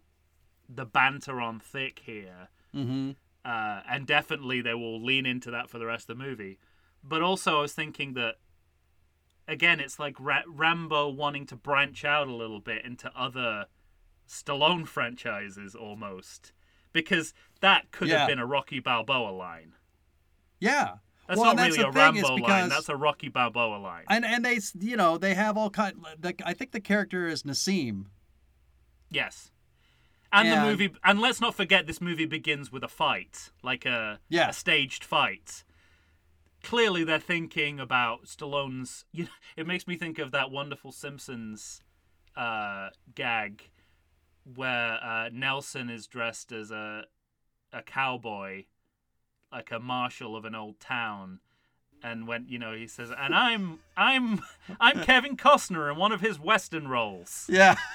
the 0.74 0.86
banter 0.86 1.42
on 1.42 1.60
thick 1.60 2.02
here 2.06 2.48
Mm-hmm. 2.74 3.12
uh, 3.44 3.82
and 3.90 4.08
definitely 4.08 4.62
they 4.62 4.74
will 4.74 5.04
lean 5.04 5.26
into 5.26 5.52
that 5.52 5.70
for 5.70 5.78
the 5.78 5.86
rest 5.86 6.10
of 6.10 6.18
the 6.18 6.24
movie. 6.24 6.58
But 7.04 7.22
also, 7.22 7.58
I 7.58 7.62
was 7.64 7.74
thinking 7.74 8.14
that 8.14 8.36
again, 9.46 9.82
it's 9.82 10.00
like 10.00 10.16
Ra- 10.18 10.44
Rambo 10.48 11.10
wanting 11.10 11.46
to 11.48 11.58
branch 11.58 12.06
out 12.06 12.30
a 12.30 12.34
little 12.34 12.62
bit 12.62 12.86
into 12.86 13.12
other 13.14 13.66
Stallone 14.32 14.88
franchises 14.88 15.76
almost, 15.76 16.54
because 16.94 17.34
that 17.60 17.92
could 17.92 18.08
Yeah. 18.08 18.20
have 18.20 18.28
been 18.30 18.40
a 18.40 18.46
Rocky 18.46 18.80
Balboa 18.80 19.32
line. 19.32 19.74
Yeah. 20.60 20.96
That's 21.28 21.40
Well, 21.40 21.52
not 21.52 21.58
that's 21.58 21.78
really 21.78 21.90
a 21.90 21.92
Rambo 21.92 22.36
line. 22.38 22.70
That's 22.70 22.90
a 22.90 22.96
Rocky 22.96 23.30
Balboa 23.30 23.78
line. 23.78 24.06
And 24.10 24.26
and 24.26 24.44
they 24.44 24.60
you 24.80 24.96
know 24.98 25.18
they 25.18 25.34
have 25.34 25.58
all 25.58 25.70
kind. 25.70 25.96
The, 26.20 26.34
I 26.46 26.54
think 26.54 26.72
the 26.72 26.82
character 26.82 27.28
is 27.28 27.44
Nassim. 27.44 28.06
Yes. 29.10 29.52
And 30.34 30.50
the 30.50 30.62
movie, 30.62 30.94
and 31.04 31.20
let's 31.20 31.42
not 31.42 31.56
forget, 31.56 31.88
this 31.88 32.00
movie 32.00 32.26
begins 32.26 32.72
with 32.72 32.86
a 32.86 32.88
fight, 32.88 33.52
like 33.62 33.86
a, 33.86 34.22
Yeah. 34.30 34.48
a 34.48 34.54
staged 34.54 35.04
fight. 35.04 35.66
Clearly, 36.64 37.04
they're 37.04 37.20
thinking 37.20 37.82
about 37.82 38.24
Stallone's. 38.28 39.04
You 39.14 39.26
know, 39.26 39.30
it 39.58 39.68
makes 39.68 39.88
me 39.88 39.98
think 39.98 40.20
of 40.20 40.32
that 40.32 40.50
wonderful 40.50 40.94
Simpsons 40.94 41.82
uh, 42.38 42.92
gag 43.14 43.70
where 44.56 45.00
uh, 45.04 45.30
Nelson 45.32 45.90
is 45.90 46.08
dressed 46.08 46.52
as 46.52 46.72
a 46.72 47.06
a 47.74 47.82
cowboy, 47.82 48.66
like 49.52 49.72
a 49.72 49.80
marshal 49.80 50.36
of 50.36 50.44
an 50.46 50.54
old 50.56 50.80
town, 50.80 51.40
and 52.04 52.28
when 52.28 52.48
you 52.50 52.60
know 52.60 52.74
he 52.74 52.88
says, 52.88 53.12
"And 53.18 53.34
I'm 53.36 53.80
I'm 53.96 54.42
I'm 54.80 55.02
Kevin 55.04 55.38
Costner 55.38 55.90
in 55.92 55.98
one 55.98 56.12
of 56.12 56.22
his 56.22 56.40
western 56.40 56.88
roles." 56.88 57.46
Yeah. 57.50 57.76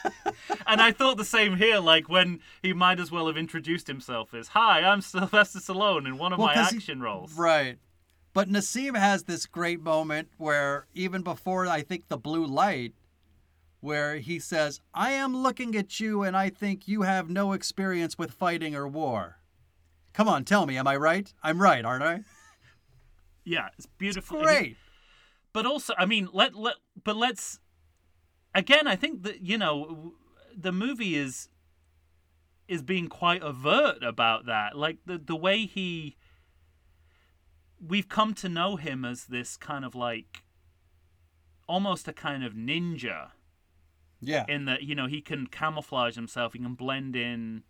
And 0.68 0.80
I 0.80 0.90
thought 0.92 1.16
the 1.16 1.24
same 1.24 1.56
here, 1.56 1.78
like 1.78 2.08
when 2.08 2.40
he 2.62 2.72
might 2.72 2.98
as 3.00 3.10
well 3.12 3.26
have 3.28 3.36
introduced 3.36 3.86
himself 3.86 4.34
as, 4.34 4.48
"Hi, 4.48 4.82
I'm 4.82 5.00
Sylvester 5.00 5.58
Stallone 5.60 6.06
in 6.06 6.18
one 6.18 6.32
of 6.32 6.38
Well, 6.38 6.48
my 6.48 6.54
'cause 6.54 6.70
he- 6.70 6.76
action 6.78 7.00
roles." 7.00 7.34
Right. 7.34 7.78
But 8.32 8.48
Nassim 8.48 8.96
has 8.98 9.24
this 9.24 9.46
great 9.46 9.80
moment 9.80 10.28
where 10.36 10.86
even 10.94 11.22
before 11.22 11.66
I 11.66 11.82
think 11.82 12.08
the 12.08 12.18
blue 12.18 12.44
light, 12.44 12.92
where 13.86 14.16
he 14.16 14.40
says, 14.40 14.80
I 14.92 15.12
am 15.12 15.36
looking 15.36 15.76
at 15.76 16.00
you 16.00 16.24
and 16.24 16.36
I 16.36 16.50
think 16.50 16.88
you 16.88 17.02
have 17.02 17.30
no 17.30 17.52
experience 17.52 18.18
with 18.18 18.32
fighting 18.32 18.74
or 18.74 18.88
war. 18.88 19.36
Come 20.12 20.28
on, 20.28 20.44
tell 20.44 20.66
me, 20.66 20.76
am 20.76 20.88
I 20.88 20.96
right? 20.96 21.32
I'm 21.40 21.62
right, 21.62 21.84
aren't 21.84 22.04
I? 22.04 22.20
Yeah, 23.48 23.68
it's 23.78 23.86
beautiful. 23.86 24.42
Great. 24.42 24.76
But 25.52 25.66
also, 25.66 25.94
I 25.96 26.04
mean, 26.04 26.28
let 26.32 26.56
let 26.56 26.74
but 27.04 27.14
let's 27.14 27.60
again. 28.56 28.88
I 28.88 28.96
think 28.96 29.22
that 29.22 29.40
you 29.40 29.56
know 29.56 30.14
the 30.52 30.72
movie 30.72 31.14
is 31.14 31.48
is 32.66 32.82
being 32.82 33.06
quite 33.06 33.42
overt 33.42 34.02
about 34.02 34.46
that. 34.46 34.76
Like 34.76 34.98
the 35.06 35.16
the 35.16 35.36
way 35.36 35.64
he 35.64 36.16
we've 37.80 38.08
come 38.08 38.34
to 38.34 38.48
know 38.48 38.74
him 38.74 39.04
as 39.04 39.26
this 39.26 39.56
kind 39.56 39.84
of 39.84 39.94
like 39.94 40.42
almost 41.68 42.08
a 42.08 42.12
kind 42.12 42.42
of 42.42 42.54
ninja 42.54 43.30
Yeah. 44.20 44.44
in 44.48 44.64
that 44.64 44.82
you 44.82 44.94
know 44.94 45.06
he 45.06 45.20
can 45.20 45.46
camouflage 45.46 46.14
himself 46.16 46.52
he 46.54 46.58
can 46.58 46.74
blend 46.74 47.14
in 47.16 47.62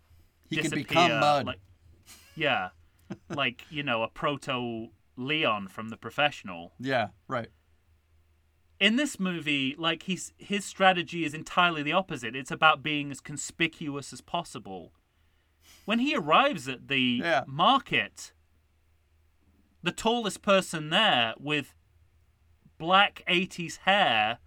He 0.48 0.56
can 0.56 0.64
disappear, 0.64 0.84
become 0.84 1.20
mud. 1.20 1.46
like 1.46 1.60
yeah 2.36 2.68
like 3.28 3.64
you 3.70 3.82
know 3.82 4.02
a 4.02 4.08
proto 4.08 4.88
leon 5.16 5.68
from 5.68 5.88
the 5.88 5.96
professional 5.96 6.72
yeah, 6.78 7.08
right. 7.28 7.48
in 8.78 8.96
this 8.96 9.18
movie 9.18 9.74
like 9.78 10.04
he's 10.04 10.32
his 10.38 10.64
strategy 10.64 11.24
is 11.24 11.32
entirely 11.34 11.82
the 11.82 11.92
opposite 11.92 12.36
it's 12.36 12.50
about 12.50 12.82
being 12.82 13.10
as 13.10 13.20
conspicuous 13.20 14.12
as 14.12 14.20
possible 14.20 14.92
when 15.84 15.98
he 16.00 16.14
arrives 16.14 16.68
at 16.68 16.88
the 16.88 17.20
Yeah. 17.24 17.44
market 17.46 18.32
the 19.82 19.92
tallest 19.92 20.42
person 20.42 20.90
there 20.90 21.34
with 21.38 21.74
black 22.78 23.22
80s 23.28 23.78
hair 23.78 24.38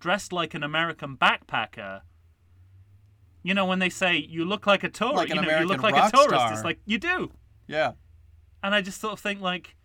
dressed 0.00 0.32
like 0.32 0.54
an 0.54 0.62
american 0.62 1.16
backpacker 1.16 2.00
you 3.42 3.54
know 3.54 3.64
when 3.64 3.78
they 3.78 3.88
say 3.88 4.16
you 4.16 4.44
look 4.44 4.66
like 4.66 4.82
a 4.82 4.88
tourist 4.88 5.16
Like 5.16 5.28
you 5.28 5.34
know 5.40 5.58
you 5.60 5.66
look 5.66 5.82
like 5.82 5.94
a 5.94 6.10
tourist 6.10 6.28
star. 6.30 6.52
it's 6.52 6.64
like 6.64 6.80
you 6.84 6.98
do 6.98 7.30
Yeah. 7.66 7.92
and 8.62 8.74
I 8.74 8.82
just 8.82 9.00
sort 9.00 9.12
of 9.14 9.20
think 9.20 9.40
like 9.40 9.76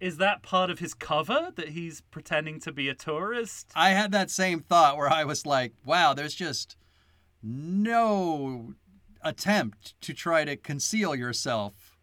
is 0.00 0.18
that 0.18 0.42
part 0.42 0.70
of 0.70 0.78
his 0.78 0.94
cover 0.94 1.50
that 1.56 1.70
he's 1.70 2.02
pretending 2.02 2.60
to 2.60 2.70
be 2.70 2.88
a 2.88 2.94
tourist? 2.94 3.72
I 3.74 3.90
had 3.90 4.12
that 4.12 4.30
same 4.30 4.60
thought 4.60 4.96
where 4.96 5.10
I 5.10 5.24
was 5.24 5.44
like, 5.44 5.72
wow, 5.84 6.14
there's 6.14 6.36
just 6.36 6.76
no 7.42 8.74
attempt 9.22 10.00
to 10.02 10.14
try 10.14 10.44
to 10.44 10.56
conceal 10.56 11.16
yourself. 11.16 11.96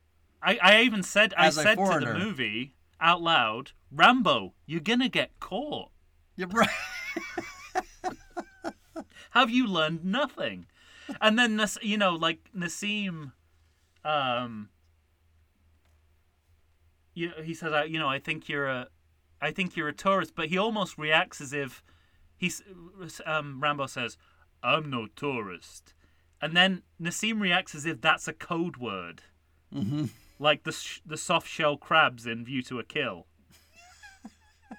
I, 0.44 0.60
I 0.62 0.82
even 0.82 1.04
said 1.04 1.34
I 1.38 1.50
said 1.52 1.76
to 1.78 2.00
the 2.02 2.14
movie 2.18 2.74
out 3.00 3.22
loud, 3.22 3.72
Rambo, 3.92 4.54
you're 4.66 4.82
gonna 4.82 5.08
get 5.10 5.40
caught. 5.40 5.90
You're 6.36 6.48
right. 6.50 6.70
Have 9.32 9.50
you 9.50 9.68
learned 9.68 10.06
nothing? 10.06 10.66
And 11.22 11.38
then 11.38 11.56
Nas- 11.56 11.78
you 11.82 11.98
know, 11.98 12.14
like 12.14 12.40
Nassim, 12.56 13.34
um, 14.04 14.70
you 17.14 17.32
he 17.44 17.54
says, 17.54 17.74
I, 17.74 17.84
you 17.84 18.00
know, 18.00 18.08
I 18.08 18.20
think 18.20 18.50
you're 18.50 18.68
a, 18.68 18.88
I 19.42 19.52
think 19.52 19.76
you're 19.76 19.88
a 19.88 19.94
tourist, 19.94 20.34
but 20.36 20.48
he 20.48 20.58
almost 20.58 20.98
reacts 20.98 21.42
as 21.42 21.54
if 21.54 21.84
he's, 22.38 22.62
um, 23.26 23.60
Rambo 23.62 23.88
says, 23.88 24.18
I'm 24.64 24.90
no 24.90 25.08
tourist, 25.16 25.94
and 26.42 26.56
then 26.56 26.82
Nassim 27.02 27.40
reacts 27.40 27.76
as 27.76 27.86
if 27.86 28.02
that's 28.02 28.28
a 28.28 28.34
code 28.34 28.78
word, 28.78 29.22
mm-hmm. 29.74 30.06
like 30.40 30.64
the 30.64 30.76
the 31.06 31.18
soft 31.18 31.48
shell 31.48 31.78
crabs 31.78 32.26
in 32.26 32.46
View 32.46 32.62
to 32.64 32.80
a 32.80 32.84
Kill. 32.84 33.28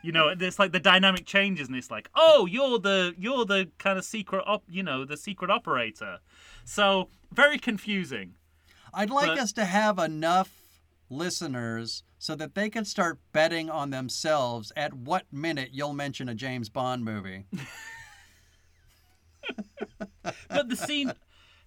You 0.03 0.13
know, 0.13 0.29
it's 0.29 0.59
like 0.59 0.73
the 0.73 0.81
dynamic 0.81 1.27
changes, 1.27 1.69
and 1.69 1.77
it's 1.77 1.91
like, 1.91 2.09
oh, 2.15 2.47
you're 2.47 2.79
the 2.79 3.15
you're 3.19 3.45
the 3.45 3.71
kind 3.79 3.99
of 3.99 4.05
secret 4.05 4.45
op, 4.47 4.63
you 4.69 4.83
know, 4.83 5.05
the 5.05 5.17
secret 5.17 5.51
operator. 5.51 6.19
So 6.65 7.09
very 7.33 7.59
confusing. 7.59 8.35
I'd 8.95 9.11
like 9.11 9.29
But- 9.29 9.39
us 9.39 9.53
to 9.53 9.65
have 9.65 9.99
enough 9.99 10.51
listeners 11.11 12.03
so 12.19 12.35
that 12.35 12.55
they 12.55 12.69
can 12.71 12.85
start 12.85 13.19
betting 13.33 13.69
on 13.71 13.91
themselves 13.91 14.73
at 14.77 14.93
what 14.95 15.25
minute 15.33 15.69
you'll 15.73 15.93
mention 15.93 16.29
a 16.29 16.35
James 16.35 16.69
Bond 16.69 17.05
movie. 17.05 17.45
But 20.49 20.69
the 20.69 20.77
scene, 20.77 21.13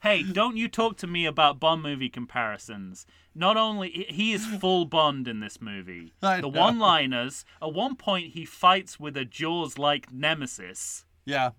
hey, 0.02 0.24
don't 0.24 0.58
you 0.58 0.68
talk 0.68 0.98
to 0.98 1.08
me 1.08 1.26
about 1.26 1.60
Bond 1.60 1.82
movie 1.84 2.10
comparisons. 2.10 3.06
Not 3.36 3.58
only 3.58 4.06
he 4.10 4.34
is 4.34 4.46
full 4.46 4.86
Bond 4.86 5.28
in 5.28 5.40
this 5.40 5.62
movie. 5.62 6.14
I 6.22 6.38
the 6.42 6.50
know. 6.50 6.60
one-liners. 6.60 7.46
At 7.62 7.74
one 7.74 7.96
point, 7.96 8.34
he 8.34 8.46
fights 8.46 9.00
with 9.00 9.16
a 9.18 9.26
Jaws-like 9.26 10.12
nemesis 10.12 11.06
Yeah, 11.26 11.52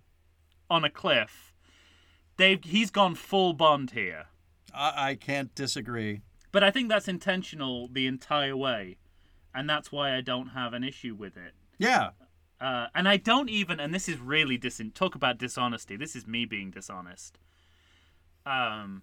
on 0.69 0.85
a 0.85 0.91
cliff. 0.91 1.55
They've 2.37 2.63
he's 2.63 2.91
gone 2.91 3.15
full 3.15 3.53
Bond 3.53 3.91
here. 3.93 4.27
I, 4.75 5.11
I 5.11 5.15
can't 5.15 5.55
disagree. 5.55 6.23
But 6.53 6.65
I 6.65 6.71
think 6.71 6.89
that's 6.89 7.09
intentional 7.09 7.89
the 7.89 8.07
entire 8.07 8.57
way, 8.57 8.97
and 9.55 9.69
that's 9.71 9.93
why 9.93 10.17
I 10.17 10.21
don't 10.21 10.49
have 10.49 10.73
an 10.73 10.83
issue 10.85 11.15
with 11.15 11.37
it. 11.37 11.55
Yeah, 11.79 12.11
Uh, 12.61 12.89
and 12.95 13.09
I 13.09 13.17
don't 13.17 13.49
even, 13.49 13.81
and 13.81 13.95
this 13.95 14.09
is 14.09 14.19
really 14.19 14.59
dis. 14.59 14.81
Talk 14.95 15.15
about 15.15 15.39
dishonesty. 15.39 15.97
This 15.97 16.15
is 16.17 16.27
me 16.27 16.45
being 16.45 16.71
dishonest. 16.71 17.39
Um, 18.47 19.03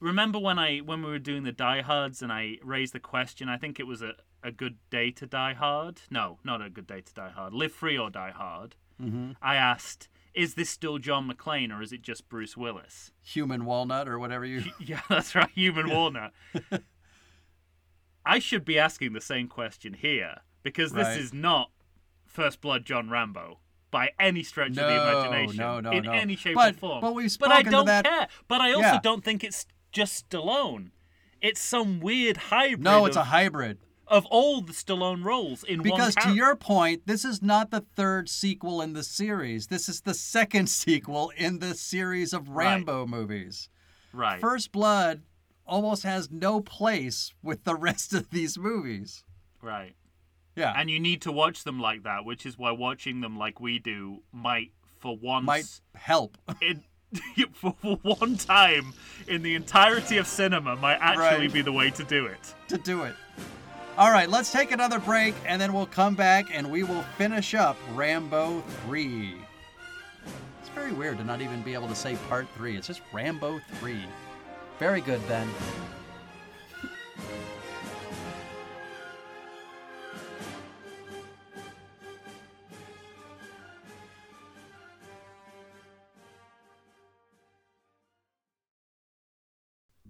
remember 0.00 0.38
when 0.38 0.58
I 0.58 0.78
when 0.78 1.02
we 1.02 1.10
were 1.10 1.18
doing 1.18 1.42
the 1.44 1.52
Die 1.52 1.82
Hards 1.82 2.22
and 2.22 2.32
I 2.32 2.56
raised 2.62 2.92
the 2.94 3.00
question? 3.00 3.48
I 3.48 3.56
think 3.56 3.78
it 3.80 3.86
was 3.86 4.02
a 4.02 4.12
a 4.42 4.50
good 4.52 4.76
day 4.90 5.10
to 5.10 5.26
die 5.26 5.54
hard. 5.54 6.02
No, 6.10 6.38
not 6.44 6.62
a 6.62 6.70
good 6.70 6.86
day 6.86 7.00
to 7.00 7.14
die 7.14 7.30
hard. 7.30 7.52
Live 7.52 7.72
free 7.72 7.98
or 7.98 8.08
die 8.08 8.30
hard. 8.30 8.76
Mm-hmm. 9.02 9.32
I 9.42 9.56
asked, 9.56 10.08
is 10.32 10.54
this 10.54 10.70
still 10.70 10.98
John 10.98 11.28
McClane 11.28 11.76
or 11.76 11.82
is 11.82 11.92
it 11.92 12.02
just 12.02 12.28
Bruce 12.28 12.56
Willis? 12.56 13.10
human 13.20 13.64
walnut 13.64 14.08
or 14.08 14.18
whatever 14.18 14.44
you. 14.44 14.62
Yeah, 14.80 15.00
that's 15.08 15.34
right, 15.34 15.50
Human 15.50 15.90
Walnut. 15.90 16.32
I 18.24 18.38
should 18.38 18.64
be 18.64 18.78
asking 18.78 19.12
the 19.12 19.20
same 19.20 19.48
question 19.48 19.94
here 19.94 20.36
because 20.62 20.92
this 20.92 21.06
Right. 21.08 21.18
is 21.20 21.32
not 21.32 21.70
First 22.26 22.60
Blood 22.60 22.84
John 22.84 23.08
Rambo 23.10 23.58
by 23.90 24.10
any 24.18 24.42
stretch 24.42 24.70
of 24.70 24.74
the 24.76 24.82
imagination 24.92 25.56
no, 25.56 25.80
no, 25.80 25.90
in 25.92 26.04
no. 26.04 26.12
any 26.12 26.36
shape 26.36 26.54
But- 26.54 26.74
or 26.74 26.78
form. 26.78 27.00
but 27.00 27.14
we've 27.14 27.36
But 27.38 27.52
I 27.52 27.62
don't 27.62 27.86
that- 27.86 28.04
care. 28.04 28.28
But 28.48 28.60
I 28.60 28.72
also 28.72 28.80
Yeah. 28.80 29.00
don't 29.02 29.24
think 29.24 29.42
it's 29.44 29.66
just 29.92 30.28
Stallone. 30.28 30.90
It's 31.40 31.60
some 31.60 32.00
weird 32.00 32.36
hybrid 32.36 32.80
No, 32.82 33.06
it's 33.06 33.16
of, 33.16 33.22
a 33.22 33.24
hybrid. 33.26 33.78
of 34.06 34.26
all 34.26 34.60
the 34.60 34.72
Stallone 34.72 35.24
roles 35.24 35.62
in 35.64 35.78
one 35.78 35.84
Because 35.84 36.14
to 36.16 36.34
your 36.34 36.56
point, 36.56 37.06
this 37.06 37.24
is 37.24 37.40
not 37.42 37.70
the 37.70 37.82
third 37.96 38.28
sequel 38.28 38.82
in 38.82 38.92
the 38.92 39.04
series. 39.04 39.68
This 39.68 39.88
is 39.88 40.00
the 40.02 40.14
second 40.14 40.68
sequel 40.82 41.30
in 41.36 41.60
the 41.60 41.74
series 41.74 42.32
of 42.32 42.48
Right. 42.50 42.64
Rambo 42.74 43.06
movies. 43.06 43.68
right. 44.12 44.40
First 44.40 44.72
Blood 44.72 45.22
almost 45.66 46.02
has 46.02 46.30
no 46.30 46.60
place 46.60 47.32
with 47.42 47.64
the 47.64 47.74
rest 47.74 48.12
of 48.14 48.30
these 48.30 48.58
movies. 48.58 49.24
right. 49.62 49.94
Yeah. 50.58 50.74
And 50.76 50.90
you 50.90 50.98
need 51.00 51.22
to 51.22 51.32
watch 51.32 51.64
them 51.64 51.78
like 51.80 52.02
that, 52.02 52.24
which 52.24 52.44
is 52.44 52.58
why 52.58 52.72
watching 52.72 53.20
them 53.20 53.38
like 53.38 53.60
we 53.60 53.78
do 53.78 54.22
might 54.32 54.72
for 54.98 55.16
once 55.16 55.46
might 55.46 55.80
help. 55.94 56.36
in 56.60 56.82
for 57.54 57.74
for 57.80 57.96
one 58.02 58.36
time 58.36 58.92
in 59.28 59.42
the 59.42 59.54
entirety 59.54 60.18
of 60.18 60.26
cinema 60.26 60.76
might 60.76 60.98
actually 61.00 61.46
Right. 61.46 61.52
be 61.52 61.62
the 61.62 61.72
way 61.72 61.90
to 61.90 62.04
do 62.04 62.26
it. 62.26 62.54
to 62.68 62.76
do 62.78 63.04
it. 63.04 63.14
All 63.96 64.10
right, 64.12 64.28
let's 64.28 64.52
take 64.52 64.70
another 64.72 64.98
break 65.00 65.34
and 65.46 65.60
then 65.60 65.72
we'll 65.72 65.86
come 65.86 66.14
back 66.14 66.46
and 66.54 66.70
we 66.70 66.82
will 66.82 67.02
finish 67.16 67.54
up 67.54 67.76
Rambo 67.94 68.60
3. 68.86 69.34
It's 70.60 70.68
very 70.70 70.92
weird 70.92 71.18
to 71.18 71.24
not 71.24 71.40
even 71.40 71.62
be 71.62 71.74
able 71.74 71.88
to 71.88 71.96
say 71.96 72.16
part 72.28 72.46
3. 72.56 72.76
It's 72.76 72.86
just 72.86 73.00
Rambo 73.12 73.60
3. 73.80 73.96
Very 74.78 75.00
good 75.00 75.20
then. 75.28 75.48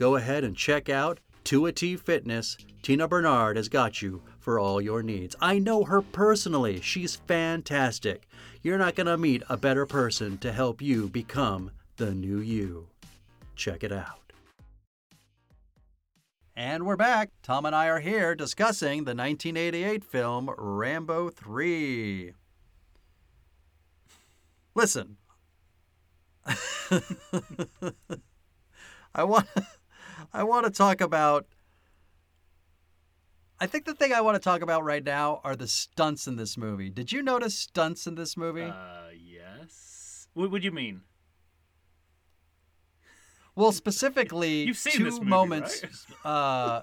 Go 0.00 0.16
ahead 0.16 0.42
and 0.44 0.56
check 0.56 0.88
out 0.88 1.20
2AT 1.44 2.00
Fitness. 2.00 2.56
Tina 2.80 3.06
Bernard 3.06 3.58
has 3.58 3.68
got 3.68 4.00
you 4.00 4.22
for 4.38 4.58
all 4.58 4.80
your 4.80 5.02
needs. 5.02 5.36
I 5.42 5.58
know 5.58 5.84
her 5.84 6.00
personally. 6.00 6.80
She's 6.80 7.16
fantastic. 7.16 8.26
You're 8.62 8.78
not 8.78 8.94
going 8.94 9.08
to 9.08 9.18
meet 9.18 9.42
a 9.50 9.58
better 9.58 9.84
person 9.84 10.38
to 10.38 10.52
help 10.52 10.80
you 10.80 11.10
become 11.10 11.70
the 11.98 12.14
new 12.14 12.38
you. 12.38 12.88
Check 13.56 13.84
it 13.84 13.92
out. 13.92 14.32
And 16.56 16.86
we're 16.86 16.96
back. 16.96 17.28
Tom 17.42 17.66
and 17.66 17.76
I 17.76 17.88
are 17.88 18.00
here 18.00 18.34
discussing 18.34 19.04
the 19.04 19.14
1988 19.14 20.02
film 20.02 20.48
Rambo 20.56 21.28
3. 21.28 22.32
Listen. 24.74 25.18
I 29.14 29.24
want 29.24 29.46
I 30.32 30.42
want 30.44 30.64
to 30.66 30.70
talk 30.70 31.00
about 31.00 31.46
I 33.62 33.66
think 33.66 33.84
the 33.84 33.94
thing 33.94 34.14
I 34.14 34.22
want 34.22 34.36
to 34.36 34.40
talk 34.40 34.62
about 34.62 34.84
right 34.84 35.04
now 35.04 35.40
are 35.44 35.54
the 35.54 35.68
stunts 35.68 36.26
in 36.26 36.36
this 36.36 36.56
movie. 36.56 36.88
Did 36.88 37.12
you 37.12 37.22
notice 37.22 37.54
stunts 37.54 38.06
in 38.06 38.14
this 38.14 38.34
movie? 38.34 38.62
Uh, 38.62 39.10
yes. 39.22 40.28
What 40.32 40.50
would 40.50 40.64
you 40.64 40.72
mean? 40.72 41.02
Well, 43.54 43.72
specifically, 43.72 44.62
You've 44.66 44.78
seen 44.78 44.94
two 44.94 45.04
this 45.04 45.18
movie, 45.18 45.26
moments. 45.28 45.84
Uh, 46.24 46.80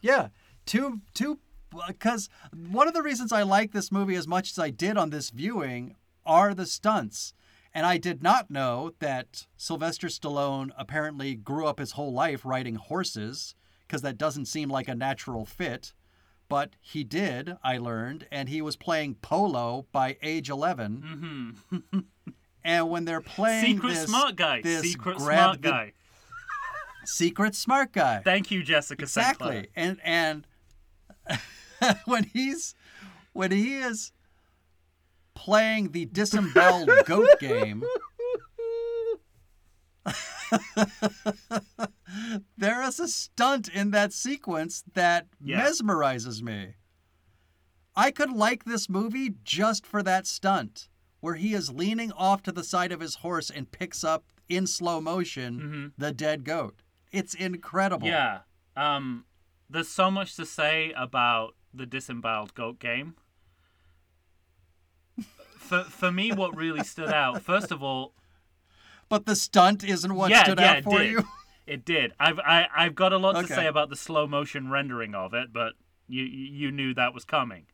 yeah, 0.00 0.28
two 0.64 1.02
two 1.12 1.38
because 1.86 2.30
one 2.54 2.88
of 2.88 2.94
the 2.94 3.02
reasons 3.02 3.30
I 3.30 3.42
like 3.42 3.72
this 3.72 3.92
movie 3.92 4.14
as 4.14 4.26
much 4.26 4.52
as 4.52 4.58
I 4.58 4.70
did 4.70 4.96
on 4.96 5.10
this 5.10 5.28
viewing 5.28 5.96
are 6.24 6.54
the 6.54 6.64
stunts. 6.64 7.34
And 7.74 7.86
I 7.86 7.96
did 7.98 8.22
not 8.22 8.50
know 8.50 8.92
that 8.98 9.46
Sylvester 9.56 10.08
Stallone 10.08 10.70
apparently 10.76 11.34
grew 11.34 11.66
up 11.66 11.78
his 11.78 11.92
whole 11.92 12.12
life 12.12 12.44
riding 12.44 12.74
horses 12.76 13.54
because 13.86 14.02
that 14.02 14.18
doesn't 14.18 14.46
seem 14.46 14.68
like 14.68 14.88
a 14.88 14.94
natural 14.94 15.44
fit. 15.44 15.92
But 16.48 16.70
he 16.80 17.04
did, 17.04 17.56
I 17.62 17.76
learned, 17.76 18.26
and 18.32 18.48
he 18.48 18.62
was 18.62 18.74
playing 18.76 19.16
polo 19.16 19.86
by 19.92 20.16
age 20.22 20.48
11. 20.48 21.52
Mm-hmm. 21.72 21.98
And 22.64 22.90
when 22.90 23.04
they're 23.06 23.20
playing 23.22 23.76
Secret 23.76 23.94
this, 23.94 24.08
smart 24.08 24.36
guy. 24.36 24.60
this 24.60 24.82
Secret 24.82 25.20
smart 25.20 25.62
the- 25.62 25.68
guy. 25.70 25.92
secret 27.06 27.54
smart 27.54 27.92
guy. 27.92 28.20
Thank 28.22 28.50
you, 28.50 28.62
Jessica. 28.62 29.02
Exactly 29.04 29.68
and 29.76 29.98
and 30.04 30.46
when 32.04 32.24
he's 32.24 32.74
when 33.32 33.52
he 33.52 33.76
is 33.76 34.12
playing 35.38 35.92
the 35.92 36.04
disemboweled 36.06 36.90
goat 37.06 37.28
game 37.38 37.82
there 42.56 42.82
is 42.82 42.98
a 43.00 43.08
stunt 43.08 43.68
in 43.68 43.90
that 43.92 44.12
sequence 44.12 44.82
that 44.94 45.26
Yeah. 45.40 45.60
mesmerizes 45.64 46.42
me 46.42 46.74
i 47.96 48.10
could 48.10 48.32
like 48.32 48.64
this 48.64 48.88
movie 48.88 49.34
just 49.44 49.86
for 49.86 50.02
that 50.02 50.26
stunt 50.26 50.88
where 51.20 51.34
he 51.34 51.52
is 51.54 51.70
leaning 51.70 52.12
off 52.12 52.42
to 52.44 52.52
the 52.52 52.64
side 52.64 52.92
of 52.92 53.00
his 53.00 53.16
horse 53.16 53.50
and 53.50 53.70
picks 53.70 54.02
up 54.04 54.24
in 54.48 54.66
slow 54.66 55.00
motion 55.00 55.92
the 55.98 56.12
dead 56.12 56.44
goat 56.44 56.82
it's 57.12 57.34
incredible 57.34 58.06
Yeah. 58.08 58.40
Um, 58.76 59.24
there's 59.70 59.88
so 59.88 60.10
much 60.10 60.36
to 60.36 60.46
say 60.46 60.92
about 60.96 61.54
the 61.74 61.84
disemboweled 61.86 62.54
goat 62.54 62.78
game. 62.78 63.16
For 65.68 65.84
for 65.84 66.10
me, 66.10 66.32
what 66.32 66.56
really 66.56 66.82
stood 66.82 67.10
out, 67.12 67.42
first 67.42 67.70
of 67.70 67.82
all, 67.82 68.14
But 69.08 69.26
the 69.26 69.36
stunt 69.36 69.84
isn't 69.84 70.14
what 70.14 70.30
yeah, 70.30 70.44
stood 70.44 70.58
yeah, 70.58 70.70
out 70.70 70.78
it 70.78 70.84
for 70.84 70.98
did. 70.98 71.10
you. 71.12 71.24
It 71.66 71.84
did. 71.84 72.14
I've 72.18 72.38
I, 72.38 72.66
I've 72.74 72.94
got 72.94 73.12
a 73.12 73.18
lot 73.18 73.34
to 73.40 73.46
say 73.46 73.66
about 73.66 73.90
the 73.90 73.96
slow 73.96 74.26
motion 74.26 74.70
rendering 74.70 75.14
of 75.14 75.34
it, 75.34 75.52
but 75.52 75.74
you 76.06 76.24
you 76.24 76.72
knew 76.72 76.94
that 76.94 77.12
was 77.12 77.24
coming. 77.24 77.66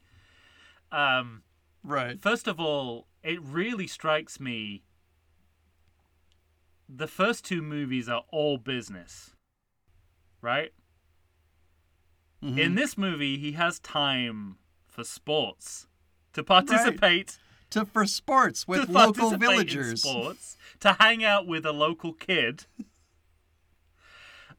Um, 0.90 1.42
Right. 1.84 2.20
First 2.20 2.48
of 2.48 2.58
all, 2.58 3.06
it 3.22 3.38
really 3.42 3.86
strikes 3.86 4.40
me 4.40 4.82
the 6.88 7.06
first 7.06 7.44
two 7.44 7.60
movies 7.62 8.08
are 8.08 8.24
all 8.32 8.56
business. 8.56 9.34
Right? 10.40 10.72
Mm-hmm. 12.42 12.58
In 12.58 12.74
this 12.74 12.98
movie, 12.98 13.38
he 13.38 13.52
has 13.52 13.78
time 13.78 14.56
for 14.88 15.04
sports 15.04 15.86
to 16.32 16.42
participate 16.42 17.38
To 17.74 17.84
for 17.84 18.06
sports 18.06 18.66
with 18.68 18.86
to 18.86 18.92
local 18.92 19.36
villagers. 19.36 20.02
sports, 20.02 20.56
to 20.80 20.94
hang 20.94 21.24
out 21.24 21.46
with 21.46 21.66
a 21.66 21.72
local 21.72 22.12
kid. 22.12 22.66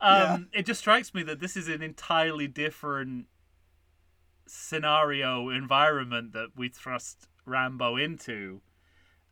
Um, 0.01 0.49
It 0.51 0.65
just 0.65 0.81
strikes 0.81 1.13
me 1.13 1.23
that 1.23 1.39
this 1.39 1.55
is 1.55 1.69
an 1.69 1.81
entirely 1.81 2.47
different 2.47 3.27
scenario 4.45 5.49
environment 5.49 6.33
that 6.33 6.49
we 6.55 6.67
thrust 6.67 7.27
Rambo 7.45 7.95
into. 7.95 8.61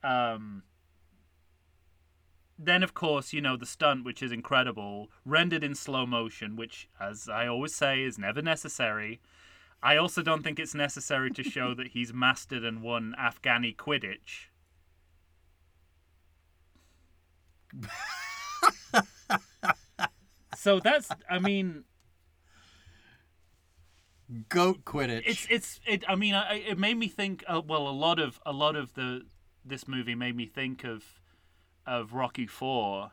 Um, 0.03 0.63
then, 2.57 2.81
of 2.81 2.93
course, 2.93 3.33
you 3.33 3.41
know 3.41 3.57
the 3.57 3.65
stunt, 3.65 4.05
which 4.05 4.23
is 4.23 4.31
incredible, 4.31 5.09
rendered 5.25 5.63
in 5.63 5.75
slow 5.75 6.05
motion, 6.05 6.55
which, 6.55 6.87
as 6.99 7.27
I 7.27 7.47
always 7.47 7.75
say, 7.75 8.03
is 8.03 8.17
never 8.17 8.41
necessary. 8.41 9.19
I 9.83 9.97
also 9.97 10.21
don't 10.21 10.43
think 10.43 10.59
it's 10.59 10.73
necessary 10.73 11.29
to 11.31 11.43
show 11.43 11.73
that 11.73 11.87
he's 11.87 12.13
mastered 12.13 12.63
and 12.63 12.81
won 12.81 13.13
Afghani 13.19 13.75
Quidditch. 13.75 14.47
so 20.55 20.79
that's, 20.79 21.09
I 21.29 21.39
mean, 21.39 21.83
Goat 24.49 24.85
Quidditch. 24.85 25.23
it's 25.25 25.47
it's 25.49 25.79
it. 25.85 26.03
I 26.07 26.15
mean, 26.15 26.33
I, 26.33 26.55
it 26.55 26.79
made 26.79 26.97
me 26.97 27.07
think. 27.07 27.43
Uh, 27.47 27.61
well, 27.65 27.87
a 27.87 27.91
lot 27.91 28.19
of 28.19 28.39
a 28.45 28.53
lot 28.53 28.75
of 28.75 28.93
the 28.93 29.23
this 29.65 29.87
movie 29.87 30.15
made 30.15 30.35
me 30.35 30.45
think 30.45 30.83
of 30.83 31.03
of 31.85 32.13
Rocky 32.13 32.47
Four, 32.47 33.11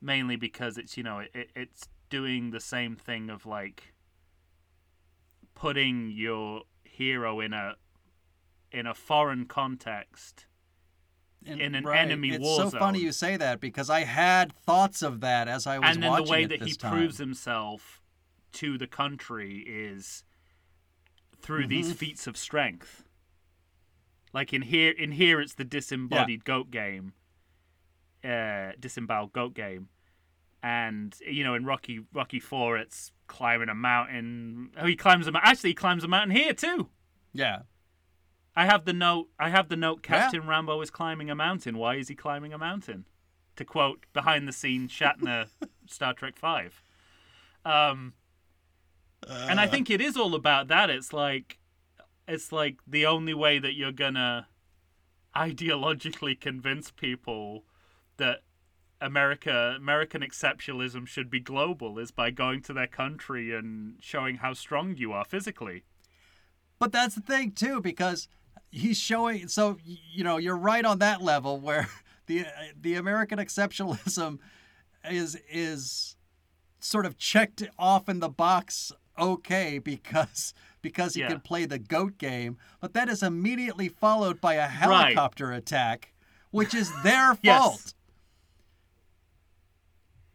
mainly 0.00 0.36
because 0.36 0.76
it's 0.78 0.96
you 0.96 1.02
know 1.02 1.20
it, 1.20 1.50
it's 1.56 1.88
doing 2.10 2.50
the 2.50 2.60
same 2.60 2.96
thing 2.96 3.30
of 3.30 3.46
like 3.46 3.94
putting 5.60 6.10
your 6.10 6.62
hero 6.84 7.40
in 7.40 7.52
a 7.52 7.74
in 8.72 8.86
a 8.86 8.94
foreign 8.94 9.44
context 9.44 10.46
And- 11.44 11.60
in 11.60 11.74
an 11.74 11.84
right. 11.84 12.00
enemy 12.00 12.30
it's 12.30 12.42
war 12.42 12.70
so 12.70 12.78
funny 12.78 13.00
you 13.00 13.12
say 13.12 13.36
that 13.36 13.60
because 13.60 13.90
I 13.90 14.04
had 14.04 14.52
thoughts 14.64 15.02
of 15.02 15.20
that 15.20 15.48
as 15.48 15.66
I 15.66 15.78
was 15.78 15.82
watching 15.82 15.94
and 15.96 16.02
then 16.02 16.10
watching 16.10 16.24
the 16.26 16.30
way 16.32 16.44
that 16.46 16.62
he 16.62 16.72
time. 16.74 16.92
proves 16.92 17.18
himself 17.18 18.00
to 18.52 18.78
the 18.78 18.86
country 18.86 19.58
is 19.66 20.24
through 21.42 21.66
these 21.66 21.88
Mm-hmm. 21.88 21.94
feats 21.96 22.26
of 22.26 22.36
strength. 22.36 23.04
Like 24.32 24.52
in 24.54 24.62
here, 24.62 24.92
in 24.92 25.12
here, 25.12 25.40
it's 25.40 25.54
the 25.54 25.64
disembodied 25.64 26.44
goat 26.44 26.70
game, 26.70 27.14
uh, 28.24 28.72
disemboweled 28.78 29.32
goat 29.32 29.54
game, 29.54 29.88
and 30.62 31.14
you 31.26 31.42
know 31.44 31.54
in 31.54 31.64
Rocky 31.64 32.00
Rocky 32.14 32.38
Four, 32.40 32.76
it's 32.78 33.12
climbing 33.30 33.68
a 33.68 33.74
mountain. 33.74 34.70
Oh, 34.76 34.86
he 34.86 34.96
climbs 34.96 35.26
a 35.26 35.32
mountain. 35.32 35.48
Actually, 35.48 35.70
he 35.70 35.74
climbs 35.74 36.04
a 36.04 36.08
mountain 36.08 36.36
here 36.36 36.52
too. 36.52 36.88
Yeah. 37.32 37.60
I 38.56 38.66
have 38.66 38.84
the 38.84 38.92
note. 38.92 39.28
I 39.38 39.48
have 39.48 39.68
the 39.68 39.76
note. 39.76 40.00
Yeah. 40.04 40.18
Captain 40.18 40.46
Rambo 40.46 40.80
is 40.82 40.90
climbing 40.90 41.30
a 41.30 41.34
mountain. 41.36 41.78
Why 41.78 41.94
is 41.94 42.08
he 42.08 42.16
climbing 42.16 42.52
a 42.52 42.58
mountain? 42.58 43.06
To 43.56 43.64
quote 43.64 44.04
behind 44.12 44.48
the 44.48 44.52
scenes 44.52 44.90
Shatner, 44.90 45.46
Star 45.86 46.12
Trek 46.12 46.36
Five. 46.36 46.82
Um, 47.64 48.14
and 49.28 49.60
I 49.60 49.66
think 49.66 49.90
it 49.90 50.00
is 50.00 50.16
all 50.16 50.34
about 50.34 50.68
that. 50.68 50.90
It's 50.90 51.12
like, 51.12 51.58
it's 52.26 52.50
like 52.50 52.78
the 52.86 53.06
only 53.06 53.34
way 53.34 53.58
that 53.58 53.74
you're 53.74 53.92
gonna 53.92 54.48
ideologically 55.36 56.38
convince 56.40 56.90
people 56.90 57.64
that 58.16 58.40
America 59.00 59.74
American 59.76 60.20
exceptionalism 60.22 61.06
should 61.06 61.30
be 61.30 61.40
global 61.40 61.98
is 61.98 62.10
by 62.10 62.30
going 62.30 62.62
to 62.62 62.72
their 62.72 62.86
country 62.86 63.54
and 63.54 63.94
showing 64.00 64.36
how 64.36 64.52
strong 64.52 64.96
you 64.96 65.12
are 65.12 65.24
physically. 65.24 65.84
But 66.78 66.92
that's 66.92 67.14
the 67.14 67.20
thing 67.20 67.52
too, 67.52 67.80
because 67.80 68.28
he's 68.70 68.98
showing. 68.98 69.48
So 69.48 69.78
you 69.84 70.24
know, 70.24 70.36
you're 70.36 70.56
right 70.56 70.84
on 70.84 70.98
that 70.98 71.22
level 71.22 71.60
where 71.60 71.88
the 72.26 72.44
the 72.80 72.94
American 72.96 73.38
exceptionalism 73.38 74.38
is 75.10 75.36
is 75.50 76.16
sort 76.78 77.06
of 77.06 77.16
checked 77.18 77.62
off 77.78 78.08
in 78.08 78.20
the 78.20 78.28
box 78.28 78.92
okay 79.18 79.78
because 79.78 80.54
because 80.82 81.14
he 81.14 81.20
Yeah. 81.20 81.28
can 81.28 81.40
play 81.40 81.66
the 81.66 81.78
goat 81.78 82.16
game, 82.18 82.56
but 82.80 82.94
that 82.94 83.08
is 83.10 83.22
immediately 83.22 83.88
followed 83.88 84.40
by 84.40 84.54
a 84.54 84.66
helicopter 84.66 85.52
attack, 85.52 86.14
which 86.50 86.74
is 86.74 86.90
their 87.02 87.36
Yes. 87.42 87.94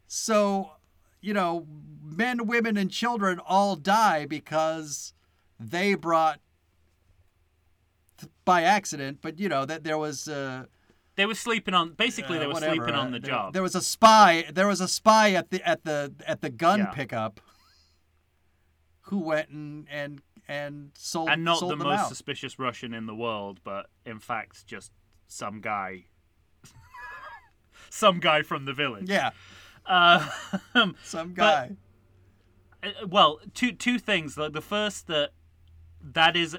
So, 0.06 0.72
you 1.20 1.34
know, 1.34 1.66
men, 2.02 2.46
women, 2.46 2.76
and 2.76 2.90
children 2.90 3.40
all 3.44 3.76
die 3.76 4.26
because 4.26 5.12
they 5.58 5.94
brought 5.94 6.40
by 8.44 8.62
accident, 8.62 9.18
but 9.22 9.38
you 9.38 9.48
know 9.48 9.64
that 9.66 9.82
there 9.84 9.98
was 9.98 10.28
uh, 10.28 10.64
They 11.16 11.26
were 11.26 11.34
sleeping 11.34 11.74
on 11.74 11.92
basically 11.94 12.38
they 12.38 12.44
uh, 12.44 12.48
were 12.48 12.54
whatever, 12.54 12.74
sleeping 12.76 12.94
on 12.94 13.08
uh, 13.08 13.10
the 13.10 13.18
there- 13.20 13.30
job. 13.30 13.52
There 13.52 13.62
was 13.62 13.74
a 13.74 13.82
spy. 13.82 14.44
There 14.52 14.66
was 14.68 14.80
a 14.80 14.88
spy 14.88 15.32
at 15.32 15.50
the 15.50 15.66
at 15.68 15.84
the 15.84 16.14
at 16.26 16.40
the 16.40 16.50
gun 16.50 16.78
Yeah. 16.80 16.86
pickup 16.86 17.40
who 19.02 19.18
went 19.18 19.48
and 19.50 19.86
and 19.90 20.20
and 20.48 20.92
sold 20.96 21.28
and 21.28 21.44
not 21.44 21.58
sold 21.58 21.72
the 21.72 21.76
most 21.76 22.00
out. 22.00 22.08
suspicious 22.08 22.58
Russian 22.58 22.94
in 22.94 23.06
the 23.06 23.14
world, 23.14 23.60
but 23.64 23.86
in 24.04 24.20
fact 24.20 24.66
just 24.66 24.92
some 25.26 25.60
guy 25.60 26.04
some 27.90 28.20
guy 28.20 28.42
from 28.42 28.64
the 28.64 28.72
village. 28.72 29.08
Yeah, 29.08 29.30
Uh, 29.86 30.26
some 31.02 31.28
But- 31.30 31.34
guy. 31.34 31.70
Uh, 32.82 33.06
well, 33.06 33.40
two 33.54 33.72
two 33.72 33.98
things. 33.98 34.36
Like 34.36 34.52
the 34.52 34.60
first 34.60 35.06
that 35.06 35.30
that 36.02 36.36
is 36.36 36.56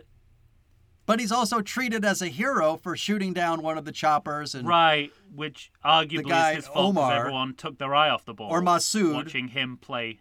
But 1.06 1.20
he's 1.20 1.32
also 1.32 1.62
treated 1.62 2.04
as 2.04 2.22
a 2.22 2.28
hero 2.28 2.76
for 2.76 2.98
shooting 2.98 3.34
down 3.34 3.62
one 3.62 3.78
of 3.78 3.86
the 3.86 3.92
choppers 3.92 4.54
and 4.56 4.68
right, 4.68 5.12
which 5.34 5.72
arguably 5.86 6.30
guy, 6.30 6.52
is 6.52 6.56
his 6.58 6.68
fault 6.68 6.96
because 6.96 7.04
Omar, 7.04 7.20
everyone 7.20 7.54
took 7.56 7.78
their 7.78 7.94
eye 7.96 8.10
off 8.10 8.26
the 8.26 8.34
ball. 8.34 8.50
or 8.52 8.62
Masood. 8.62 9.14
watching 9.14 9.50
him 9.50 9.78
play. 9.78 10.20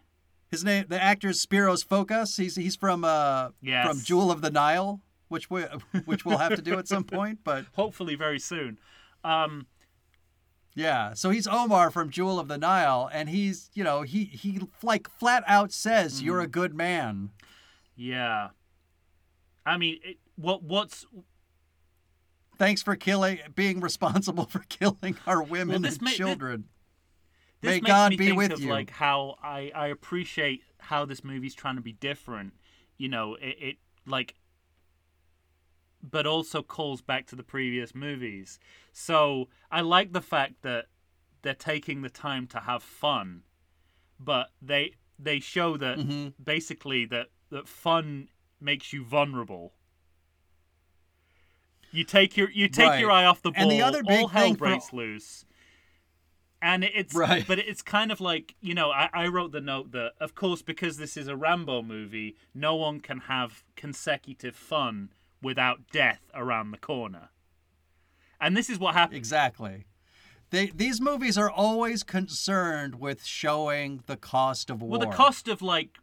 his 0.49 0.63
name. 0.63 0.85
The 0.87 1.01
actor 1.01 1.29
is 1.29 1.43
Spiros 1.45 1.85
Focás. 1.85 2.37
He's 2.37 2.55
he's 2.55 2.75
from 2.75 3.03
uh 3.03 3.49
Yes. 3.61 3.87
from 3.87 3.99
Jewel 4.01 4.31
of 4.31 4.41
the 4.41 4.51
Nile, 4.51 5.01
which 5.29 5.49
we 5.49 5.63
which 6.05 6.23
we'll 6.25 6.37
have 6.37 6.55
to 6.55 6.61
do 6.61 6.77
at 6.77 6.87
some 6.87 7.03
point. 7.03 7.39
But 7.43 7.65
Hopefully, 7.75 8.15
very 8.15 8.39
soon. 8.39 8.77
Um, 9.23 9.65
Yeah, 10.77 11.15
so 11.15 11.31
he's 11.31 11.47
Omar 11.47 11.89
from 11.89 12.11
Jewel 12.11 12.39
of 12.39 12.47
the 12.47 12.57
Nile, 12.57 13.09
and 13.11 13.29
he's 13.29 13.71
you 13.73 13.83
know 13.83 14.03
he 14.03 14.25
he 14.25 14.61
like 14.83 15.09
flat 15.09 15.43
out 15.47 15.71
says 15.71 16.17
mm-hmm. 16.17 16.25
you're 16.27 16.39
a 16.39 16.47
good 16.47 16.75
man. 16.75 17.31
yeah. 17.95 18.49
I 19.65 19.77
mean, 19.77 19.99
it, 20.03 20.17
what 20.35 20.61
what's 20.61 21.07
Thanks 22.59 22.83
for 22.83 22.95
killing, 22.95 23.39
being 23.55 23.79
responsible 23.79 24.45
for 24.49 24.59
killing 24.69 25.17
our 25.25 25.41
women 25.41 25.81
this 25.81 25.95
and 25.95 26.03
ma- 26.03 26.11
children. 26.11 26.65
this 27.61 27.69
May 27.69 27.75
makes 27.77 27.87
God 27.87 28.11
me 28.11 28.17
be 28.17 28.25
think 28.27 28.37
with 28.37 28.51
of 28.51 28.59
you. 28.59 28.69
like 28.69 28.91
how 28.91 29.37
I 29.41 29.71
I 29.73 29.87
appreciate 29.87 30.61
how 30.79 31.05
this 31.05 31.23
movie's 31.23 31.55
trying 31.55 31.75
to 31.77 31.81
be 31.81 31.93
different. 31.93 32.53
You 32.97 33.09
know, 33.09 33.35
it, 33.35 33.57
it 33.59 33.77
like, 34.05 34.35
but 36.01 36.25
also 36.27 36.61
calls 36.61 37.01
back 37.01 37.25
to 37.27 37.35
the 37.35 37.43
previous 37.43 37.93
movies. 37.95 38.59
So 38.91 39.49
I 39.71 39.81
like 39.81 40.13
the 40.13 40.21
fact 40.21 40.61
that 40.61 40.85
they're 41.41 41.53
taking 41.53 42.01
the 42.01 42.09
time 42.09 42.47
to 42.47 42.59
have 42.61 42.83
fun, 42.83 43.43
but 44.19 44.49
they 44.61 44.93
they 45.19 45.39
show 45.39 45.77
that 45.77 45.97
Mm-hmm. 45.97 46.27
basically 46.43 47.05
that 47.05 47.27
that 47.49 47.67
fun 47.67 48.27
makes 48.59 48.91
you 48.93 49.03
vulnerable. 49.03 49.73
You 51.91 52.03
take 52.03 52.35
your 52.37 52.49
you 52.51 52.67
take 52.67 52.99
your 52.99 53.11
eye 53.11 53.25
off 53.25 53.41
the 53.41 53.51
ball. 53.51 53.61
And 53.63 53.71
the 53.71 53.81
other 53.81 54.03
big 54.03 54.19
all 54.21 54.27
hell 54.27 54.43
thing 54.43 54.55
for- 54.55 54.65
breaks 54.67 54.93
loose. 54.93 55.45
And 56.61 56.83
it's 56.83 57.13
Right. 57.13 57.45
but 57.47 57.59
it's 57.59 57.81
kind 57.83 58.11
of 58.11 58.19
like 58.19 58.55
you 58.61 58.73
know 58.73 58.89
I, 58.91 59.09
I 59.13 59.27
wrote 59.27 59.51
the 59.51 59.61
note 59.61 59.91
that 59.91 60.13
of 60.19 60.35
course 60.35 60.61
because 60.61 60.97
this 60.97 61.15
is 61.15 61.27
a 61.27 61.35
Rambo 61.35 61.81
movie, 61.83 62.35
no 62.53 62.75
one 62.75 62.99
can 62.99 63.19
have 63.21 63.63
consecutive 63.75 64.55
fun 64.55 65.09
without 65.41 65.89
death 65.91 66.21
around 66.33 66.71
the 66.71 66.77
corner. 66.77 67.29
And 68.39 68.55
this 68.55 68.69
is 68.69 68.79
what 68.79 68.93
happened. 68.93 69.17
Exactly. 69.17 69.85
They, 70.49 70.67
these 70.67 71.01
movies 71.01 71.37
are 71.37 71.49
always 71.49 72.03
concerned 72.03 72.95
with 72.99 73.25
showing 73.25 74.03
the 74.05 74.15
cost 74.15 74.69
of 74.69 74.81
war. 74.81 74.91
Well, 74.91 74.99
the 74.99 75.07
cost 75.07 75.47
of 75.47 75.61
like 75.61 75.97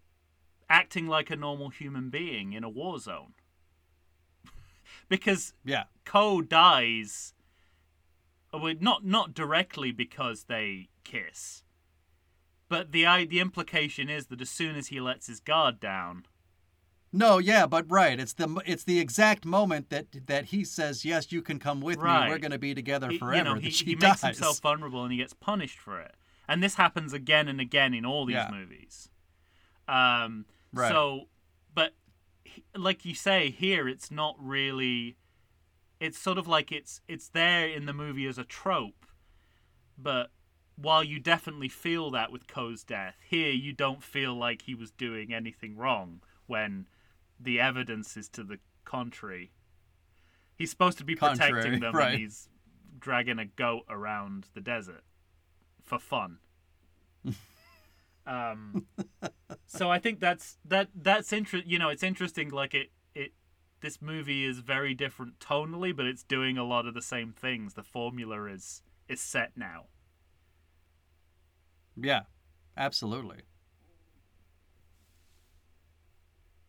acting 0.68 1.06
like 1.06 1.30
a 1.30 1.36
normal 1.36 1.70
human 1.70 2.10
being 2.10 2.52
in 2.52 2.64
a 2.64 2.68
war 2.68 2.98
zone. 2.98 3.34
because 5.08 5.54
Yeah. 5.64 5.84
Co 6.04 6.42
dies 6.42 7.34
uh, 8.54 8.58
well, 8.58 8.74
not 8.80 9.04
not 9.04 9.34
directly 9.34 9.92
because 9.92 10.44
they 10.44 10.88
kiss. 11.02 11.62
But 12.68 12.92
the 12.92 13.04
the 13.26 13.40
implication 13.40 14.08
is 14.08 14.26
that 14.26 14.40
as 14.40 14.50
soon 14.50 14.76
as 14.76 14.88
he 14.88 15.00
lets 15.00 15.26
his 15.26 15.40
guard 15.40 15.80
down, 15.80 16.26
No, 17.16 17.38
yeah, 17.38 17.66
but 17.66 17.88
right. 17.88 18.18
It's 18.18 18.32
the 18.32 18.60
it's 18.66 18.82
the 18.82 18.98
exact 18.98 19.44
moment 19.44 19.88
that 19.90 20.26
that 20.26 20.46
he 20.46 20.64
says, 20.64 21.04
"Yes, 21.04 21.30
you 21.30 21.42
can 21.42 21.60
come 21.60 21.80
with 21.80 21.98
me. 21.98 22.02
We're 22.28 22.38
going 22.38 22.50
to 22.50 22.58
be 22.58 22.74
together 22.74 23.08
he, 23.08 23.18
forever." 23.18 23.36
you 23.36 23.44
know, 23.44 23.54
that 23.54 23.62
he, 23.62 23.70
she 23.70 23.84
he 23.84 23.94
dies. 23.94 24.22
makes 24.22 24.38
himself 24.38 24.60
vulnerable 24.60 25.04
and 25.04 25.12
he 25.12 25.18
gets 25.18 25.32
punished 25.32 25.78
for 25.78 26.00
it. 26.00 26.16
And 26.48 26.60
this 26.60 26.74
happens 26.74 27.12
again 27.12 27.46
and 27.46 27.60
again 27.60 27.94
in 27.94 28.04
all 28.04 28.26
these 28.26 28.34
Yeah. 28.34 28.50
movies. 28.50 29.08
Um, 29.86 30.46
Right. 30.72 30.90
So, 30.90 31.28
but 31.72 31.94
like 32.74 33.04
you 33.04 33.14
say 33.14 33.50
here, 33.50 33.88
it's 33.88 34.10
not 34.10 34.34
really. 34.40 35.16
It's 36.00 36.18
sort 36.18 36.36
of 36.36 36.48
like 36.48 36.72
it's 36.72 37.00
it's 37.06 37.28
there 37.28 37.68
in 37.68 37.86
the 37.86 37.92
movie 37.92 38.26
as 38.26 38.38
a 38.38 38.44
trope, 38.44 39.06
but 39.96 40.32
while 40.76 41.04
you 41.04 41.20
definitely 41.20 41.68
feel 41.68 42.10
that 42.10 42.32
with 42.32 42.48
Co's 42.48 42.82
death, 42.82 43.14
here 43.24 43.52
you 43.52 43.72
don't 43.72 44.02
feel 44.02 44.34
like 44.34 44.62
he 44.62 44.74
was 44.74 44.90
doing 44.90 45.32
anything 45.32 45.76
wrong 45.76 46.20
when 46.46 46.86
the 47.38 47.60
evidence 47.60 48.16
is 48.16 48.28
to 48.30 48.44
the 48.44 48.58
contrary. 48.84 49.52
He's 50.56 50.70
supposed 50.70 50.98
to 50.98 51.04
be 51.04 51.16
protecting 51.16 51.80
them, 51.80 51.94
right. 51.94 52.12
and 52.12 52.20
he's 52.20 52.48
dragging 52.98 53.38
a 53.38 53.44
goat 53.44 53.82
around 53.88 54.46
the 54.54 54.60
desert 54.60 55.02
for 55.82 55.98
fun. 55.98 56.38
um, 58.26 58.86
so 59.66 59.90
I 59.90 59.98
think 59.98 60.20
that's 60.20 60.58
that 60.64 60.88
that's 60.94 61.32
inter- 61.32 61.62
You 61.64 61.78
know, 61.78 61.88
it's 61.88 62.02
interesting. 62.02 62.50
Like 62.50 62.74
it, 62.74 62.90
it. 63.14 63.32
This 63.80 64.00
movie 64.00 64.44
is 64.44 64.60
very 64.60 64.94
different 64.94 65.38
tonally, 65.40 65.94
but 65.94 66.06
it's 66.06 66.22
doing 66.22 66.56
a 66.56 66.64
lot 66.64 66.86
of 66.86 66.94
the 66.94 67.02
same 67.02 67.32
things. 67.32 67.74
The 67.74 67.82
formula 67.82 68.44
is 68.46 68.82
is 69.08 69.20
set 69.20 69.52
now. 69.56 69.86
Yeah, 71.96 72.22
absolutely. 72.76 73.42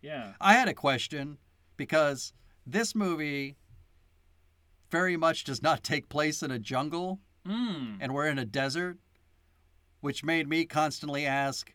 Yeah. 0.06 0.34
I 0.39 0.53
had 0.53 0.68
a 0.68 0.74
question 0.74 1.39
because 1.78 2.32
this 2.66 2.93
movie 2.93 3.58
very 4.91 5.18
much 5.18 5.43
does 5.43 5.62
not 5.64 5.84
take 5.84 6.10
place 6.10 6.43
in 6.43 6.51
a 6.51 6.60
jungle 6.60 7.20
Mm. 7.45 7.97
and 8.01 8.12
we're 8.14 8.28
in 8.28 8.39
a 8.39 8.45
desert, 8.45 8.97
which 10.01 10.24
made 10.24 10.47
me 10.47 10.66
constantly 10.66 11.26
ask, 11.28 11.74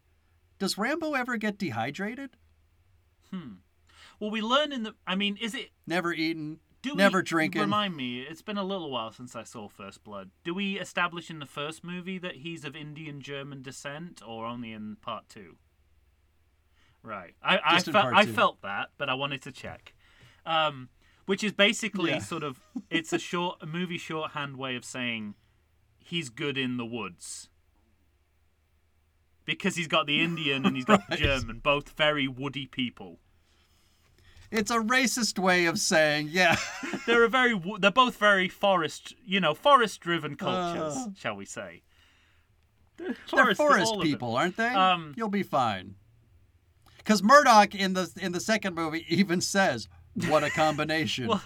does 0.59 0.77
Rambo 0.77 1.15
ever 1.15 1.37
get 1.37 1.59
dehydrated? 1.59 2.31
Hmm. 3.31 3.55
Well, 4.19 4.31
we 4.33 4.43
learn 4.43 4.73
in 4.73 4.83
the. 4.83 4.95
I 5.07 5.15
mean, 5.15 5.37
is 5.41 5.55
it 5.55 5.71
Never 5.87 6.13
eaten, 6.13 6.59
Do 6.83 6.91
we 6.91 6.97
never 6.97 7.19
we, 7.19 7.25
drinking. 7.25 7.61
Remind 7.63 7.97
me, 7.97 8.21
it's 8.21 8.43
been 8.43 8.59
a 8.59 8.65
little 8.65 8.91
while 8.91 9.13
since 9.13 9.37
I 9.37 9.45
saw 9.45 9.69
First 9.69 10.03
Blood. 10.03 10.31
Do 10.45 10.53
we 10.55 10.79
establish 10.81 11.31
in 11.31 11.39
the 11.39 11.47
first 11.47 11.85
movie 11.85 12.19
that 12.19 12.37
he's 12.37 12.65
of 12.65 12.75
Indian 12.75 13.21
German 13.21 13.63
descent, 13.63 14.21
or 14.27 14.47
only 14.47 14.73
in 14.73 14.97
part 14.97 15.29
two? 15.29 15.57
Right. 17.03 17.35
I 17.43 17.59
I 17.65 17.81
felt 17.81 17.97
I 18.15 18.27
felt 18.27 18.63
that, 18.63 18.91
but 18.99 19.09
I 19.09 19.15
wanted 19.15 19.43
to 19.43 19.53
check. 19.53 19.95
Um, 20.47 20.89
which 21.27 21.43
is 21.45 21.53
basically 21.53 22.11
Yeah. 22.11 22.19
sort 22.19 22.43
of 22.43 22.61
it's 22.91 23.13
a 23.13 23.19
short 23.19 23.59
a 23.63 23.67
movie 23.67 23.99
shorthand 23.99 24.57
way 24.57 24.77
of 24.77 24.85
saying 24.85 25.35
he's 25.99 26.29
good 26.29 26.59
in 26.59 26.77
the 26.77 26.85
woods. 26.87 27.49
Because 29.45 29.77
he's 29.77 29.89
got 29.89 30.07
the 30.07 30.21
Indian 30.23 30.65
and 30.67 30.77
he's 30.77 30.85
got 30.85 31.09
the 31.09 31.17
German, 31.17 31.59
both 31.61 31.91
very 31.91 32.29
woody 32.29 32.67
people. 32.67 33.19
It's 34.51 34.71
a 34.71 34.79
racist 34.79 35.39
way 35.39 35.67
of 35.67 35.79
saying, 35.79 36.29
yeah, 36.31 36.57
they're 37.07 37.25
a 37.25 37.29
very 37.29 37.61
they're 37.79 37.91
both 37.91 38.17
very 38.17 38.49
forest 38.49 39.15
you 39.25 39.41
know 39.41 39.55
forest 39.55 40.01
driven 40.01 40.35
cultures 40.37 40.97
Uh. 40.97 41.07
shall 41.17 41.37
we 41.37 41.45
say 41.47 41.83
they're 42.97 43.15
Forest- 43.27 43.57
forest 43.57 43.93
of 43.95 43.99
them. 44.01 44.07
people, 44.09 44.37
aren't 44.37 44.57
they? 44.59 44.69
Um, 44.69 45.15
You'll 45.17 45.29
be 45.31 45.43
fine. 45.45 45.95
Because 47.01 47.23
Murdock 47.23 47.75
in 47.75 47.95
the 47.95 48.11
in 48.21 48.33
the 48.33 48.41
second 48.41 48.75
movie 48.75 49.05
even 49.09 49.41
says, 49.41 49.89
"What 50.29 50.45
a 50.45 50.51
combination." 50.55 51.29
well, 51.29 51.43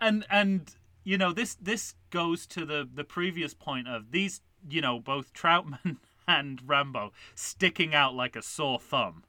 and 0.00 0.24
and 0.30 0.74
you 1.04 1.18
know 1.18 1.32
this 1.32 1.54
this 1.56 1.94
goes 2.10 2.46
to 2.48 2.64
the 2.64 2.88
the 2.92 3.04
previous 3.04 3.54
point 3.54 3.88
of 3.88 4.10
these 4.10 4.40
you 4.68 4.80
know 4.80 4.98
both 5.00 5.32
Troutman 5.32 5.96
and 6.28 6.60
Rambo 6.66 7.12
sticking 7.34 7.94
out 7.94 8.14
like 8.14 8.36
a 8.36 8.42
sore 8.42 8.78
thumb 8.78 9.24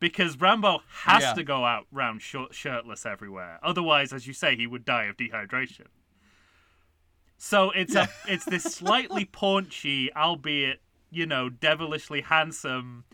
because 0.00 0.36
Rambo 0.40 0.82
has 1.04 1.22
Yeah. 1.22 1.34
to 1.34 1.44
go 1.44 1.64
out 1.64 1.86
round 1.92 2.22
short, 2.22 2.54
shirtless 2.54 3.06
everywhere 3.06 3.58
otherwise 3.62 4.12
as 4.12 4.26
you 4.26 4.32
say 4.32 4.56
he 4.56 4.66
would 4.66 4.84
die 4.84 5.04
of 5.04 5.16
dehydration 5.16 5.86
so 7.38 7.70
it's 7.70 7.94
a 7.94 8.08
it's 8.26 8.44
this 8.44 8.64
slightly 8.64 9.24
paunchy 9.40 10.12
albeit 10.14 10.80
you 11.12 11.26
know 11.26 11.48
devilishly 11.48 12.22
handsome 12.22 13.04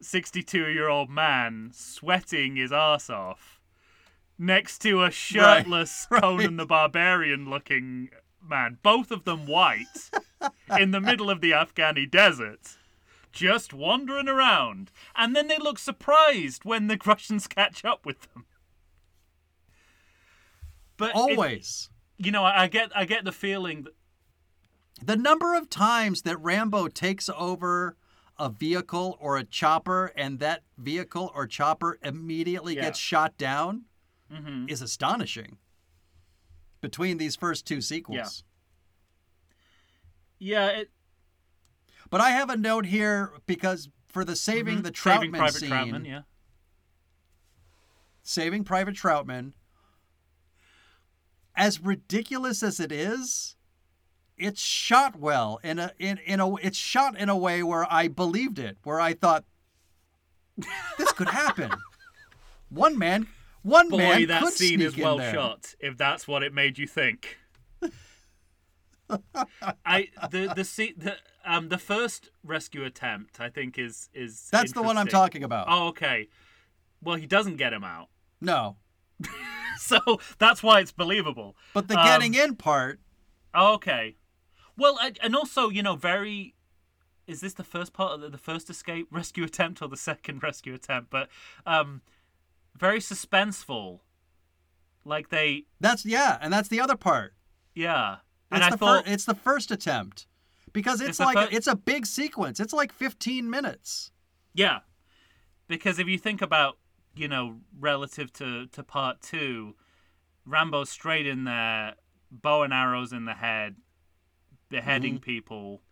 62 0.00 0.68
year 0.68 0.88
old 0.88 1.10
man 1.10 1.70
sweating 1.74 2.56
his 2.56 2.72
ass 2.72 3.10
off 3.10 3.60
next 4.38 4.78
to 4.78 5.02
a 5.02 5.10
shirtless 5.10 6.06
Conan 6.12 6.56
the 6.56 6.64
Barbarian 6.64 7.50
looking 7.50 8.08
man, 8.42 8.78
both 8.82 9.10
of 9.10 9.24
them 9.24 9.46
white, 9.46 10.10
in 10.78 10.92
the 10.92 11.00
middle 11.00 11.30
of 11.30 11.40
the 11.40 11.50
Afghani 11.50 12.10
desert, 12.10 12.78
just 13.32 13.72
wandering 13.72 14.28
around. 14.28 14.90
And 15.14 15.36
then 15.36 15.48
they 15.48 15.58
look 15.58 15.78
surprised 15.78 16.64
when 16.64 16.86
the 16.86 16.98
Russians 17.04 17.46
catch 17.46 17.84
up 17.84 18.06
with 18.06 18.32
them. 18.32 18.46
But 20.96 21.10
it- 21.10 21.16
Always. 21.16 21.90
you 22.18 22.30
know, 22.30 22.44
I 22.44 22.62
I 22.62 22.66
get 22.68 22.90
I 22.94 23.04
get 23.04 23.24
the 23.24 23.32
feeling 23.32 23.82
that 23.84 23.94
The 25.02 25.16
number 25.16 25.54
of 25.54 25.70
times 25.70 26.22
that 26.22 26.36
Rambo 26.38 26.88
takes 26.88 27.28
over 27.30 27.96
a 28.38 28.48
vehicle 28.48 29.16
or 29.20 29.36
a 29.36 29.44
chopper 29.44 30.12
and 30.16 30.38
that 30.40 30.62
vehicle 30.78 31.30
or 31.34 31.46
chopper 31.46 31.98
immediately 32.02 32.76
Yeah. 32.76 32.82
gets 32.82 32.98
shot 32.98 33.36
down 33.36 33.86
Mhm. 34.30 34.70
is 34.70 34.80
astonishing. 34.82 35.58
Between 36.80 37.18
these 37.18 37.36
first 37.36 37.66
two 37.66 37.80
sequels. 37.80 38.44
yeah, 40.38 40.68
it, 40.68 40.90
But 42.08 42.20
I 42.22 42.30
have 42.30 42.48
a 42.50 42.56
note 42.56 42.86
here 42.86 43.32
because 43.46 43.88
for 44.06 44.24
the 44.24 44.34
saving 44.34 44.82
the 44.82 44.90
Troutman 44.90 45.16
Saving 45.20 45.32
Private 45.32 45.60
scene, 45.60 45.70
Troutman, 45.70 46.06
yeah. 46.06 46.22
saving 48.22 48.64
Private 48.64 48.96
Troutman, 48.96 49.52
as 51.54 51.78
ridiculous 51.80 52.62
as 52.62 52.80
it 52.80 52.90
is, 52.90 53.54
it's 54.40 54.60
shot 54.60 55.16
well 55.16 55.60
in 55.62 55.78
a 55.78 55.92
in 55.98 56.18
in 56.18 56.40
a 56.40 56.54
it's 56.56 56.78
shot 56.78 57.16
in 57.16 57.28
a 57.28 57.36
way 57.36 57.62
where 57.62 57.86
I 57.92 58.08
believed 58.08 58.58
it, 58.58 58.78
where 58.82 58.98
I 59.00 59.12
thought 59.12 59.44
this 60.98 61.12
could 61.12 61.28
happen. 61.28 61.70
one 62.68 62.98
man, 62.98 63.26
one 63.62 63.88
Boy, 63.90 63.98
man 63.98 64.26
that 64.28 64.42
could 64.42 64.52
scene 64.54 64.80
is 64.80 64.96
well 64.96 65.20
shot. 65.20 65.74
If 65.78 65.96
that's 65.96 66.26
what 66.26 66.42
it 66.42 66.52
made 66.52 66.78
you 66.78 66.86
think. 66.86 67.36
I 69.84 70.08
the 70.30 70.52
the 70.54 70.64
scene 70.64 70.94
the 70.96 71.16
um 71.44 71.68
the 71.68 71.78
first 71.78 72.30
rescue 72.44 72.84
attempt 72.84 73.40
I 73.40 73.48
think 73.50 73.78
is 73.78 74.08
is 74.14 74.48
That's 74.52 74.72
the 74.72 74.82
one 74.82 74.96
I'm 74.96 75.08
talking 75.08 75.42
about. 75.42 75.66
Oh, 75.68 75.88
okay. 75.88 76.28
Well, 77.02 77.16
he 77.16 77.26
doesn't 77.26 77.56
get 77.56 77.72
him 77.72 77.82
out, 77.82 78.08
No, 78.40 78.76
so 79.78 79.98
that's 80.38 80.62
why 80.62 80.80
it's 80.80 80.92
believable. 80.92 81.56
but 81.72 81.88
the 81.88 81.98
Um, 81.98 82.04
getting 82.04 82.34
in 82.34 82.56
part, 82.56 83.00
Oh, 83.54 83.74
okay. 83.74 84.16
Well, 84.80 84.98
I- 85.00 85.12
and 85.22 85.36
also, 85.36 85.68
you 85.68 85.82
know, 85.82 85.96
very. 85.96 86.54
Is 87.26 87.40
this 87.40 87.52
the 87.54 87.62
first 87.64 87.92
part 87.92 88.12
of 88.14 88.20
the, 88.22 88.28
the 88.30 88.38
first 88.38 88.68
escape 88.70 89.06
rescue 89.12 89.44
attempt 89.44 89.80
or 89.82 89.88
the 89.88 89.96
second 89.96 90.42
rescue 90.48 90.74
attempt? 90.74 91.10
But 91.10 91.28
um, 91.66 92.00
very 92.76 92.98
suspenseful. 92.98 94.00
Like 95.04 95.28
they, 95.30 95.64
that's 95.80 96.04
yeah, 96.04 96.38
and 96.40 96.52
that's 96.52 96.68
the 96.68 96.80
other 96.80 96.96
part. 96.96 97.34
yeah. 97.74 98.16
It's 98.52 98.56
And 98.56 98.64
I 98.64 98.70
the 98.70 98.76
thought, 98.78 99.06
fir- 99.06 99.12
it's 99.12 99.24
the 99.26 99.34
first 99.34 99.70
attempt 99.70 100.26
because 100.72 101.00
it's, 101.00 101.10
It's 101.10 101.20
like 101.20 101.36
fir- 101.50 101.56
it's 101.56 101.66
a 101.68 101.76
big 101.76 102.04
sequence. 102.04 102.58
It's 102.58 102.72
like 102.72 102.92
15 102.92 103.48
minutes. 103.48 104.10
yeah, 104.54 104.80
because 105.68 105.98
if 106.00 106.08
you 106.08 106.18
think 106.18 106.42
about, 106.42 106.76
you 107.14 107.28
know, 107.28 107.58
relative 107.78 108.32
to 108.34 108.66
to 108.66 108.82
part 108.82 109.20
two, 109.22 109.76
Rambo's 110.44 110.90
straight 110.90 111.26
in 111.26 111.44
there, 111.44 111.94
bow 112.30 112.62
and 112.64 112.72
arrows 112.74 113.12
in 113.12 113.24
the 113.24 113.34
head, 113.34 113.76
beheading 114.70 115.14
Mm-hmm. 115.16 115.22
people, 115.24 115.82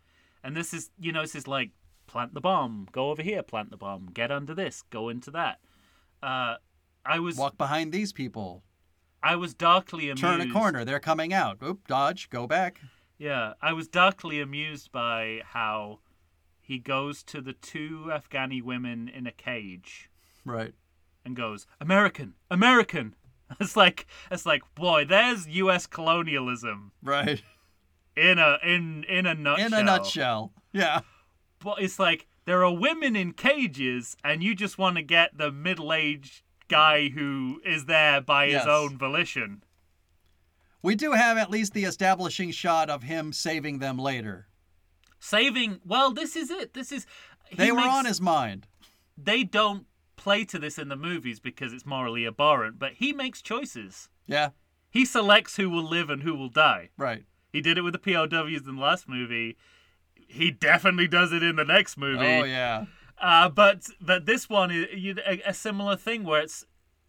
and 0.42 0.56
this 0.56 0.72
is, 0.72 0.90
you 0.98 1.12
know, 1.12 1.20
this 1.22 1.34
is 1.34 1.46
like 1.46 1.70
plant 2.06 2.32
the 2.32 2.40
bomb, 2.40 2.88
go 2.92 3.10
over 3.10 3.22
here, 3.22 3.42
plant 3.42 3.70
the 3.70 3.76
bomb, 3.76 4.06
get 4.14 4.30
under 4.30 4.54
this, 4.54 4.82
go 4.90 5.08
into 5.10 5.30
that. 5.32 5.60
Uh, 6.22 6.54
I 7.04 7.18
was 7.18 7.36
Walk 7.36 7.58
behind 7.58 7.92
these 7.92 8.12
people. 8.12 8.62
I 9.22 9.36
was 9.36 9.52
darkly 9.52 10.04
amused. 10.04 10.22
Turn 10.22 10.40
a 10.40 10.50
corner. 10.50 10.84
They're 10.84 11.00
coming 11.00 11.32
out. 11.32 11.58
Oop, 11.62 11.86
dodge. 11.88 12.30
Go 12.30 12.46
back. 12.46 12.80
Yeah, 13.18 13.54
I 13.60 13.72
was 13.72 13.88
darkly 13.88 14.40
amused 14.40 14.92
by 14.92 15.40
how 15.44 15.98
he 16.60 16.78
goes 16.78 17.22
to 17.24 17.40
the 17.40 17.52
two 17.52 18.06
Afghani 18.10 18.62
women 18.62 19.08
in 19.08 19.26
a 19.26 19.32
cage 19.32 20.08
Right. 20.44 20.72
and 21.24 21.34
goes, 21.34 21.66
"American, 21.80 22.34
American." 22.50 23.14
It's 23.60 23.76
like 23.76 24.06
it's 24.30 24.44
like, 24.44 24.62
boy, 24.74 25.04
there's 25.06 25.48
U.S. 25.48 25.86
colonialism 25.86 26.92
Right. 27.02 27.42
In 28.18 28.38
a 28.38 28.58
in 28.64 29.04
in 29.04 29.26
a 29.26 29.34
nutshell. 29.34 29.66
In 29.66 29.72
a 29.74 29.82
nutshell. 29.82 30.52
Yeah. 30.72 31.00
But 31.60 31.82
it's 31.82 31.98
like 31.98 32.26
there 32.44 32.64
are 32.64 32.72
women 32.74 33.16
in 33.16 33.32
cages, 33.32 34.16
and 34.24 34.42
you 34.42 34.54
just 34.54 34.78
want 34.78 34.96
to 34.96 35.02
get 35.02 35.36
the 35.36 35.50
middle-aged 35.52 36.42
guy 36.68 37.08
who 37.08 37.60
is 37.64 37.86
there 37.86 38.20
by 38.20 38.46
Yes. 38.46 38.62
his 38.64 38.68
own 38.68 38.96
volition. 38.98 39.62
We 40.82 40.94
do 40.94 41.12
have 41.12 41.36
at 41.36 41.50
least 41.50 41.72
the 41.74 41.84
establishing 41.84 42.50
shot 42.52 42.88
of 42.88 43.02
him 43.02 43.32
saving 43.32 43.78
them 43.80 43.98
later. 43.98 44.48
Saving. 45.18 45.80
Well, 45.84 46.12
this 46.12 46.36
is 46.36 46.50
it. 46.50 46.74
This 46.74 46.92
is. 46.92 47.06
he 47.48 47.56
They 47.56 47.72
were 47.72 47.78
makes- 47.78 47.88
on 47.94 48.04
his 48.04 48.20
mind. 48.20 48.66
they 49.16 49.42
don't 49.42 49.86
play 50.16 50.44
to 50.44 50.58
this 50.58 50.78
in 50.78 50.88
the 50.88 50.96
movies 50.96 51.40
because 51.40 51.72
it's 51.72 51.84
morally 51.86 52.24
abhorrent, 52.26 52.78
but 52.78 52.92
he 52.94 53.12
makes 53.12 53.42
choices. 53.42 54.08
Yeah. 54.26 54.50
He 54.90 55.04
selects 55.04 55.56
who 55.56 55.68
will 55.70 55.82
live 55.88 56.08
and 56.10 56.22
who 56.22 56.34
will 56.36 56.48
die. 56.48 56.90
Right. 56.96 57.24
He 57.52 57.60
did 57.60 57.78
it 57.78 57.82
with 57.82 57.92
the 57.92 57.98
POWs 57.98 58.66
in 58.66 58.76
the 58.76 58.80
last 58.80 59.08
movie. 59.08 59.56
He 60.14 60.50
definitely 60.50 61.08
does 61.08 61.32
it 61.32 61.42
in 61.42 61.56
the 61.56 61.64
next 61.64 61.96
movie. 61.96 62.24
Oh 62.24 62.44
yeah. 62.44 62.86
Uh, 63.20 63.48
but 63.48 63.88
but 64.00 64.26
this 64.26 64.48
one 64.48 64.70
is 64.70 64.86
you, 64.94 65.16
a, 65.26 65.40
a 65.46 65.54
similar 65.54 65.96
thing 65.96 66.24
where 66.24 66.42
it's 66.42 66.64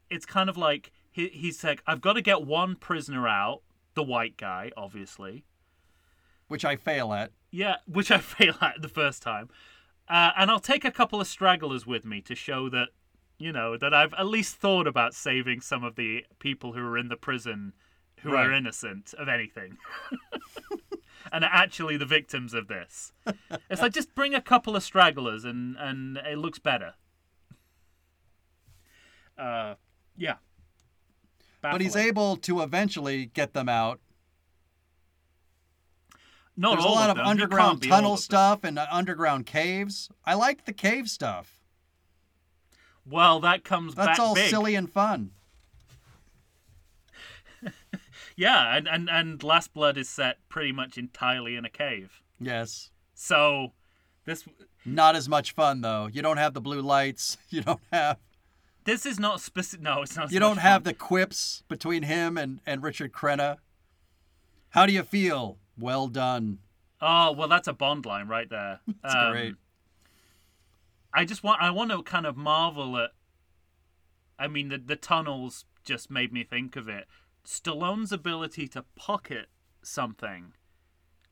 it's 0.09 0.25
kind 0.25 0.49
of 0.49 0.57
like 0.57 0.91
he, 1.11 1.27
he's 1.29 1.63
like 1.63 1.83
I've 1.85 2.01
got 2.01 2.13
to 2.13 2.21
get 2.21 2.45
one 2.45 2.75
prisoner 2.75 3.27
out, 3.27 3.61
the 3.93 4.03
white 4.03 4.37
guy, 4.37 4.71
obviously. 4.77 5.45
Which 6.47 6.65
I 6.65 6.77
fail 6.77 7.13
at. 7.13 7.31
Yeah, 7.51 7.77
which 7.85 8.11
I 8.11 8.17
fail 8.19 8.55
at 8.61 8.81
the 8.81 8.87
first 8.87 9.21
time. 9.21 9.49
Uh, 10.07 10.31
and 10.35 10.49
I'll 10.49 10.59
take 10.59 10.83
a 10.83 10.91
couple 10.91 11.21
of 11.21 11.27
stragglers 11.27 11.85
with 11.85 12.03
me 12.03 12.21
to 12.21 12.33
show 12.33 12.67
that, 12.69 12.89
you 13.37 13.51
know, 13.51 13.77
that 13.77 13.93
I've 13.93 14.13
at 14.15 14.25
least 14.25 14.55
thought 14.55 14.87
about 14.87 15.13
saving 15.13 15.61
some 15.61 15.83
of 15.83 15.95
the 15.95 16.25
people 16.39 16.73
who 16.73 16.81
are 16.81 16.97
in 16.97 17.09
the 17.09 17.15
prison 17.15 17.73
who 18.23 18.35
are 18.35 18.51
innocent 18.51 19.13
of 19.17 19.27
anything. 19.27 19.77
and 21.31 21.43
are 21.43 21.51
actually 21.51 21.97
the 21.97 22.05
victims 22.05 22.53
of 22.53 22.67
this. 22.67 23.11
It's 23.69 23.81
like 23.81 23.93
just 23.93 24.15
bring 24.15 24.33
a 24.33 24.41
couple 24.41 24.75
of 24.75 24.81
stragglers 24.81 25.45
and, 25.45 25.75
and 25.77 26.17
it 26.17 26.39
looks 26.39 26.57
better. 26.57 26.95
Uh, 29.37 29.75
yeah. 30.17 30.35
But 31.61 31.81
he's 31.81 31.95
able 31.95 32.35
to 32.37 32.61
eventually 32.61 33.27
get 33.27 33.53
them 33.53 33.69
out. 33.69 33.99
Not 36.57 36.75
There's 36.75 36.85
a 36.85 36.89
lot 36.89 37.09
of 37.09 37.17
of, 37.17 37.25
underground 37.25 37.69
can't 37.69 37.81
be 37.81 37.91
all 37.91 37.97
tunnel 37.97 38.17
stuff 38.17 38.63
and 38.63 38.79
uh, 38.79 38.87
underground 38.91 39.45
caves. 39.45 40.09
I 40.25 40.33
like 40.33 40.65
the 40.65 40.73
cave 40.73 41.09
stuff. 41.09 41.59
Well, 43.05 43.39
that 43.39 43.63
comes 43.63 43.95
That's 43.95 44.07
back 44.07 44.19
all 44.19 44.35
big. 44.35 44.49
silly 44.49 44.75
and 44.75 44.91
fun. 44.91 45.31
Yeah, 48.39 48.77
and, 48.77 48.87
and, 48.87 49.09
and 49.09 49.43
Last 49.43 49.73
Blood 49.73 49.97
is 49.97 50.07
set 50.07 50.37
pretty 50.47 50.71
much 50.71 50.97
entirely 50.97 51.57
in 51.57 51.65
a 51.65 51.69
cave. 51.69 52.21
Yes. 52.39 52.89
So 53.13 53.73
this 54.23 54.45
Not 54.85 55.17
as 55.17 55.27
much 55.27 55.51
fun 55.51 55.81
though. 55.81 56.07
You 56.07 56.21
don't 56.21 56.37
have 56.37 56.53
the 56.53 56.61
blue 56.61 56.81
lights. 56.81 57.37
You 57.49 57.61
don't 57.63 57.81
have 57.91 58.17
this 58.85 59.05
is 59.05 59.19
not 59.19 59.41
specific. 59.41 59.83
No, 59.83 60.01
it's 60.03 60.15
not. 60.15 60.31
you 60.31 60.39
don't 60.39 60.57
have 60.57 60.83
the 60.85 60.93
quips 60.93 61.63
between 61.67 62.03
him 62.03 62.37
and, 62.37 62.61
and 62.65 62.81
Richard 62.81 63.11
Crenna. 63.11 63.57
How 64.69 64.85
do 64.85 64.93
you 64.93 65.03
feel? 65.03 65.57
Well 65.77 66.07
done. 66.07 66.59
Oh 67.01 67.33
well, 67.33 67.49
that's 67.49 67.67
a 67.67 67.73
Bond 67.73 68.05
line 68.05 68.27
right 68.29 68.49
there. 68.49 68.79
That's 69.03 69.15
Um, 69.15 69.31
great. 69.33 69.55
I 71.13 71.25
just 71.25 71.43
want. 71.43 71.61
I 71.61 71.71
want 71.71 71.91
to 71.91 72.01
kind 72.03 72.25
of 72.25 72.37
marvel 72.37 72.97
at. 72.97 73.11
I 74.39 74.47
mean, 74.47 74.69
the 74.69 74.77
the 74.77 74.95
tunnels 74.95 75.65
just 75.83 76.09
made 76.09 76.31
me 76.31 76.43
think 76.43 76.75
of 76.75 76.87
it. 76.87 77.05
Stallone's 77.49 78.11
ability 78.11 78.67
to 78.67 78.83
pocket 78.95 79.47
something 79.81 80.53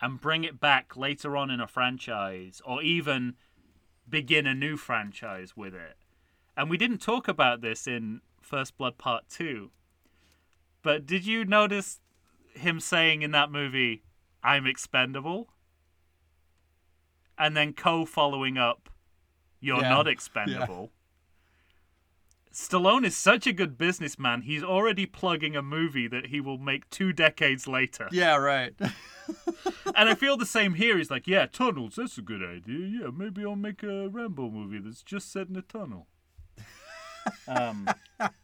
and 0.01 0.19
bring 0.19 0.43
it 0.43 0.59
back 0.59 0.97
later 0.97 1.37
on 1.37 1.51
in 1.51 1.59
a 1.59 1.67
franchise, 1.67 2.59
or 2.65 2.81
even 2.81 3.35
begin 4.09 4.47
a 4.47 4.53
new 4.55 4.77
franchise 4.77 5.55
with 5.55 5.75
it. 5.75 5.95
And 6.55 6.71
we 6.71 6.77
didn't 6.77 7.03
talk 7.03 7.27
about 7.27 7.61
this 7.61 7.85
in 7.85 8.21
First 8.41 8.79
Blood 8.79 8.97
Part 8.97 9.29
Two, 9.29 9.71
But 10.81 11.05
did 11.05 11.25
you 11.25 11.45
notice 11.45 11.99
him 12.55 12.79
saying 12.79 13.21
in 13.21 13.29
that 13.31 13.51
movie, 13.51 14.03
"I'm 14.41 14.65
expendable," 14.65 15.53
and 17.37 17.55
then 17.55 17.73
Co 17.73 18.05
following 18.05 18.57
up, 18.57 18.89
"You're 19.59 19.81
Yeah. 19.81 19.89
not 19.89 20.07
expendable." 20.07 20.93
Stallone 22.57 23.05
is 23.05 23.15
such 23.15 23.45
a 23.45 23.53
good 23.53 23.77
businessman. 23.77 24.41
He's 24.41 24.63
already 24.63 25.05
plugging 25.05 25.55
a 25.55 25.61
movie 25.61 26.07
that 26.07 26.27
he 26.27 26.41
will 26.41 26.57
make 26.57 26.89
two 26.89 27.13
decades 27.13 27.67
later. 27.67 28.09
Yeah, 28.11 28.35
right. 28.35 28.73
And 29.95 30.07
I 30.09 30.15
feel 30.15 30.37
the 30.37 30.45
same 30.45 30.75
here. 30.75 30.97
He's 30.97 31.11
like, 31.11 31.27
yeah, 31.27 31.47
tunnels, 31.47 31.95
that's 31.97 32.17
a 32.17 32.21
good 32.21 32.41
idea. 32.41 33.01
Yeah, 33.01 33.09
maybe 33.13 33.43
I'll 33.43 33.57
make 33.57 33.83
a 33.83 34.07
Rambo 34.07 34.49
movie 34.49 34.79
that's 34.79 35.03
just 35.03 35.31
set 35.33 35.49
in 35.49 35.55
a 35.57 35.61
tunnel. 35.61 36.07
um, 37.47 37.89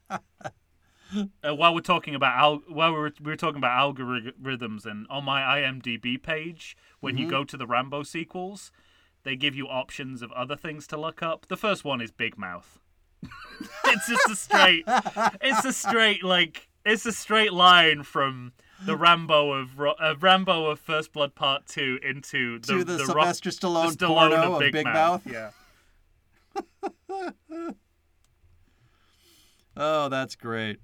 uh, 0.09 1.55
while 1.55 1.73
we're 1.73 1.79
talking 1.79 2.15
about 2.15 2.37
al- 2.37 2.63
while 2.67 2.91
we 2.91 2.99
were, 2.99 3.13
we 3.21 3.31
were 3.31 3.37
talking 3.37 3.57
about 3.57 3.95
algorithms, 3.95 4.85
and 4.85 5.07
on 5.09 5.23
my 5.23 5.41
IMDb 5.41 6.21
page, 6.21 6.75
when 6.99 7.17
you 7.17 7.29
go 7.29 7.43
to 7.45 7.55
the 7.55 7.65
Rambo 7.67 8.03
sequels, 8.03 8.71
they 9.23 9.37
give 9.37 9.55
you 9.55 9.67
options 9.67 10.21
of 10.21 10.31
other 10.33 10.57
things 10.57 10.85
to 10.87 10.97
look 10.97 11.23
up. 11.23 11.47
The 11.47 11.57
first 11.57 11.85
one 11.85 12.01
is 12.01 12.11
Big 12.11 12.37
Mouth. 12.37 12.79
it's 13.85 14.07
just 14.07 14.29
a 14.29 14.35
straight. 14.35 14.83
It's 15.41 15.65
a 15.65 15.73
straight 15.73 16.23
like 16.23 16.67
it's 16.85 17.05
a 17.05 17.11
straight 17.11 17.53
line 17.53 18.03
from 18.03 18.53
the 18.85 18.95
Rambo 18.97 19.51
of 19.53 19.79
Ro- 19.79 19.95
uh, 19.99 20.15
Rambo 20.19 20.65
of 20.65 20.79
First 20.79 21.13
Blood 21.13 21.35
Part 21.35 21.65
Two 21.67 21.99
into 22.03 22.59
the, 22.59 22.67
to 22.67 22.83
the, 22.83 22.97
Rock- 22.97 23.05
Sylvester 23.05 23.49
Stallone, 23.49 23.97
the 23.97 24.05
Stallone 24.05 24.29
porno 24.29 24.55
of 24.55 24.61
of 24.61 24.71
Big, 24.71 24.85
Mouth. 24.85 25.21
Yeah. 25.25 25.51
Oh, 29.75 30.07
that's 30.09 30.35
great. 30.35 30.77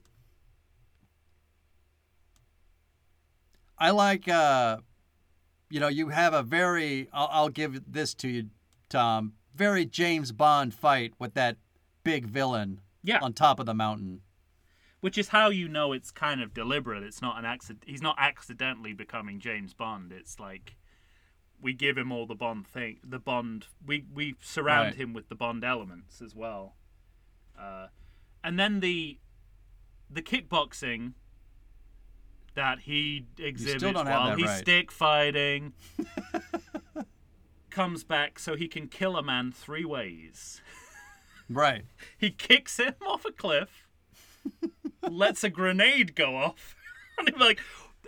I 3.77 3.91
like, 3.91 4.27
uh, 4.27 4.77
you 5.69 5.79
know, 5.79 5.87
you 5.87 6.09
have 6.09 6.33
a 6.33 6.43
very, 6.43 7.07
I'll, 7.13 7.29
I'll 7.31 7.49
give 7.49 7.81
this 7.91 8.13
to 8.15 8.27
you, 8.27 8.49
Tom, 8.89 9.33
very 9.55 9.85
James 9.85 10.31
Bond 10.31 10.73
fight 10.73 11.13
with 11.19 11.35
that 11.35 11.57
big 12.03 12.25
villain 12.25 12.81
Yeah. 13.03 13.19
on 13.21 13.33
top 13.33 13.59
of 13.59 13.65
the 13.65 13.73
mountain. 13.73 14.21
Which 15.01 15.17
is 15.17 15.29
how 15.29 15.49
you 15.49 15.67
know 15.69 15.93
it's 15.93 16.11
kind 16.11 16.41
of 16.41 16.53
deliberate. 16.53 17.03
It's 17.03 17.21
not 17.21 17.39
an 17.39 17.45
accident. 17.45 17.85
He's 17.87 18.01
not 18.01 18.15
accidentally 18.19 18.91
becoming 18.93 19.39
James 19.39 19.73
Bond. 19.73 20.11
It's 20.11 20.39
like 20.39 20.75
we 21.61 21.73
give 21.73 21.97
him 21.97 22.11
all 22.11 22.25
the 22.25 22.35
Bond 22.35 22.67
thing, 22.67 22.99
the 23.03 23.19
Bond. 23.19 23.67
We 23.85 24.05
we 24.13 24.35
surround 24.41 24.87
Right. 24.87 24.95
him 24.95 25.13
with 25.13 25.29
the 25.29 25.35
Bond 25.35 25.63
elements 25.63 26.21
as 26.21 26.35
well. 26.35 26.75
Uh, 27.57 27.87
and 28.43 28.59
then 28.59 28.81
the 28.81 29.19
the 30.09 30.21
kickboxing 30.21 31.13
that 32.55 32.79
he 32.81 33.25
exhibits 33.37 33.83
while 33.83 34.35
he's 34.35 34.45
right. 34.47 34.59
stick 34.59 34.91
fighting 34.91 35.71
comes 37.69 38.03
back 38.03 38.39
so 38.39 38.55
he 38.55 38.67
can 38.67 38.87
kill 38.87 39.15
a 39.15 39.23
man 39.23 39.51
three 39.51 39.85
ways. 39.85 40.61
Right. 41.49 41.83
He 42.17 42.29
kicks 42.31 42.77
him 42.77 42.93
off 43.07 43.25
a 43.25 43.31
cliff, 43.31 43.87
lets 45.09 45.43
a 45.43 45.49
grenade 45.49 46.15
go 46.15 46.35
off, 46.35 46.75
and 47.17 47.37
like, 47.39 47.59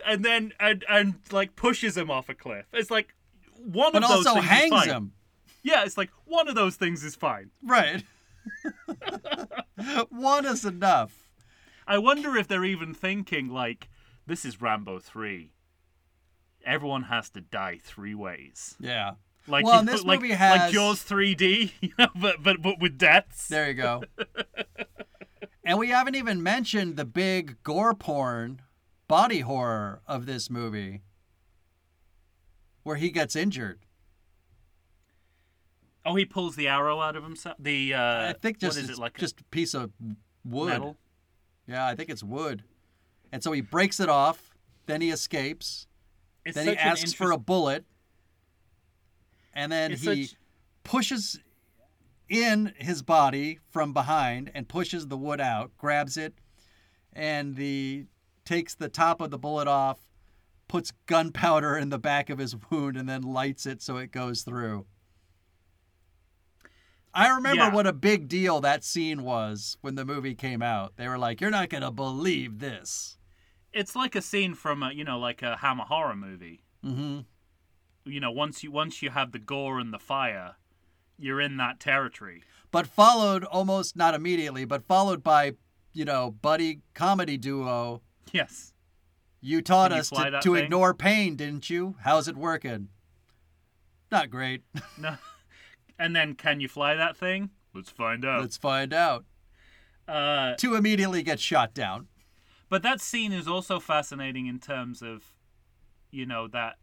and 0.06 0.24
then 0.24 0.52
and 0.60 0.84
and 0.88 1.14
like 1.30 1.56
pushes 1.56 1.96
him 1.96 2.10
off 2.10 2.28
a 2.28 2.34
cliff. 2.34 2.66
It's 2.72 2.90
like 2.90 3.14
one 3.56 3.92
But 3.92 4.04
of 4.04 4.08
those 4.10 4.26
also 4.26 4.34
things 4.40 4.44
is 4.44 4.50
hangs 4.50 4.70
fine. 4.70 4.88
him. 4.88 5.12
Yeah, 5.62 5.84
it's 5.84 5.96
like 5.96 6.10
one 6.24 6.48
of 6.48 6.54
those 6.54 6.76
things 6.76 7.04
is 7.04 7.14
fine. 7.14 7.50
Right. 7.62 8.02
One 10.10 10.46
is 10.46 10.64
enough. 10.64 11.30
I 11.86 11.98
wonder 11.98 12.36
if 12.36 12.48
they're 12.48 12.64
even 12.64 12.94
thinking 12.94 13.48
like, 13.48 13.88
this 14.26 14.44
is 14.44 14.60
Rambo 14.60 14.98
three. 14.98 15.52
Everyone 16.64 17.04
has 17.04 17.28
to 17.30 17.40
die 17.40 17.78
three 17.82 18.14
ways. 18.14 18.76
Yeah. 18.80 19.12
Like 19.46 19.64
Well, 19.64 19.80
you 19.80 19.86
this 19.90 20.00
put- 20.00 20.06
like, 20.08 20.20
movie 20.20 20.30
like 20.30 20.38
has- 20.38 20.72
Jaws 20.72 21.02
3D, 21.04 21.72
you 21.80 21.90
know, 21.98 22.08
but 22.14 22.42
but 22.42 22.62
but 22.62 22.80
with 22.80 22.96
deaths. 22.98 23.48
There 23.48 23.68
you 23.68 23.74
go. 23.74 24.02
and 25.64 25.78
we 25.78 25.88
haven't 25.88 26.14
even 26.14 26.42
mentioned 26.42 26.96
the 26.96 27.04
big 27.04 27.62
gore 27.62 27.94
porn 27.94 28.62
body 29.08 29.40
horror 29.40 30.00
of 30.06 30.26
this 30.26 30.48
movie 30.48 31.02
where 32.84 32.96
he 32.96 33.10
gets 33.10 33.34
injured. 33.36 33.80
Oh, 36.04 36.16
he 36.16 36.24
pulls 36.24 36.56
the 36.56 36.66
arrow 36.66 37.00
out 37.00 37.14
of 37.16 37.22
himself. 37.22 37.56
The 37.58 37.94
uh, 37.94 38.28
I 38.30 38.34
think 38.40 38.58
just 38.58 38.76
what 38.76 38.84
is 38.84 38.90
it 38.90 38.98
like? 38.98 39.16
just 39.18 39.40
a 39.40 39.44
piece 39.44 39.72
of 39.74 39.90
wood. 40.44 40.68
metal. 40.68 40.96
Yeah, 41.66 41.86
I 41.86 41.94
think 41.94 42.10
it's 42.10 42.24
wood. 42.24 42.64
And 43.30 43.42
so 43.42 43.52
he 43.52 43.60
breaks 43.60 44.00
it 44.00 44.08
off, 44.08 44.50
then 44.86 45.00
he 45.00 45.10
escapes, 45.10 45.86
It's 46.44 46.56
then 46.56 46.66
he 46.68 46.76
asks 46.76 47.12
for 47.12 47.30
a 47.30 47.38
bullet, 47.38 47.84
and 49.54 49.70
then 49.72 49.92
It's 49.92 50.02
he 50.02 50.24
such- 50.26 50.36
pushes 50.84 51.40
in 52.28 52.72
his 52.76 53.02
body 53.02 53.58
from 53.70 53.92
behind 53.92 54.50
and 54.54 54.68
pushes 54.68 55.08
the 55.08 55.16
wood 55.18 55.40
out, 55.40 55.76
grabs 55.76 56.16
it, 56.16 56.34
and 57.12 57.56
the 57.56 58.06
takes 58.44 58.74
the 58.74 58.88
top 58.88 59.20
of 59.20 59.30
the 59.30 59.38
bullet 59.38 59.68
off, 59.68 59.98
puts 60.66 60.92
gunpowder 61.06 61.76
in 61.76 61.90
the 61.90 61.98
back 61.98 62.30
of 62.30 62.38
his 62.38 62.56
wound, 62.70 62.96
and 62.96 63.08
then 63.08 63.22
lights 63.22 63.66
it 63.66 63.82
so 63.82 63.98
it 63.98 64.10
goes 64.10 64.42
through. 64.42 64.86
I 67.14 67.28
remember 67.28 67.64
Yeah. 67.64 67.74
what 67.74 67.86
a 67.86 67.92
big 67.92 68.26
deal 68.28 68.60
that 68.62 68.82
scene 68.84 69.22
was 69.22 69.76
when 69.82 69.96
the 69.96 70.04
movie 70.04 70.34
came 70.34 70.62
out. 70.62 70.96
They 70.96 71.08
were 71.08 71.18
like, 71.18 71.40
"You're 71.40 71.50
not 71.50 71.68
gonna 71.68 71.90
believe 71.92 72.58
this." 72.58 73.18
It's 73.72 73.94
like 73.94 74.14
a 74.14 74.22
scene 74.22 74.54
from 74.54 74.82
a 74.82 74.92
you 74.92 75.04
know 75.04 75.18
like 75.18 75.42
a 75.42 75.56
Hammer 75.58 75.84
horror 75.84 76.16
movie. 76.16 76.64
Mm-hmm. 76.82 77.20
You 78.04 78.20
know, 78.20 78.30
once 78.30 78.62
you 78.62 78.70
once 78.72 79.02
you 79.02 79.10
have 79.10 79.32
the 79.32 79.38
gore 79.38 79.78
and 79.78 79.92
the 79.92 79.98
fire, 79.98 80.56
you're 81.18 81.40
in 81.40 81.56
that 81.58 81.78
territory. 81.80 82.42
But 82.70 82.86
followed 82.86 83.44
almost 83.44 83.96
not 83.96 84.14
immediately, 84.14 84.64
but 84.64 84.82
followed 84.82 85.22
by, 85.22 85.52
you 85.92 86.04
know, 86.04 86.30
buddy 86.30 86.80
comedy 86.94 87.36
duo. 87.36 88.02
Yes. 88.32 88.72
You 89.40 89.60
taught 89.60 89.90
Can 89.90 90.00
us 90.00 90.10
to, 90.10 90.40
to 90.42 90.54
ignore 90.54 90.94
pain, 90.94 91.36
didn't 91.36 91.68
you? 91.68 91.96
How's 92.02 92.28
it 92.28 92.36
working? 92.36 92.88
Not 94.10 94.30
great. 94.30 94.62
No. 94.98 95.16
And 95.98 96.16
then, 96.16 96.34
can 96.34 96.60
you 96.60 96.68
fly 96.68 96.94
that 96.94 97.16
thing? 97.16 97.50
Let's 97.74 97.90
find 97.90 98.24
out. 98.24 98.40
Let's 98.40 98.56
find 98.56 98.92
out. 98.92 99.24
Uh, 100.08 100.54
To 100.56 100.74
immediately 100.74 101.22
get 101.22 101.38
shot 101.38 101.74
down. 101.74 102.08
but 102.68 102.82
that 102.82 103.00
scene 103.00 103.32
is 103.32 103.46
also 103.46 103.78
fascinating 103.78 104.46
in 104.46 104.58
terms 104.58 105.02
of, 105.02 105.22
you 106.10 106.26
know, 106.26 106.48
that. 106.48 106.76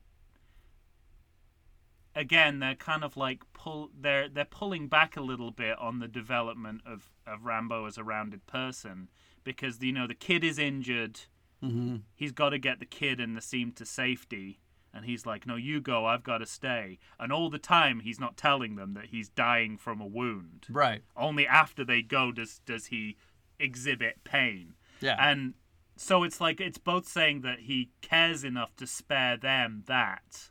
Again, 2.19 2.59
they're 2.59 2.75
kind 2.75 3.03
of 3.03 3.15
like 3.15 3.43
pull. 3.53 3.89
They're 3.97 4.27
they're 4.27 4.45
pulling 4.45 4.87
back 4.87 5.15
a 5.15 5.21
little 5.21 5.51
bit 5.51 5.77
on 5.79 5.99
the 5.99 6.07
development 6.07 6.81
of 6.85 7.09
of 7.25 7.45
Rambo 7.45 7.85
as 7.85 7.97
a 7.97 8.03
rounded 8.03 8.45
person 8.45 9.09
because 9.43 9.81
you 9.81 9.93
know 9.93 10.07
the 10.07 10.13
kid 10.15 10.43
is 10.43 10.59
injured. 10.59 11.21
Mm-hmm. 11.63 11.97
he's 12.15 12.31
got 12.31 12.49
to 12.49 12.57
get 12.57 12.79
the 12.79 12.85
kid 12.85 13.19
and 13.19 13.35
the 13.35 13.41
seam 13.41 13.73
to 13.73 13.85
safety. 13.85 14.61
And 14.93 15.05
he's 15.05 15.25
like, 15.25 15.45
no, 15.45 15.55
you 15.55 15.81
go, 15.81 16.05
I've 16.05 16.23
got 16.23 16.39
to 16.39 16.45
stay. 16.45 16.99
And 17.19 17.31
all 17.31 17.49
the 17.49 17.59
time, 17.59 17.99
he's 17.99 18.19
not 18.19 18.37
telling 18.37 18.75
them 18.75 18.93
that 18.93 19.07
he's 19.07 19.29
dying 19.29 19.77
from 19.77 20.01
a 20.01 20.07
wound. 20.07 20.67
Right. 20.69 21.03
Only 21.15 21.45
after 21.45 21.83
they 21.83 22.01
go 22.01 22.31
does, 22.31 22.61
does 22.65 22.87
he 22.87 23.17
exhibit 23.59 24.23
pain. 24.23 24.75
Yeah. 25.01 25.17
And 25.19 25.53
so 25.95 26.23
it's 26.23 26.41
like, 26.41 26.59
it's 26.59 26.77
both 26.77 27.07
saying 27.07 27.41
that 27.41 27.59
he 27.59 27.91
cares 28.01 28.43
enough 28.43 28.75
to 28.77 28.87
spare 28.87 29.37
them 29.37 29.83
that, 29.87 30.49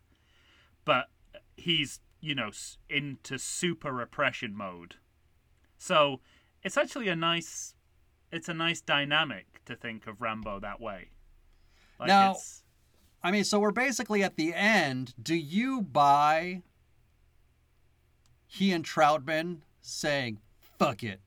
but 0.84 1.06
he's, 1.60 2.00
you 2.20 2.34
know, 2.34 2.50
into 2.88 3.38
super 3.38 3.92
repression 3.92 4.56
mode. 4.56 4.96
So 5.76 6.20
it's 6.62 6.76
actually 6.76 7.08
a 7.08 7.16
nice, 7.16 7.74
it's 8.32 8.48
a 8.48 8.54
nice 8.54 8.80
dynamic 8.80 9.62
to 9.66 9.76
think 9.76 10.06
of 10.06 10.20
Rambo 10.20 10.60
that 10.60 10.80
way. 10.80 11.10
Like 11.98 12.08
Now- 12.08 12.32
it's, 12.32 12.64
I 13.22 13.30
mean, 13.32 13.44
so 13.44 13.58
we're 13.58 13.72
basically 13.72 14.22
at 14.22 14.36
the 14.36 14.54
end. 14.54 15.14
Do 15.20 15.34
you 15.34 15.82
buy 15.82 16.62
he 18.46 18.72
and 18.72 18.84
Troutman 18.84 19.58
saying, 19.80 20.38
fuck 20.78 21.02
it, 21.02 21.20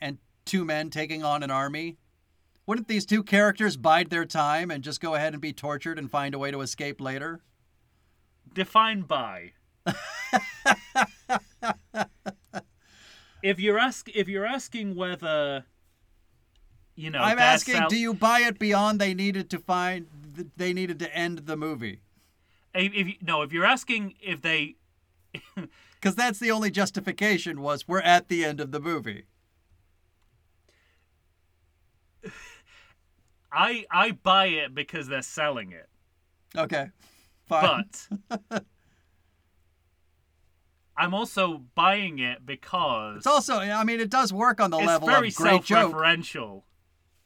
and 0.00 0.18
two 0.44 0.64
men 0.64 0.90
taking 0.90 1.24
on 1.24 1.42
an 1.42 1.50
army? 1.50 1.96
Wouldn't 2.66 2.86
these 2.86 3.06
two 3.06 3.22
characters 3.24 3.76
bide 3.76 4.10
their 4.10 4.24
time 4.24 4.70
and 4.70 4.84
just 4.84 5.00
go 5.00 5.14
ahead 5.14 5.32
and 5.32 5.42
be 5.42 5.52
tortured 5.52 5.98
and 5.98 6.10
find 6.10 6.34
a 6.34 6.38
way 6.38 6.50
to 6.50 6.60
escape 6.60 7.00
later? 7.00 7.40
Defined 8.54 9.06
by 9.08 9.52
if 13.42 13.58
you're 13.58 13.78
ask 13.78 14.08
if 14.08 14.28
you're 14.28 14.46
asking 14.46 14.94
whether 14.94 15.64
you 16.94 17.10
know 17.10 17.20
I'm 17.20 17.38
asking, 17.38 17.74
sell- 17.74 17.88
do 17.88 17.96
you 17.96 18.14
buy 18.14 18.40
it 18.40 18.58
beyond 18.58 19.00
they 19.00 19.14
needed 19.14 19.48
to 19.50 19.58
find, 19.58 20.06
they 20.56 20.72
needed 20.72 20.98
to 21.00 21.14
end 21.16 21.40
the 21.46 21.56
movie? 21.56 22.00
if, 22.74 22.92
if 22.94 23.06
you, 23.08 23.14
no 23.22 23.42
if 23.42 23.52
you're 23.52 23.64
asking 23.64 24.14
if 24.20 24.42
they 24.42 24.76
Because 25.94 26.14
that's 26.14 26.38
the 26.38 26.50
only 26.50 26.70
justification 26.70 27.60
was 27.60 27.86
we're 27.86 28.00
at 28.00 28.28
the 28.28 28.44
end 28.44 28.60
of 28.60 28.72
the 28.72 28.80
movie. 28.80 29.24
I 33.52 33.84
I 33.90 34.12
buy 34.12 34.46
it 34.46 34.74
because 34.74 35.08
they're 35.08 35.22
selling 35.22 35.72
it, 35.72 35.88
Okay. 36.56 36.90
Fine. 37.50 37.84
but 38.48 38.64
I'm 40.96 41.14
also 41.14 41.62
buying 41.74 42.18
it 42.18 42.44
because 42.44 43.18
it's 43.18 43.26
also, 43.26 43.54
I 43.58 43.84
mean, 43.84 44.00
it 44.00 44.10
does 44.10 44.32
work 44.32 44.60
on 44.60 44.70
the 44.70 44.78
it's 44.78 44.86
level 44.86 45.08
very 45.08 45.28
of 45.28 45.34
great 45.34 45.64
joke. 45.64 45.92
self-referential. 45.92 46.62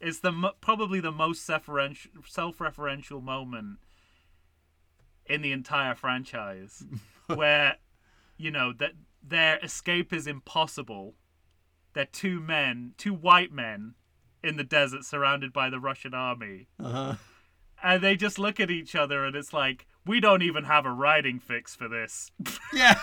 It's 0.00 0.20
the 0.20 0.52
probably 0.60 1.00
the 1.00 1.12
most 1.12 1.44
self-referential, 1.44 2.08
self-referential 2.26 3.22
moment 3.22 3.78
in 5.26 5.42
the 5.42 5.52
entire 5.52 5.94
franchise, 5.94 6.84
where 7.26 7.76
you 8.36 8.50
know 8.50 8.72
that 8.74 8.92
their 9.22 9.58
escape 9.62 10.12
is 10.12 10.26
impossible. 10.26 11.14
They're 11.94 12.04
two 12.04 12.40
men, 12.40 12.92
two 12.98 13.14
white 13.14 13.52
men, 13.52 13.94
in 14.42 14.56
the 14.56 14.64
desert, 14.64 15.04
surrounded 15.04 15.52
by 15.52 15.70
the 15.70 15.80
Russian 15.80 16.12
army, 16.12 16.66
Uh-huh. 16.78 17.14
and 17.82 18.02
they 18.02 18.16
just 18.16 18.38
look 18.38 18.60
at 18.60 18.70
each 18.70 18.94
other, 18.94 19.24
and 19.24 19.34
it's 19.34 19.52
like 19.52 19.86
we 20.06 20.20
don't 20.20 20.42
even 20.42 20.64
have 20.64 20.84
a 20.86 20.92
writing 20.92 21.38
fix 21.40 21.74
for 21.74 21.88
this. 21.88 22.30
Yeah. 22.72 22.98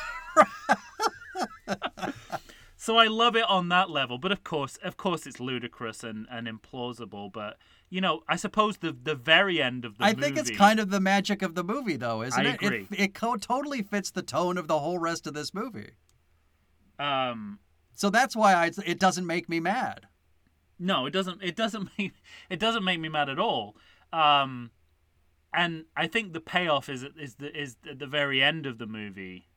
So 2.76 2.98
I 2.98 3.06
love 3.06 3.36
it 3.36 3.44
on 3.48 3.70
that 3.70 3.92
level, 3.92 4.18
but 4.18 4.32
of 4.32 4.44
course, 4.44 4.78
of 4.84 4.98
course, 4.98 5.28
it's 5.28 5.40
ludicrous 5.40 6.04
and, 6.04 6.26
and 6.32 6.48
implausible. 6.48 7.32
But 7.32 7.58
you 7.92 8.02
know, 8.02 8.22
I 8.28 8.36
suppose 8.38 8.78
the 8.78 8.92
the 8.92 9.14
very 9.14 9.62
end 9.62 9.86
of 9.86 10.00
the 10.00 10.04
I 10.06 10.14
movie. 10.14 10.22
think 10.24 10.38
it's 10.40 10.50
kind 10.58 10.80
of 10.80 10.90
the 10.90 11.00
magic 11.00 11.44
of 11.44 11.54
the 11.54 11.64
movie, 11.64 11.96
though, 11.96 12.24
isn't 12.24 12.44
I 12.44 12.50
it? 12.50 12.56
agree. 12.56 12.88
It, 12.92 13.00
it 13.00 13.14
co- 13.14 13.36
totally 13.36 13.84
fits 13.84 14.10
the 14.10 14.24
tone 14.24 14.58
of 14.58 14.68
the 14.68 14.80
whole 14.80 14.98
rest 14.98 15.28
of 15.28 15.36
this 15.36 15.54
movie. 15.54 15.92
Um, 16.98 17.60
So 17.94 18.10
that's 18.10 18.36
why 18.36 18.54
I, 18.56 18.72
it 18.84 19.00
doesn't 19.00 19.28
make 19.28 19.48
me 19.48 19.60
mad. 19.60 20.08
no, 20.80 21.06
it 21.06 21.12
doesn't. 21.12 21.44
It 21.44 21.56
doesn't 21.56 21.88
make 22.00 22.14
it 22.50 22.60
doesn't 22.60 22.84
make 22.84 23.00
me 23.00 23.10
mad 23.10 23.30
at 23.30 23.38
all. 23.38 23.76
Um, 24.12 24.72
and 25.54 25.86
I 25.98 26.08
think 26.08 26.34
the 26.34 26.40
payoff 26.42 26.90
is 26.90 27.06
is 27.20 27.36
the 27.36 27.56
is 27.60 27.78
at 27.90 28.00
the 28.00 28.08
very 28.08 28.42
end 28.42 28.66
of 28.66 28.78
the 28.78 28.86
movie 28.88 29.48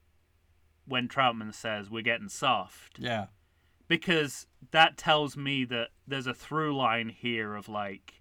when 0.86 1.08
Troutman 1.08 1.54
says 1.54 1.90
we're 1.90 2.02
getting 2.02 2.28
soft. 2.28 2.98
Yeah. 2.98 3.26
because 3.88 4.46
that 4.70 4.96
tells 4.96 5.36
me 5.36 5.64
that 5.66 5.88
there's 6.06 6.26
a 6.26 6.34
through 6.34 6.76
line 6.76 7.08
here 7.10 7.54
of 7.54 7.68
like 7.68 8.20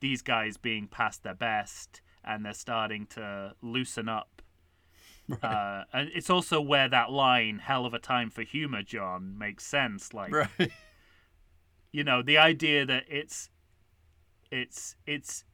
these 0.00 0.20
guys 0.22 0.56
being 0.56 0.88
past 0.88 1.22
their 1.22 1.34
best 1.34 2.00
and 2.24 2.44
they're 2.44 2.54
starting 2.54 3.06
to 3.06 3.54
loosen 3.62 4.08
up. 4.08 4.42
Uh, 5.42 5.84
and 5.92 6.10
it's 6.14 6.28
also 6.28 6.60
where 6.60 6.88
that 6.88 7.10
line 7.10 7.58
"hell 7.60 7.86
of 7.86 7.94
a 7.94 7.98
time 7.98 8.28
for 8.28 8.42
humor," 8.42 8.82
John, 8.82 9.38
makes 9.38 9.64
sense. 9.64 10.12
Like, 10.12 10.32
Right. 10.34 10.72
you 11.92 12.02
know, 12.04 12.22
the 12.22 12.36
idea 12.38 12.84
that 12.84 13.04
it's 13.08 13.48
it's 14.50 14.96
it's 15.06 15.44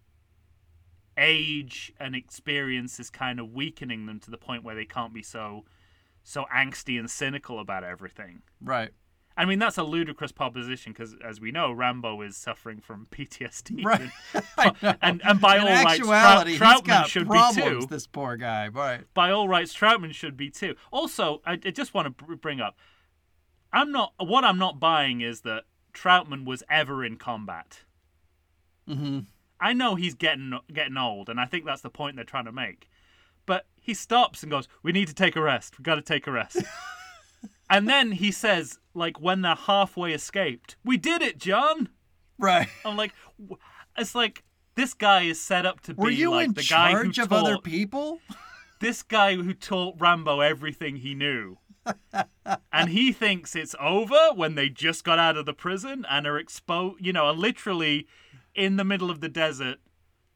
age 1.19 1.93
and 2.01 2.15
experience 2.15 2.99
is 3.01 3.11
kind 3.11 3.39
of 3.41 3.53
weakening 3.53 4.07
them 4.07 4.21
to 4.21 4.31
the 4.31 4.39
point 4.39 4.65
where 4.65 4.75
they 4.75 4.85
can't 4.87 5.13
be 5.13 5.23
so 5.23 5.65
so 6.23 6.45
angsty 6.55 6.99
and 6.99 7.11
cynical 7.11 7.59
about 7.59 7.85
everything. 7.85 8.43
Right. 8.63 8.91
I 9.37 9.45
mean, 9.45 9.61
that's 9.61 9.79
a 9.79 9.85
ludicrous 9.85 10.33
proposition 10.33 10.93
because, 10.93 11.15
as 11.25 11.41
we 11.41 11.53
know, 11.53 11.71
Rambo 11.73 12.21
is 12.23 12.37
suffering 12.37 12.81
from 12.81 13.07
PTSD. 13.11 13.85
Right. 13.85 14.11
Know. 14.83 14.95
And, 15.01 15.23
and 15.25 15.41
by 15.41 15.57
In 15.57 15.63
all 15.63 15.85
rights, 15.85 15.99
Trout- 16.07 16.47
Troutman 16.47 17.05
should 17.07 17.27
problems, 17.29 17.57
be 17.57 17.63
too. 17.63 17.87
this 17.89 18.07
poor 18.09 18.37
guy. 18.37 18.67
Right. 18.69 19.03
By 19.15 19.31
all 19.31 19.49
rights, 19.49 19.73
Troutman 19.75 20.13
should 20.13 20.37
be 20.37 20.51
too. 20.51 20.75
Also, 20.91 21.41
I, 21.47 21.53
I 21.53 21.71
just 21.71 21.95
want 21.95 22.19
to 22.19 22.37
bring 22.37 22.61
up, 22.61 22.77
I'm 23.73 23.93
not. 23.93 24.13
What 24.19 24.45
I'm 24.45 24.59
not 24.59 24.81
buying 24.81 25.21
is 25.21 25.43
that 25.43 25.65
Troutman 25.95 26.45
was 26.45 26.63
ever 26.69 27.05
in 27.05 27.17
combat. 27.17 27.83
Mm-hmm. 28.89 29.21
I 29.61 29.73
know 29.73 29.95
he's 29.95 30.15
getting 30.15 30.59
getting 30.73 30.97
old, 30.97 31.29
and 31.29 31.41
I 31.41 31.47
think 31.47 31.65
that's 31.65 31.83
the 31.83 31.91
point 31.91 32.17
they're 32.17 32.25
trying 32.25 32.45
to 32.45 32.53
make. 32.53 32.89
But 33.47 33.67
he 33.81 33.95
stops 33.95 34.43
and 34.43 34.51
goes, 34.51 34.69
"We 34.83 34.93
need 34.93 35.09
to 35.09 35.15
take 35.15 35.37
a 35.37 35.43
rest. 35.43 35.79
We 35.79 35.83
got 35.83 35.97
to 35.97 36.03
take 36.03 36.27
a 36.27 36.33
rest." 36.33 36.63
and 37.71 37.89
then 37.89 38.13
he 38.13 38.31
says, 38.31 38.79
like 38.95 39.21
when 39.21 39.43
they're 39.43 39.55
halfway 39.55 40.13
escaped, 40.13 40.77
"We 40.85 40.97
did 40.97 41.23
it, 41.23 41.39
John." 41.39 41.89
Right. 42.39 42.69
I'm 42.85 42.97
like, 42.97 43.13
w- 43.39 43.59
it's 43.97 44.15
like 44.15 44.45
this 44.77 44.95
guy 44.95 45.23
is 45.23 45.41
set 45.41 45.67
up 45.67 45.81
to 45.83 45.95
be 45.95 46.01
Were 46.01 46.11
you 46.11 46.31
like 46.31 46.47
in 46.47 46.53
the 46.55 46.63
guy 46.63 46.93
who 46.93 47.05
charge 47.05 47.19
of 47.19 47.29
taught 47.31 47.47
other 47.47 47.59
people? 47.59 48.21
this 48.81 49.03
guy 49.03 49.35
who 49.35 49.53
taught 49.53 49.97
Rambo 49.99 50.41
everything 50.41 50.97
he 50.97 51.15
knew. 51.15 51.59
and 52.73 52.91
he 52.91 53.13
thinks 53.13 53.57
it's 53.57 53.75
over 53.81 54.31
when 54.35 54.55
they 54.55 54.69
just 54.69 55.05
got 55.05 55.19
out 55.19 55.37
of 55.37 55.47
the 55.47 55.55
prison 55.55 56.07
and 56.09 56.27
are 56.27 56.39
exposed, 56.39 57.05
you 57.05 57.13
know, 57.13 57.25
are 57.25 57.33
literally 57.33 58.07
in 58.59 58.77
the 58.77 58.85
middle 58.85 59.11
of 59.11 59.21
the 59.21 59.29
desert. 59.29 59.79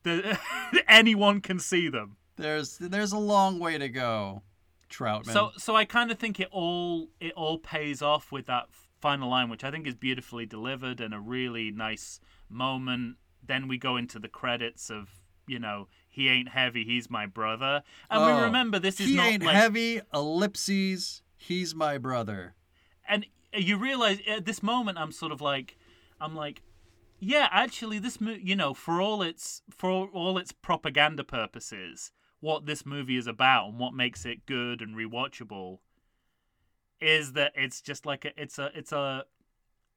The, 0.05 0.39
anyone 0.89 1.41
can 1.41 1.59
see 1.59 1.89
them. 1.89 2.17
There's 2.37 2.79
there's 2.79 3.13
a 3.13 3.19
long 3.19 3.59
way 3.59 3.77
to 3.79 3.89
go, 3.89 4.43
Troutman. 4.91 5.33
So 5.33 5.51
so 5.59 5.77
I 5.77 5.85
kind 5.85 6.11
of 6.11 6.19
think 6.19 6.41
it 6.41 6.49
all 6.51 7.09
it 7.21 7.33
all 7.35 7.59
pays 7.59 8.01
off 8.01 8.33
with 8.33 8.47
that 8.47 8.67
final 9.01 9.29
line, 9.31 9.51
which 9.51 9.65
I 9.65 9.71
think 9.71 9.87
is 9.87 9.95
beautifully 9.95 10.47
delivered 10.47 11.01
and 11.01 11.13
a 11.13 11.21
really 11.21 11.71
nice 11.71 12.21
moment. 12.49 13.17
Then 13.45 13.69
we 13.69 13.77
go 13.79 13.97
into 13.97 14.19
the 14.19 14.29
credits 14.29 14.91
of 14.91 15.09
you 15.47 15.59
know 15.59 15.89
he 16.09 16.29
ain't 16.29 16.49
heavy, 16.51 16.85
he's 16.85 17.11
my 17.11 17.27
brother, 17.27 17.83
and 18.11 18.23
Oh, 18.23 18.37
we 18.37 18.43
remember 18.43 18.79
this 18.79 19.01
is 19.01 19.09
he 19.09 19.17
not 19.17 19.27
ain't 19.27 19.43
like 19.43 19.57
heavy. 19.57 20.01
Ellipses. 20.15 21.23
He's 21.37 21.75
my 21.75 21.99
brother. 21.99 22.55
and 23.09 23.27
uh, 23.55 23.59
you 23.59 23.77
realize 23.77 24.21
at 24.29 24.45
this 24.47 24.63
moment 24.63 24.97
I'm 24.99 25.13
sort 25.13 25.33
of 25.33 25.41
like 25.41 25.77
I'm 26.21 26.35
like 26.37 26.63
yeah 27.25 27.49
actually 27.53 27.99
this 28.01 28.21
movie, 28.21 28.43
you 28.45 28.57
know 28.57 28.75
for 28.75 29.01
all 29.01 29.23
its 29.23 29.63
for 29.71 30.09
all 30.13 30.37
its 30.39 30.51
propaganda 30.53 31.23
purposes 31.23 32.11
what 32.41 32.67
this 32.67 32.85
movie 32.85 33.17
is 33.17 33.29
about 33.29 33.69
and 33.69 33.79
what 33.79 33.95
makes 33.95 34.25
it 34.27 34.45
good 34.47 34.81
and 34.81 34.97
rewatchable 34.97 35.79
is 37.01 37.33
that 37.35 37.53
it's 37.55 37.81
just 37.81 38.05
like 38.07 38.25
a 38.25 38.31
it's 38.41 38.59
a 38.59 38.71
it's 38.75 38.91
a 38.93 39.25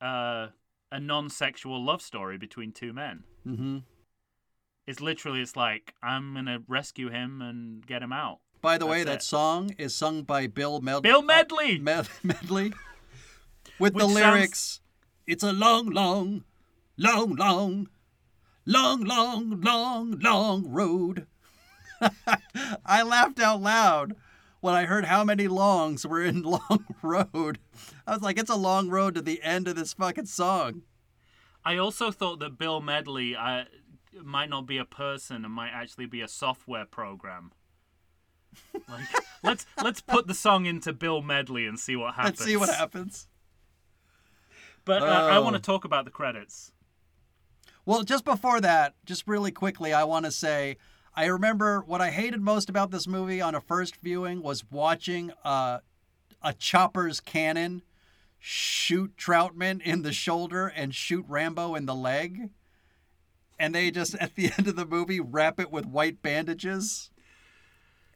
uh, 0.02 0.48
a 0.92 1.00
non-sexual 1.00 1.84
love 1.84 2.02
story 2.02 2.38
between 2.38 2.72
two 2.72 2.94
men 2.94 3.24
Mm-hmm. 3.48 3.78
it's 4.88 5.00
literally 5.02 5.42
it's 5.42 5.56
like 5.56 5.94
I'm 6.04 6.34
gonna 6.36 6.60
rescue 6.68 7.10
him 7.10 7.42
and 7.42 7.86
get 7.86 8.02
him 8.04 8.12
out 8.14 8.40
By 8.62 8.78
the 8.78 8.86
way, 8.86 9.04
That's 9.04 9.26
that 9.30 9.36
it. 9.36 9.38
song 9.38 9.76
is 9.78 9.96
sung 9.96 10.24
by 10.24 10.48
Bill 10.48 10.82
Med- 10.82 11.04
Bill 11.04 11.22
Medley 11.24 11.78
Med- 11.80 12.10
Medley 12.24 12.74
with 13.80 13.94
the 13.98 14.06
Which 14.06 14.16
sounds- 14.16 14.36
lyrics. 14.36 14.82
It's 15.28 15.44
a 15.44 15.52
long, 15.54 15.90
long, 15.90 16.44
long, 16.98 17.36
long, 17.36 17.90
long, 18.66 19.04
long, 19.04 19.62
long, 19.62 20.20
long 20.20 20.70
road. 20.72 21.28
I 22.86 23.04
laughed 23.04 23.40
out 23.40 23.62
loud 23.62 24.16
when 24.62 24.74
I 24.74 24.86
heard 24.86 25.06
how 25.06 25.24
many 25.24 25.48
longs 25.48 26.06
were 26.06 26.22
in 26.24 26.42
Long 26.44 26.86
Road. 27.02 27.60
I 28.06 28.14
was 28.14 28.22
like, 28.22 28.38
it's 28.40 28.50
a 28.50 28.56
long 28.56 28.90
road 28.90 29.16
to 29.16 29.22
the 29.22 29.42
end 29.44 29.68
of 29.68 29.76
this 29.76 29.94
fucking 29.94 30.26
song. 30.26 30.82
I 31.64 31.78
also 31.78 32.12
thought 32.12 32.40
that 32.40 32.58
Bill 32.58 32.82
Medley 32.82 33.36
uh, 33.36 33.64
might 34.24 34.50
not 34.50 34.66
be 34.66 34.78
a 34.78 34.86
person 34.86 35.46
and 35.46 35.54
might 35.54 35.72
actually 35.72 36.06
be 36.06 36.22
a 36.22 36.28
software 36.28 36.86
program. 36.86 37.52
Like, 38.88 39.06
let's 39.44 39.66
let's 39.84 40.00
put 40.02 40.28
the 40.28 40.34
song 40.34 40.66
into 40.66 40.94
Bill 40.94 41.22
Medley 41.22 41.66
and 41.66 41.78
see 41.78 41.96
what 41.98 42.16
happens. 42.16 42.40
Let's 42.40 42.46
see 42.46 42.56
what 42.56 42.70
happens. 42.70 43.28
But 44.86 45.02
uh, 45.02 45.06
I 45.06 45.36
Oh. 45.38 45.42
want 45.42 45.56
to 45.58 45.62
talk 45.62 45.84
about 45.84 46.06
the 46.06 46.12
credits. 46.12 46.72
Well, 47.86 48.02
just 48.02 48.26
before 48.26 48.60
that, 48.62 48.96
just 49.06 49.28
really 49.28 49.52
quickly, 49.52 49.94
I 49.94 50.06
want 50.06 50.26
to 50.26 50.32
say 50.32 50.78
I 51.16 51.26
remember 51.26 51.82
what 51.86 52.02
I 52.02 52.10
hated 52.10 52.42
most 52.42 52.68
about 52.68 52.90
this 52.90 53.08
movie 53.08 53.40
on 53.40 53.54
a 53.54 53.62
first 53.62 53.98
viewing 53.98 54.42
was 54.42 54.66
watching 54.72 55.32
uh, 55.44 55.80
a 56.42 56.54
chopper's 56.54 57.20
cannon 57.20 57.84
shoot 58.40 59.16
Troutman 59.18 59.82
in 59.82 60.02
the 60.02 60.12
shoulder 60.12 60.68
and 60.68 60.94
shoot 60.94 61.26
Rambo 61.28 61.76
in 61.76 61.86
the 61.86 61.96
leg. 61.96 62.50
And 63.60 63.74
they 63.74 63.92
just, 63.92 64.16
at 64.16 64.36
the 64.36 64.52
end 64.58 64.68
of 64.68 64.76
the 64.76 64.86
movie, 64.86 65.20
wrap 65.20 65.60
it 65.60 65.72
with 65.72 65.86
white 65.86 66.22
bandages 66.22 67.12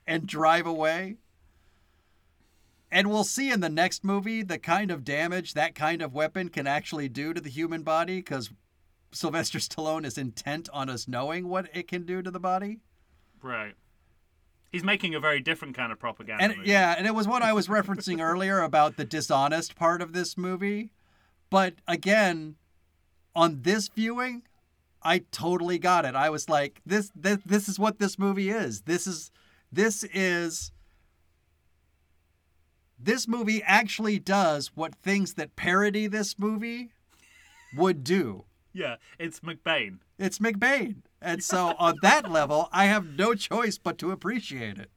and 0.06 0.26
drive 0.26 0.66
away. 0.66 1.18
And 2.92 3.10
we'll 3.10 3.24
see 3.24 3.52
in 3.52 3.60
the 3.60 3.70
next 3.70 4.04
movie 4.04 4.42
the 4.42 4.58
kind 4.58 4.90
of 4.90 5.06
damage 5.06 5.54
that 5.54 5.76
kind 5.76 6.02
of 6.02 6.14
weapon 6.14 6.50
can 6.50 6.66
actually 6.66 7.08
do 7.08 7.34
to 7.34 7.40
the 7.40 7.50
human 7.50 7.84
body 7.84 8.18
because 8.18 8.50
Sylvester 9.12 9.60
Stallone 9.60 10.06
is 10.06 10.18
intent 10.18 10.70
on 10.72 10.90
us 10.90 11.08
knowing 11.08 11.48
what 11.48 11.68
it 11.74 11.88
can 11.88 12.06
do 12.06 12.22
to 12.22 12.32
the 12.32 12.40
body. 12.40 12.80
Right. 13.42 13.76
He's 14.72 14.84
making 14.84 15.16
a 15.16 15.20
very 15.20 15.40
different 15.40 15.76
kind 15.76 15.92
of 15.92 16.00
propaganda. 16.00 16.44
And 16.44 16.58
movie. 16.58 16.70
yeah, 16.70 16.94
and 16.98 17.08
it 17.08 17.16
was 17.16 17.28
what 17.28 17.42
I 17.42 17.54
was 17.54 17.68
referencing 17.68 18.22
earlier 18.22 18.62
about 18.62 18.98
the 18.98 19.06
dishonest 19.06 19.76
part 19.76 20.02
of 20.02 20.14
this 20.14 20.38
movie. 20.38 20.92
But 21.50 21.76
again, 21.88 22.56
on 23.36 23.62
this 23.64 23.88
viewing, 23.88 24.44
I 25.02 25.20
totally 25.32 25.80
got 25.80 26.06
it. 26.06 26.14
I 26.14 26.30
was 26.30 26.50
like, 26.50 26.82
this 26.86 27.12
this, 27.16 27.40
this 27.46 27.68
is 27.68 27.80
what 27.80 27.98
this 27.98 28.20
movie 28.20 28.50
is. 28.50 28.82
This 28.82 29.08
is 29.08 29.32
this 29.72 30.04
is 30.04 30.72
this 33.00 33.28
movie 33.28 33.64
actually 33.64 34.20
does 34.20 34.72
what 34.76 34.94
things 34.96 35.34
that 35.36 35.56
parody 35.56 36.06
this 36.06 36.38
movie 36.38 36.90
would 37.76 38.04
do. 38.04 38.44
Yeah, 38.74 38.96
it's 39.18 39.40
McBain. 39.42 40.00
It's 40.18 40.40
McBain. 40.40 40.98
And 41.22 41.44
so 41.44 41.74
on 41.80 41.96
that 42.02 42.32
level, 42.32 42.70
I 42.72 42.86
have 42.86 43.06
no 43.18 43.34
choice 43.36 43.78
but 43.78 43.98
to 44.00 44.12
appreciate 44.12 44.78
it. 44.78 44.90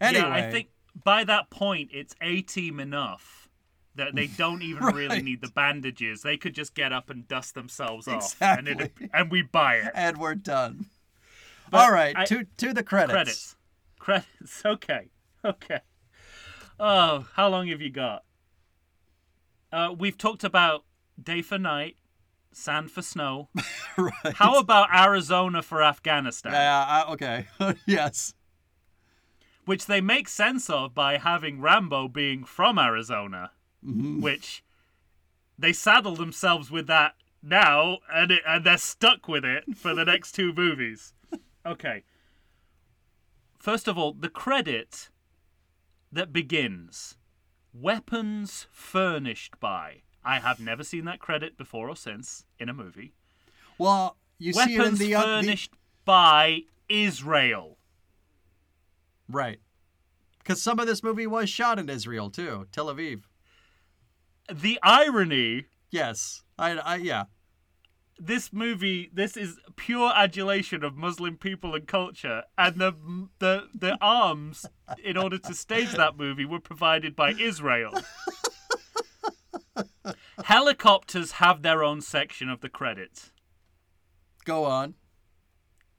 Anyway, 0.00 0.24
Yeah, 0.26 0.34
I 0.34 0.50
think 0.50 0.68
by 1.04 1.24
that 1.24 1.50
point 1.50 1.90
it's 1.92 2.14
A 2.20 2.40
team 2.42 2.78
enough 2.80 3.48
that 3.96 4.14
they 4.14 4.26
don't 4.26 4.62
even 4.62 4.84
really 4.94 5.22
need 5.22 5.40
the 5.40 5.48
bandages. 5.48 6.22
They 6.22 6.36
could 6.36 6.54
just 6.54 6.74
get 6.74 6.92
up 6.92 7.10
and 7.10 7.26
dust 7.28 7.54
themselves 7.54 8.08
off, 8.08 8.36
and 8.40 8.90
and 9.12 9.30
we 9.30 9.42
buy 9.42 9.76
it. 9.76 9.92
and 9.94 10.18
we're 10.18 10.34
done. 10.34 10.86
But 11.70 11.80
All 11.82 11.92
right, 11.92 12.16
I- 12.16 12.24
to 12.26 12.44
to 12.58 12.72
the 12.72 12.82
credits. 12.82 13.56
Credits, 13.98 14.26
credits. 14.40 14.62
Okay, 14.66 15.08
okay. 15.44 15.80
Oh, 16.78 17.26
how 17.34 17.48
long 17.48 17.68
have 17.68 17.80
you 17.80 17.90
got? 17.90 18.24
Uh, 19.72 19.94
we've 19.96 20.18
talked 20.18 20.44
about 20.44 20.84
day 21.22 21.42
for 21.42 21.58
night, 21.58 21.96
sand 22.56 22.90
for 22.90 23.02
snow. 23.02 23.48
right. 23.98 24.34
How 24.34 24.58
about 24.58 24.94
Arizona 24.94 25.62
for 25.62 25.82
Afghanistan? 25.82 26.52
Yeah, 26.52 27.04
uh, 27.08 27.12
okay. 27.12 27.46
yes. 27.86 28.34
which 29.64 29.86
they 29.86 30.00
make 30.00 30.28
sense 30.28 30.68
of 30.68 30.94
by 30.94 31.18
having 31.18 31.60
Rambo 31.60 32.08
being 32.08 32.44
from 32.44 32.78
Arizona, 32.78 33.52
which 33.82 34.64
they 35.58 35.72
saddle 35.72 36.16
themselves 36.16 36.70
with 36.70 36.86
that 36.86 37.14
now, 37.42 37.98
and 38.12 38.30
it, 38.30 38.42
and 38.46 38.64
they're 38.64 38.78
stuck 38.78 39.28
with 39.28 39.44
it 39.44 39.76
for 39.76 39.94
the 39.94 40.04
next 40.04 40.32
two 40.32 40.52
movies. 40.52 41.12
Okay. 41.66 42.04
First 43.58 43.88
of 43.88 43.96
all, 43.96 44.12
the 44.12 44.28
credit 44.28 45.08
that 46.12 46.30
begins 46.30 47.16
weapons 47.72 48.66
furnished 48.70 49.58
by. 49.60 50.02
I 50.24 50.40
have 50.40 50.60
never 50.60 50.82
seen 50.82 51.04
that 51.04 51.20
credit 51.20 51.56
before 51.56 51.88
or 51.88 51.96
since 51.96 52.44
in 52.58 52.68
a 52.68 52.74
movie. 52.74 53.12
Well, 53.78 54.16
you 54.38 54.52
see 54.52 54.60
it 54.60 54.70
in 54.70 54.78
Weapons 54.78 54.98
the, 54.98 55.14
uh, 55.14 55.20
the 55.20 55.26
furnished 55.26 55.72
by 56.04 56.62
Israel. 56.88 57.78
right. 59.28 59.60
Because 60.38 60.62
some 60.62 60.78
of 60.78 60.86
this 60.86 61.02
movie 61.02 61.26
was 61.26 61.48
shot 61.48 61.78
in 61.78 61.88
Israel 61.88 62.28
too, 62.28 62.66
Tel 62.70 62.86
Aviv. 62.94 63.22
The 64.52 64.78
irony 64.82 65.64
Yes. 65.94 66.42
I, 66.58 66.72
I 66.72 66.96
yeah. 66.96 67.24
this 68.18 68.52
movie 68.52 69.10
this 69.14 69.36
is 69.36 69.58
pure 69.76 70.12
adulation 70.14 70.82
of 70.82 70.96
muslim 70.96 71.36
people 71.36 71.74
and 71.74 71.86
culture 71.86 72.42
and 72.58 72.80
the 72.80 72.92
the 73.38 73.68
the 73.72 73.96
arms 74.00 74.66
in 75.04 75.16
order 75.16 75.38
to 75.38 75.54
stage 75.54 75.92
that 75.92 76.16
movie 76.16 76.44
were 76.44 76.60
provided 76.60 77.14
by 77.14 77.30
israel 77.32 77.92
helicopters 80.44 81.32
have 81.32 81.62
their 81.62 81.82
own 81.82 82.00
section 82.00 82.48
of 82.48 82.60
the 82.60 82.68
credits 82.68 83.32
Go 84.44 84.64
on. 84.64 84.94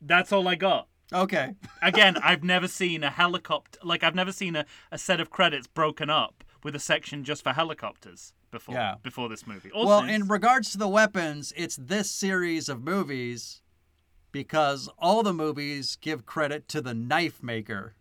that's 0.02 0.32
all 0.32 0.48
i 0.48 0.56
got 0.56 0.88
Okay. 1.14 1.54
again 1.82 2.18
i've 2.24 2.44
never 2.44 2.68
seen 2.68 3.04
a 3.04 3.10
helicopter 3.10 3.80
like 3.84 4.04
i've 4.04 4.16
never 4.16 4.32
seen 4.32 4.56
a, 4.56 4.66
a 4.92 4.98
set 4.98 5.20
of 5.20 5.30
credits 5.30 5.68
broken 5.68 6.10
up 6.10 6.44
with 6.64 6.76
a 6.76 6.80
section 6.80 7.24
just 7.24 7.44
for 7.44 7.54
helicopters 7.54 8.34
before 8.52 8.76
Yeah. 8.76 8.96
before 9.04 9.30
this 9.30 9.46
movie 9.46 9.70
or 9.72 9.86
well, 9.86 10.00
since. 10.02 10.12
in 10.12 10.28
regards 10.28 10.72
to 10.72 10.78
the 10.78 10.88
weapons, 10.88 11.52
it's 11.58 11.76
this 11.76 12.10
series 12.10 12.70
of 12.70 12.82
movies 12.84 13.62
because 14.32 14.90
all 14.98 15.24
the 15.24 15.34
movies 15.34 15.98
give 16.00 16.26
credit 16.26 16.68
to 16.70 16.82
the 16.82 16.94
knife 16.94 17.44
maker. 17.44 17.96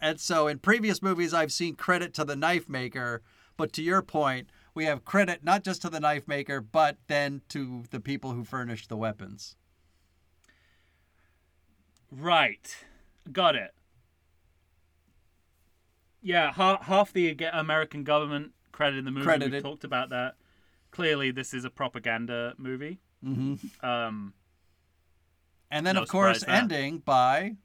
And 0.00 0.20
so 0.20 0.48
in 0.48 0.58
previous 0.58 1.02
movies, 1.02 1.32
I've 1.34 1.52
seen 1.52 1.74
credit 1.74 2.14
to 2.14 2.24
the 2.24 2.36
knife 2.36 2.68
maker, 2.68 3.22
but 3.56 3.72
to 3.74 3.82
your 3.82 4.02
point, 4.02 4.48
we 4.74 4.84
have 4.84 5.04
credit 5.04 5.42
not 5.42 5.64
just 5.64 5.82
to 5.82 5.90
the 5.90 6.00
knife 6.00 6.28
maker, 6.28 6.60
but 6.60 6.98
then 7.06 7.40
to 7.48 7.84
the 7.90 8.00
people 8.00 8.32
who 8.32 8.44
furnished 8.44 8.88
the 8.88 8.96
weapons. 8.96 9.56
Right. 12.10 12.76
Got 13.32 13.56
it. 13.56 13.74
Yeah, 16.22 16.52
half, 16.52 16.82
half 16.84 17.12
the 17.12 17.36
American 17.52 18.04
government 18.04 18.52
credit 18.72 18.98
in 18.98 19.04
the 19.04 19.10
movie. 19.10 19.20
We 19.20 19.26
Credited. 19.26 19.62
talked 19.62 19.84
about 19.84 20.10
that. 20.10 20.34
Clearly, 20.90 21.30
this 21.30 21.54
is 21.54 21.64
a 21.64 21.70
propaganda 21.70 22.54
movie. 22.58 22.98
Mm-hmm. 23.24 23.86
Um, 23.86 24.34
And 25.70 25.86
then, 25.86 25.94
No 25.96 26.02
of 26.02 26.08
course, 26.08 26.44
ending 26.46 26.98
by, 26.98 27.56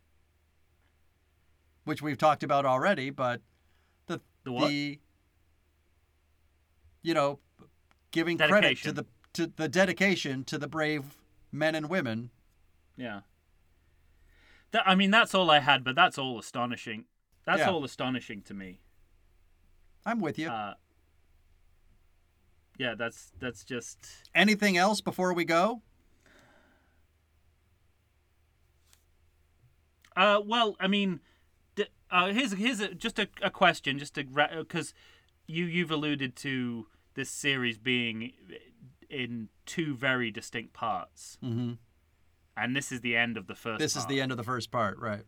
which 1.84 2.02
we've 2.02 2.18
talked 2.18 2.44
about 2.44 2.66
already, 2.66 3.10
but 3.10 3.42
the 4.08 4.22
The 4.44 4.52
what? 4.52 4.70
the 4.70 5.00
you 7.02 7.14
know 7.14 7.40
giving 8.12 8.38
credit 8.38 8.78
to 8.80 8.92
the 8.92 9.06
to 9.34 9.48
the 9.48 9.68
dedication 9.70 10.44
to 10.46 10.58
the 10.58 10.68
brave 10.68 11.18
men 11.52 11.76
and 11.76 11.90
women. 11.90 12.30
yeah. 12.98 13.22
That, 14.72 14.84
I 14.88 14.96
mean, 14.96 15.12
that's 15.12 15.36
all 15.36 15.52
I 15.52 15.60
had, 15.60 15.84
but 15.84 15.96
that's 15.96 16.18
all 16.18 16.40
astonishing. 16.40 17.04
That's 17.46 17.60
Yeah. 17.60 17.72
all 17.72 17.84
astonishing 17.84 18.42
to 18.44 18.54
me. 18.54 18.80
I'm 20.06 20.22
with 20.22 20.40
you. 20.40 20.50
Uh, 20.50 20.76
yeah, 22.78 22.96
that's 22.96 23.34
that's 23.38 23.66
just. 23.66 23.98
Anything 24.34 24.78
else 24.78 25.02
before 25.02 25.34
we 25.34 25.44
go? 25.44 25.82
Uh, 30.16 30.40
well, 30.46 30.76
I 30.80 30.88
mean, 30.88 31.20
uh, 32.12 32.28
here's 32.34 32.52
here's 32.54 32.80
a, 32.80 32.94
just 32.94 33.18
a, 33.20 33.28
a 33.42 33.50
question, 33.50 33.98
just 33.98 34.16
to 34.16 34.24
because 34.24 34.94
you 35.48 35.66
you've 35.66 35.92
alluded 35.92 36.36
to 36.38 36.88
this 37.14 37.30
series 37.30 37.78
being 37.78 38.32
in 39.10 39.50
two 39.66 39.96
very 39.96 40.32
distinct 40.32 40.74
parts, 40.74 41.38
Mm-hmm. 41.44 41.74
and 42.56 42.76
this 42.76 42.92
is 42.92 43.02
the 43.02 43.16
end 43.16 43.38
of 43.38 43.48
the 43.48 43.56
first. 43.56 43.80
This 43.80 43.96
is 43.96 44.06
the 44.06 44.22
end 44.22 44.32
of 44.32 44.38
the 44.38 44.44
first 44.44 44.72
part, 44.72 44.98
right? 45.00 45.24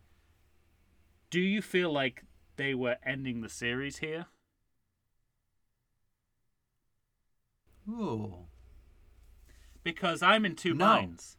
Do 1.30 1.39
you 1.39 1.61
feel 1.61 1.91
like 1.91 2.23
they 2.57 2.73
were 2.76 2.97
ending 3.05 3.41
the 3.41 3.49
series 3.49 3.97
here? 3.97 4.27
Ooh. 7.89 8.45
Because 9.84 10.22
I'm 10.22 10.45
in 10.45 10.55
two 10.55 10.73
No. 10.73 10.85
minds. 10.85 11.38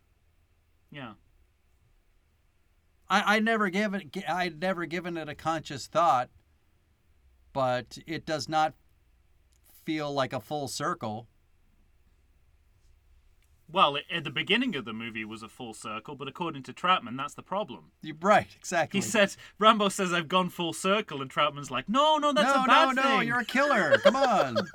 Yeah. 0.91 1.15
I, 3.15 3.37
I 3.37 3.39
never 3.39 3.71
given 3.71 4.11
I'd 4.29 4.61
never 4.61 4.87
given 4.87 5.17
it 5.17 5.29
a 5.29 5.37
conscious 5.37 5.87
thought, 5.87 6.31
but 7.53 7.97
it 8.09 8.27
does 8.27 8.49
not 8.49 8.75
feel 9.85 10.13
like 10.13 10.33
a 10.33 10.41
full 10.41 10.67
circle. 10.67 11.29
Well, 13.71 13.95
it, 13.95 14.05
at 14.13 14.25
the 14.25 14.31
beginning 14.31 14.75
of 14.75 14.85
the 14.85 14.93
movie 14.93 15.25
was 15.25 15.45
a 15.45 15.49
full 15.49 15.75
circle, 15.75 16.17
but 16.17 16.27
according 16.27 16.65
to 16.65 16.73
Troutman, 16.73 17.17
that's 17.17 17.35
the 17.35 17.43
problem. 17.43 17.93
You're 18.03 18.17
right, 18.21 18.49
exactly. 18.59 18.99
He 18.99 19.03
said 19.03 19.37
Rambo 19.61 19.91
says 19.91 20.13
I've 20.13 20.29
gone 20.29 20.51
full 20.51 20.73
circle, 20.73 21.23
and 21.23 21.31
Troutman's 21.31 21.71
like, 21.71 21.89
no, 21.89 22.19
no, 22.19 22.33
that's 22.33 22.53
no, 22.53 22.65
a 22.65 22.67
bad 22.67 22.97
no, 22.97 23.03
thing. 23.03 23.11
no, 23.13 23.21
you're 23.21 23.41
a 23.41 23.45
killer. 23.45 23.97
Come 23.99 24.17
on. 24.17 24.57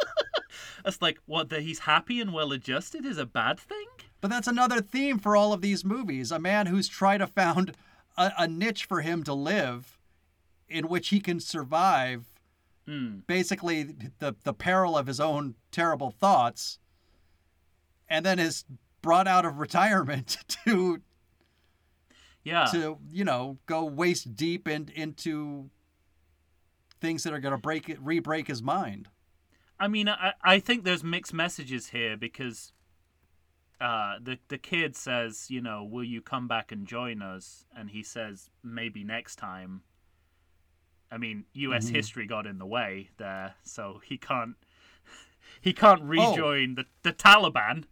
It's 0.86 1.02
like 1.02 1.20
what 1.26 1.50
that 1.50 1.62
he's 1.62 1.80
happy 1.80 2.22
and 2.22 2.34
well 2.34 2.54
adjusted 2.54 3.06
is 3.06 3.18
a 3.18 3.26
bad 3.26 3.60
thing. 3.60 3.86
But 4.22 4.30
that's 4.30 4.48
another 4.48 4.82
theme 4.82 5.20
for 5.20 5.36
all 5.36 5.52
of 5.54 5.62
these 5.62 5.84
movies. 5.84 6.32
A 6.32 6.40
man 6.40 6.68
who's 6.68 6.88
tried 6.88 7.20
to 7.20 7.28
found 7.28 7.76
a, 8.20 8.32
a 8.40 8.48
niche 8.48 8.86
for 8.86 9.02
him 9.02 9.24
to 9.24 9.34
live 9.34 9.98
in 10.68 10.88
which 10.88 11.10
he 11.10 11.20
can 11.20 11.40
survive 11.40 12.26
Hmm. 12.88 13.20
basically 13.28 13.84
the, 14.18 14.36
the 14.44 14.54
peril 14.54 14.98
of 14.98 15.06
his 15.06 15.20
own 15.20 15.54
terrible 15.72 16.10
thoughts 16.10 16.80
and 18.10 18.26
then 18.26 18.40
is 18.40 18.66
brought 19.04 19.28
out 19.28 19.46
of 19.46 19.60
retirement 19.60 20.38
to 20.66 21.00
Yeah. 22.44 22.66
to 22.72 22.98
you 23.12 23.24
know 23.24 23.58
go 23.68 23.86
waist 23.86 24.36
deep 24.36 24.68
in, 24.68 24.90
into 24.96 25.70
things 27.00 27.22
that 27.24 27.34
are 27.34 27.40
going 27.40 27.52
to 27.54 27.60
break 27.60 27.96
re-break 28.02 28.48
his 28.48 28.64
mind 28.64 29.08
I 29.82 29.88
mean, 29.88 30.10
I, 30.10 30.34
I 30.44 30.60
think 30.60 30.84
there's 30.84 31.04
mixed 31.06 31.34
messages 31.34 31.88
here 31.90 32.18
because 32.18 32.74
uh, 33.82 34.16
the 34.22 34.38
the 34.50 34.58
kid 34.58 34.96
says, 34.96 35.48
you 35.50 35.62
know, 35.62 35.84
will 35.84 36.04
you 36.04 36.22
come 36.22 36.48
back 36.48 36.72
and 36.72 36.86
join 36.86 37.22
us? 37.22 37.66
And 37.76 37.90
he 37.90 38.04
says, 38.04 38.50
maybe 38.64 39.04
next 39.04 39.38
time. 39.38 39.82
I 41.12 41.18
mean, 41.18 41.46
U.S. 41.54 41.86
Mm-hmm. 41.88 41.96
history 41.96 42.28
got 42.28 42.46
in 42.46 42.60
the 42.60 42.66
way 42.68 43.10
there, 43.18 43.56
so 43.64 44.00
he 44.06 44.18
can't 44.18 44.56
he 45.62 45.74
can't 45.74 46.02
Oh. 46.02 46.06
rejoin 46.08 46.76
the 46.76 46.86
the 47.04 47.14
Taliban. 47.14 47.86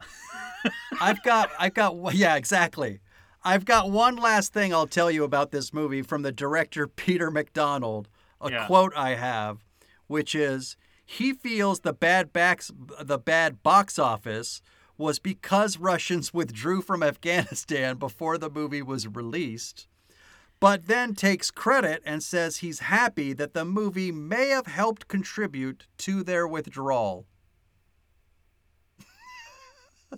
I've 1.00 1.22
got, 1.22 1.50
I've 1.58 1.74
got, 1.74 1.94
yeah, 2.14 2.36
exactly. 2.36 3.00
I've 3.42 3.64
got 3.64 3.90
one 3.90 4.16
last 4.16 4.52
thing 4.54 4.72
I'll 4.72 4.86
tell 4.86 5.10
you 5.10 5.24
about 5.24 5.50
this 5.50 5.72
movie 5.74 6.02
from 6.02 6.22
the 6.22 6.32
director 6.32 6.86
Peter 6.86 7.30
MacDonald. 7.30 8.08
A 8.40 8.50
Yeah. 8.50 8.66
quote 8.66 8.92
I 8.96 9.14
have, 9.14 9.64
which 10.06 10.34
is, 10.34 10.76
he 11.04 11.32
feels 11.32 11.80
the 11.80 11.92
bad 11.92 12.32
backs, 12.32 12.70
the 13.00 13.18
bad 13.18 13.62
box 13.62 13.98
office 13.98 14.62
was 14.96 15.18
because 15.18 15.78
Russians 15.78 16.32
withdrew 16.32 16.82
from 16.82 17.02
Afghanistan 17.02 17.96
before 17.96 18.38
the 18.38 18.50
movie 18.50 18.82
was 18.82 19.06
released. 19.08 19.86
But 20.60 20.86
then 20.86 21.14
takes 21.14 21.50
credit 21.50 22.02
and 22.06 22.22
says 22.22 22.58
he's 22.58 22.78
happy 22.80 23.32
that 23.34 23.54
the 23.54 23.64
movie 23.64 24.12
may 24.12 24.48
have 24.48 24.66
helped 24.66 25.08
contribute 25.08 25.86
to 25.98 26.22
their 26.22 26.46
withdrawal. 26.46 27.26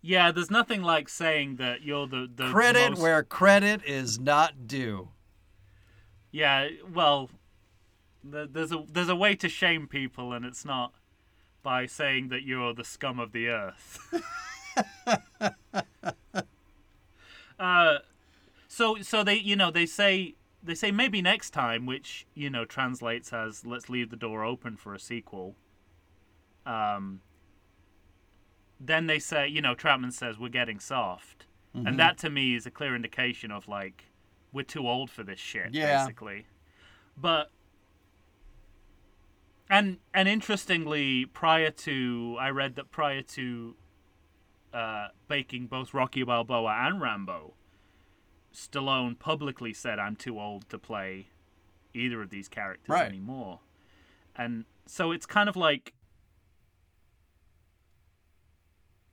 Yeah, 0.00 0.32
there's 0.32 0.50
nothing 0.50 0.82
like 0.82 1.08
saying 1.08 1.56
that 1.56 1.82
you're 1.82 2.06
the 2.06 2.30
the 2.34 2.50
Credit 2.50 2.90
most- 2.90 3.02
where 3.02 3.22
credit 3.22 3.82
is 3.84 4.18
not 4.18 4.66
due. 4.66 5.10
Yeah, 6.30 6.68
well, 6.92 7.30
there's 8.24 8.72
a 8.72 8.84
there's 8.90 9.08
a 9.08 9.16
way 9.16 9.34
to 9.36 9.48
shame 9.48 9.86
people, 9.86 10.32
and 10.32 10.44
it's 10.44 10.64
not 10.64 10.94
by 11.66 11.84
saying 11.84 12.28
that 12.28 12.44
you're 12.44 12.72
the 12.72 12.84
scum 12.84 13.18
of 13.18 13.32
the 13.32 13.48
earth. 13.48 13.98
uh, 17.58 17.98
so 18.68 19.02
so 19.02 19.24
they 19.24 19.34
you 19.34 19.56
know 19.56 19.72
they 19.72 19.84
say 19.84 20.36
they 20.62 20.76
say 20.76 20.92
maybe 20.92 21.20
next 21.20 21.50
time, 21.50 21.84
which 21.84 22.24
you 22.34 22.48
know 22.48 22.64
translates 22.64 23.32
as 23.32 23.66
let's 23.66 23.88
leave 23.88 24.10
the 24.10 24.16
door 24.16 24.44
open 24.44 24.76
for 24.76 24.94
a 24.94 25.00
sequel. 25.00 25.56
Um. 26.64 27.20
Then 28.78 29.08
they 29.08 29.18
say, 29.18 29.48
you 29.48 29.60
know, 29.60 29.74
Troutman 29.74 30.12
says 30.12 30.38
we're 30.38 30.48
getting 30.50 30.78
soft, 30.78 31.46
and 31.74 31.98
that 31.98 32.16
to 32.18 32.30
me 32.30 32.54
is 32.54 32.64
a 32.66 32.70
clear 32.70 32.94
indication 32.94 33.50
of 33.50 33.66
like 33.66 34.04
we're 34.52 34.62
too 34.62 34.86
old 34.86 35.10
for 35.10 35.24
this 35.24 35.40
shit, 35.40 35.70
Yeah. 35.72 36.04
basically. 36.04 36.46
But 37.16 37.50
and 39.68 39.98
and 40.14 40.28
interestingly, 40.28 41.24
prior 41.26 41.70
to 41.70 42.36
I 42.40 42.50
read 42.50 42.76
that 42.76 42.90
prior 42.90 43.22
to 43.22 43.76
uh, 44.72 45.08
baking 45.28 45.66
both 45.66 45.94
Rocky 45.94 46.22
Balboa 46.22 46.86
and 46.86 47.00
Rambo, 47.00 47.54
Stallone 48.52 49.18
publicly 49.18 49.72
said, 49.72 49.98
"I'm 49.98 50.16
too 50.16 50.38
old 50.38 50.68
to 50.70 50.78
play 50.78 51.28
either 51.94 52.22
of 52.22 52.30
these 52.30 52.48
characters 52.48 52.90
Right. 52.90 53.08
anymore," 53.08 53.60
and 54.36 54.64
so 54.86 55.12
it's 55.12 55.26
kind 55.26 55.48
of 55.48 55.56
like. 55.56 55.92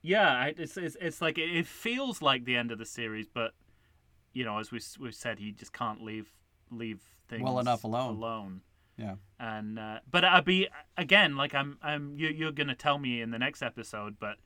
Yeah, 0.02 0.44
it's, 0.56 0.76
it's 0.76 0.98
it's 1.00 1.22
like 1.22 1.38
it 1.38 1.66
feels 1.66 2.20
like 2.20 2.44
the 2.44 2.56
end 2.56 2.70
of 2.70 2.78
the 2.78 2.84
series, 2.84 3.26
but 3.26 3.52
you 4.34 4.44
know, 4.44 4.58
as 4.58 4.70
we 4.70 4.78
we've 5.00 5.14
said, 5.14 5.38
he 5.38 5.50
just 5.50 5.72
can't 5.72 6.02
leave 6.02 6.28
leave 6.70 7.00
things 7.26 7.42
Well 7.42 7.58
enough 7.58 7.84
alone. 7.84 8.16
Alone, 8.16 8.60
Yeah. 8.96 9.16
and 9.40 9.78
uh, 9.78 9.98
but 10.10 10.24
I'd 10.24 10.44
be 10.44 10.68
again 10.96 11.36
like 11.36 11.54
I'm 11.54 11.78
I'm 11.82 12.16
you 12.16 12.28
you're 12.28 12.52
gonna 12.52 12.74
tell 12.76 12.98
me 12.98 13.20
in 13.20 13.30
the 13.32 13.38
next 13.38 13.62
episode, 13.62 14.16
but 14.20 14.36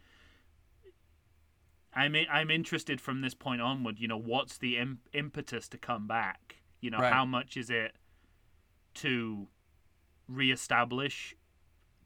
I'm 1.95 2.15
i- 2.15 2.27
I'm 2.31 2.51
interested 2.51 3.01
from 3.01 3.21
this 3.21 3.35
point 3.35 3.61
onward. 3.61 3.99
You 3.99 4.09
know, 4.09 4.17
what's 4.19 4.59
the 4.59 4.77
Im- 4.77 5.01
impetus 5.13 5.69
to 5.71 5.79
come 5.79 6.07
back? 6.07 6.57
You 6.81 6.91
know, 6.91 6.99
Right. 6.99 7.13
how 7.13 7.25
much 7.25 7.57
is 7.57 7.71
it 7.71 7.97
to 8.95 9.49
reestablish, 10.29 11.35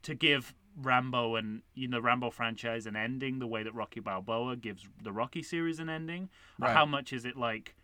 to 0.02 0.14
give 0.14 0.54
Rambo 0.76 1.36
and 1.36 1.62
you 1.74 1.86
know 1.88 2.00
Rambo 2.00 2.30
franchise 2.30 2.86
an 2.86 2.96
ending 2.96 3.38
the 3.38 3.46
way 3.46 3.62
that 3.62 3.74
Rocky 3.74 4.00
Balboa 4.00 4.56
gives 4.56 4.88
the 5.02 5.12
Rocky 5.12 5.42
series 5.42 5.78
an 5.78 5.88
ending, 5.88 6.30
or 6.60 6.68
how 6.68 6.86
much 6.86 7.12
is 7.12 7.24
it 7.24 7.36
like 7.36 7.74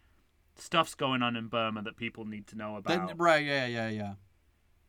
stuff's 0.56 0.94
going 0.94 1.22
on 1.22 1.36
in 1.36 1.48
Burma 1.48 1.82
that 1.82 1.96
people 1.96 2.24
need 2.24 2.46
to 2.48 2.56
know 2.56 2.80
Then, 2.84 3.00
about? 3.02 3.20
right. 3.20 3.44
Yeah. 3.44 3.66
Yeah. 3.66 3.88
Yeah. 3.88 4.14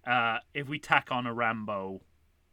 Uh, 0.10 0.40
if 0.54 0.68
we 0.68 0.80
tack 0.80 1.10
on 1.12 1.28
a 1.28 1.34
Rambo, 1.34 2.02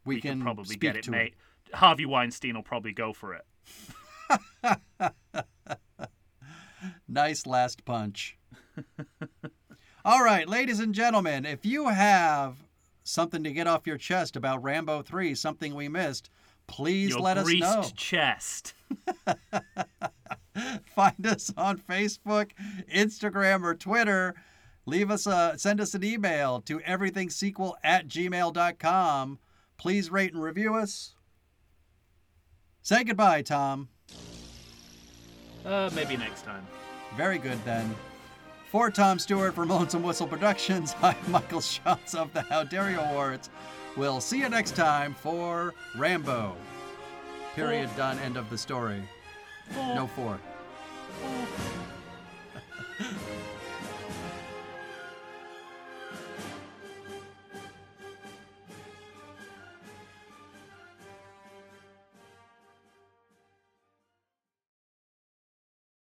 We, 0.04 0.16
we, 0.16 0.20
can 0.20 0.32
can 0.32 0.42
probably 0.42 0.76
get 0.76 0.96
it 0.96 1.04
to 1.04 1.10
made. 1.10 1.34
Harvey 1.72 2.06
Weinstein 2.06 2.54
will 2.54 2.62
probably 2.62 2.92
go 2.92 3.12
for 3.12 3.34
it. 3.34 3.44
Nice 7.08 7.46
last 7.46 7.84
punch. 7.84 8.36
All 10.04 10.22
right, 10.22 10.48
ladies 10.48 10.80
and 10.80 10.94
gentlemen, 10.94 11.44
if 11.44 11.64
you 11.64 11.88
have 11.88 12.56
something 13.04 13.42
to 13.44 13.52
get 13.52 13.66
off 13.66 13.86
your 13.86 13.96
chest 13.96 14.36
about 14.36 14.62
Rambo 14.62 15.02
3, 15.02 15.34
something 15.34 15.74
we 15.74 15.88
missed, 15.88 16.30
please 16.66 17.10
Your 17.10 17.20
let 17.20 17.38
us 17.38 17.46
know. 17.46 17.50
greased 17.50 17.62
know. 17.62 17.90
chest. 17.96 18.74
Find 20.94 21.26
us 21.26 21.52
on 21.56 21.78
Facebook, 21.78 22.50
Instagram, 22.92 23.64
or 23.64 23.74
Twitter. 23.74 24.34
Leave 24.86 25.10
us 25.10 25.26
a 25.26 25.54
send 25.56 25.80
us 25.80 25.94
an 25.94 26.04
email 26.04 26.60
to 26.62 26.78
everythingsequel 26.80 27.74
at 27.82 28.06
gmail.com. 28.06 29.38
Please 29.76 30.10
rate 30.10 30.32
and 30.32 30.42
review 30.42 30.76
us. 30.76 31.14
Say 32.82 33.02
goodbye, 33.02 33.42
Tom. 33.42 33.88
Uh, 35.64 35.90
maybe 35.92 36.16
next 36.16 36.42
time. 36.42 36.64
Very 37.16 37.38
good 37.38 37.58
then. 37.64 37.94
For 38.70 38.90
Tom 38.90 39.18
Stewart 39.18 39.54
from 39.54 39.68
Lonesome 39.68 40.04
Whistle 40.04 40.28
Productions, 40.28 40.94
I'm 41.02 41.16
Michael 41.28 41.60
Schatz 41.60 42.14
of 42.14 42.32
the 42.32 42.42
How 42.42 42.62
Dare 42.62 42.90
You 42.92 43.00
Awards. 43.00 43.50
We'll 43.96 44.20
see 44.20 44.38
you 44.38 44.48
next 44.48 44.76
time 44.76 45.14
for 45.14 45.74
Rambo. 45.96 46.54
Period. 47.56 47.88
Done. 47.96 48.18
End 48.20 48.36
of 48.36 48.48
the 48.50 48.58
story. 48.58 49.02
No 49.74 50.06
four. 50.14 50.38